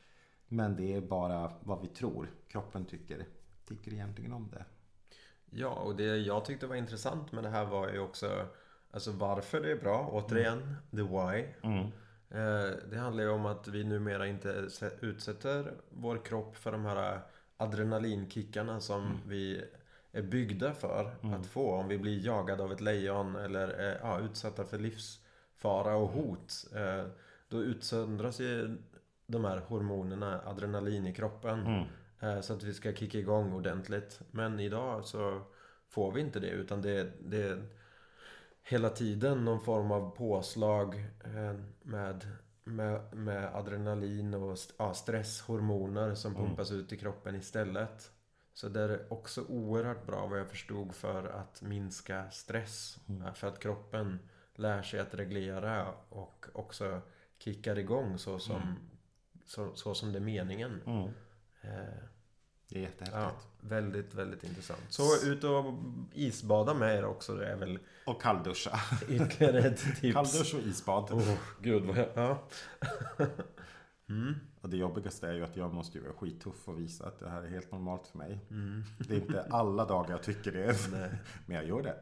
Men 0.49 0.76
det 0.76 0.95
är 0.95 1.01
bara 1.01 1.53
vad 1.61 1.80
vi 1.80 1.88
tror. 1.88 2.30
Kroppen 2.49 2.84
tycker, 2.84 3.26
tycker 3.64 3.93
egentligen 3.93 4.32
om 4.32 4.51
det. 4.51 4.64
Ja, 5.51 5.68
och 5.68 5.97
det 5.97 6.16
jag 6.16 6.45
tyckte 6.45 6.66
var 6.66 6.76
intressant 6.76 7.32
med 7.32 7.45
det 7.45 7.51
här 7.51 7.64
var 7.64 7.88
ju 7.88 7.99
också 7.99 8.47
Alltså 8.95 9.12
varför 9.12 9.61
det 9.61 9.70
är 9.70 9.76
bra, 9.76 10.09
återigen, 10.12 10.76
the 10.90 11.03
why. 11.03 11.45
Eh, 12.30 12.70
Det 12.90 12.97
handlar 12.99 13.24
ju 13.24 13.30
om 13.30 13.47
att 13.47 13.68
vi 13.68 13.84
numera 13.84 14.26
inte 14.26 14.68
utsätter 15.01 15.72
vår 15.90 16.18
kropp 16.24 16.57
för 16.57 16.72
de 16.72 16.84
här 16.84 17.20
adrenalinkickarna 17.57 18.80
som 18.80 19.20
vi 19.28 19.64
är 20.12 20.22
byggda 20.22 20.72
för 20.74 21.12
att 21.34 21.47
få. 21.47 21.72
Om 21.72 21.88
vi 21.88 21.99
blir 21.99 22.26
jagade 22.26 22.62
av 22.62 22.72
ett 22.72 22.80
lejon 22.80 23.36
eller 23.36 23.90
eh, 23.90 23.97
ja, 24.03 24.20
utsatta 24.20 24.64
för 24.64 24.78
livsfara 24.78 25.97
och 25.97 26.09
hot. 26.09 26.53
eh, 26.74 27.07
Då 27.49 27.62
utsöndras 27.62 28.40
ju 28.40 28.76
de 29.26 29.45
här 29.45 29.59
hormonerna, 29.59 30.40
adrenalin 30.47 31.07
i 31.07 31.14
kroppen. 31.14 31.66
eh, 32.20 32.40
Så 32.40 32.53
att 32.55 32.62
vi 32.62 32.74
ska 32.74 32.93
kicka 32.95 33.18
igång 33.18 33.53
ordentligt. 33.53 34.20
Men 34.30 34.61
idag 34.61 35.05
så 35.05 35.43
får 35.88 36.12
vi 36.12 36.20
inte 36.20 36.40
det 36.40 36.51
utan 36.51 36.82
det, 36.82 37.12
det 37.20 37.43
är 37.43 37.62
hela 38.62 38.88
tiden 38.90 39.44
någon 39.44 39.60
form 39.60 39.92
av 39.92 40.16
påslag 40.16 40.94
eh, 41.24 41.54
med, 41.82 42.26
med, 42.64 43.14
med 43.16 43.54
adrenalin 43.54 44.34
och 44.34 44.58
ja, 44.78 44.94
stresshormoner 44.94 46.14
som 46.14 46.34
pumpas 46.34 46.72
ut 46.72 46.92
i 46.92 46.96
kroppen 46.96 47.34
istället. 47.34 48.10
Så 48.54 48.68
det 48.68 48.80
är 48.80 49.12
också 49.12 49.44
oerhört 49.48 50.06
bra 50.06 50.26
vad 50.26 50.38
jag 50.40 50.48
förstod 50.50 50.94
för 50.94 51.24
att 51.28 51.62
minska 51.62 52.30
stress. 52.30 52.98
Eh, 53.08 53.32
För 53.32 53.48
att 53.48 53.58
kroppen 53.58 54.18
lär 54.54 54.82
sig 54.82 55.00
att 55.00 55.14
reglera 55.14 55.94
och 56.08 56.46
också 56.52 57.00
kickar 57.38 57.78
igång 57.78 58.18
så 58.18 58.38
som, 58.38 58.76
så, 59.44 59.74
så 59.74 59.94
som 59.94 60.12
det 60.12 60.18
är 60.18 60.20
meningen. 60.20 60.80
Mm. 60.86 61.08
Eh, 61.60 62.04
Det 62.72 62.78
är 62.78 62.82
jättehäftigt. 62.82 63.16
Ja, 63.22 63.32
väldigt, 63.60 64.14
väldigt 64.14 64.44
intressant. 64.44 64.80
Så 64.88 65.26
ut 65.26 65.44
och 65.44 65.74
isbada 66.12 66.74
med 66.74 66.98
er 66.98 67.04
också. 67.04 67.34
Det 67.34 67.46
är 67.46 67.56
väl 67.56 67.78
Och 68.06 68.22
kallduscha. 68.22 68.80
ytterligare 69.08 69.58
ett 69.58 69.78
tips. 70.00 70.14
Kalldusch 70.14 70.54
och 70.54 70.60
isbad. 70.60 71.10
Oh, 71.10 71.34
gud 71.60 71.84
vad 71.84 71.96
jag... 71.96 72.08
Ja. 72.14 72.42
Och 74.60 74.68
det 74.68 74.76
jobbigaste 74.76 75.28
är 75.28 75.32
ju 75.32 75.44
att 75.44 75.56
jag 75.56 75.74
måste 75.74 75.98
ju 75.98 76.04
vara 76.04 76.14
skittuff 76.14 76.68
och 76.68 76.80
visa 76.80 77.06
att 77.06 77.18
det 77.18 77.28
här 77.28 77.42
är 77.42 77.48
helt 77.48 77.72
normalt 77.72 78.06
för 78.06 78.18
mig. 78.18 78.40
Mm. 78.50 78.82
Det 78.98 79.14
är 79.14 79.18
inte 79.20 79.42
alla 79.50 79.84
dagar 79.84 80.10
jag 80.10 80.22
tycker 80.22 80.52
det. 80.52 80.76
Men 81.46 81.56
jag 81.56 81.66
gör 81.66 81.82
det. 81.82 81.96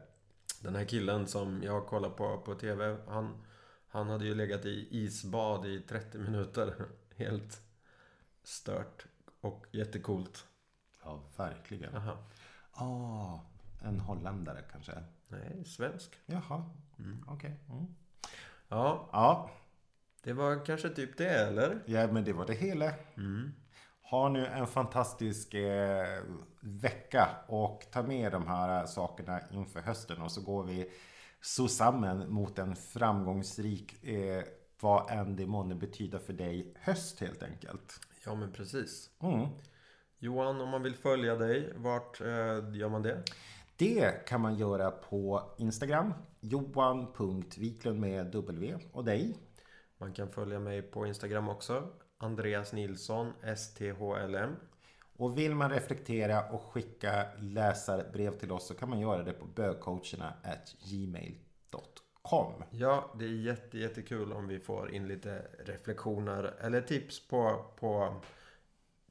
Den 0.61 0.75
här 0.75 0.85
killen 0.85 1.27
som 1.27 1.63
jag 1.63 1.85
kollar 1.87 2.09
på 2.09 2.37
på 2.37 2.55
TV. 2.55 2.97
Han, 3.07 3.43
han 3.87 4.09
hade 4.09 4.25
ju 4.25 4.35
legat 4.35 4.65
i 4.65 4.87
isbad 4.91 5.65
i 5.65 5.81
30 5.81 6.17
minuter. 6.17 6.73
Helt 7.15 7.61
stört. 8.43 9.05
Och 9.41 9.65
jättecoolt. 9.71 10.45
Ja, 11.03 11.23
verkligen. 11.37 11.95
Aha. 11.95 12.17
Ah, 12.71 13.39
en 13.87 13.99
holländare 13.99 14.61
kanske? 14.71 15.03
Nej, 15.27 15.63
svensk. 15.65 16.15
Jaha, 16.25 16.63
okej. 17.27 17.59
Mm. 17.69 17.85
Ja, 18.67 19.09
Ja, 19.11 19.49
det 20.23 20.33
var 20.33 20.65
kanske 20.65 20.89
typ 20.89 21.17
det, 21.17 21.29
eller? 21.29 21.83
ja, 21.85 22.07
men 22.11 22.23
det 22.23 22.33
var 22.33 22.45
det 22.45 22.53
hela. 22.53 22.93
Ha 24.01 24.29
nu 24.29 24.45
en 24.45 24.67
fantastisk 24.67 25.53
eh, 25.53 26.23
vecka 26.59 27.29
och 27.47 27.85
ta 27.91 28.03
med 28.03 28.31
de 28.31 28.47
här 28.47 28.85
sakerna 28.85 29.41
inför 29.51 29.81
hösten 29.81 30.21
och 30.21 30.31
så 30.31 30.41
går 30.41 30.63
vi 30.63 30.91
så 31.41 31.67
samman 31.67 32.33
mot 32.33 32.59
en 32.59 32.75
framgångsrik, 32.75 34.03
eh, 34.03 34.43
vad 34.79 35.11
än 35.11 35.35
det 35.35 35.47
månne 35.47 35.75
betyder 35.75 36.19
för 36.19 36.33
dig, 36.33 36.73
höst 36.79 37.19
helt 37.19 37.43
enkelt. 37.43 37.99
Ja, 38.25 38.35
men 38.35 38.51
precis. 38.51 39.09
Mm. 39.19 39.47
Johan, 40.23 40.61
om 40.61 40.69
man 40.69 40.83
vill 40.83 40.95
följa 40.95 41.35
dig, 41.35 41.73
vart 41.75 42.21
eh, 42.21 42.27
gör 42.73 42.89
man 42.89 43.01
det? 43.01 43.23
Det 43.75 44.25
kan 44.27 44.41
man 44.41 44.55
göra 44.55 44.91
på 44.91 45.43
Instagram, 45.57 46.13
johan.wiklund 46.39 47.99
med 47.99 48.25
W 48.25 48.77
och 48.91 49.03
dig. 49.03 49.37
Man 49.97 50.13
kan 50.13 50.29
följa 50.29 50.59
mig 50.59 50.81
på 50.81 51.05
Instagram 51.05 51.49
också. 51.49 51.87
Andreas 52.17 52.73
Nilsson, 52.73 53.33
STHLM. 53.57 54.55
Och 55.17 55.37
vill 55.37 55.55
man 55.55 55.69
reflektera 55.69 56.49
och 56.49 56.61
skicka 56.61 57.25
läsarbrev 57.37 58.39
till 58.39 58.51
oss 58.51 58.67
så 58.67 58.73
kan 58.73 58.89
man 58.89 58.99
göra 58.99 59.23
det 59.23 59.33
på 59.33 59.45
bögcoacherna 59.45 60.33
gmail.com. 60.89 62.63
Ja, 62.69 63.13
det 63.19 63.25
är 63.25 63.29
jätte, 63.29 63.77
jättekul 63.77 64.33
om 64.33 64.47
vi 64.47 64.59
får 64.59 64.91
in 64.91 65.07
lite 65.07 65.47
reflektioner 65.65 66.53
eller 66.59 66.81
tips 66.81 67.27
på, 67.27 67.65
på 67.79 68.21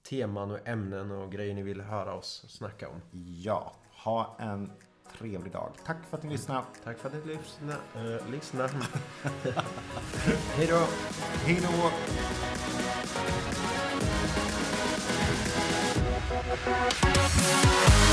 teman 0.09 0.51
och 0.51 0.69
ämnen 0.69 1.11
och 1.11 1.33
grejer 1.33 1.55
ni 1.55 1.63
vill 1.63 1.81
höra 1.81 2.15
oss 2.15 2.45
snacka 2.49 2.89
om. 2.89 3.01
Ja, 3.43 3.73
ha 4.05 4.37
en 4.39 4.73
trevlig 5.19 5.53
dag. 5.53 5.73
Tack 5.87 5.97
för 6.11 6.17
att 6.17 6.23
ni 6.23 6.31
lyssnade. 6.31 6.63
Tack 6.85 6.99
för 6.99 7.09
att 7.09 7.15
ni 7.15 7.37
lyssnade. 7.37 8.19
Äh, 8.21 8.31
lyssnade. 8.31 8.73
Hej 10.57 10.67
då! 10.67 10.87
Hej 11.45 11.61
då! 11.63 11.91
Thank 16.61 18.10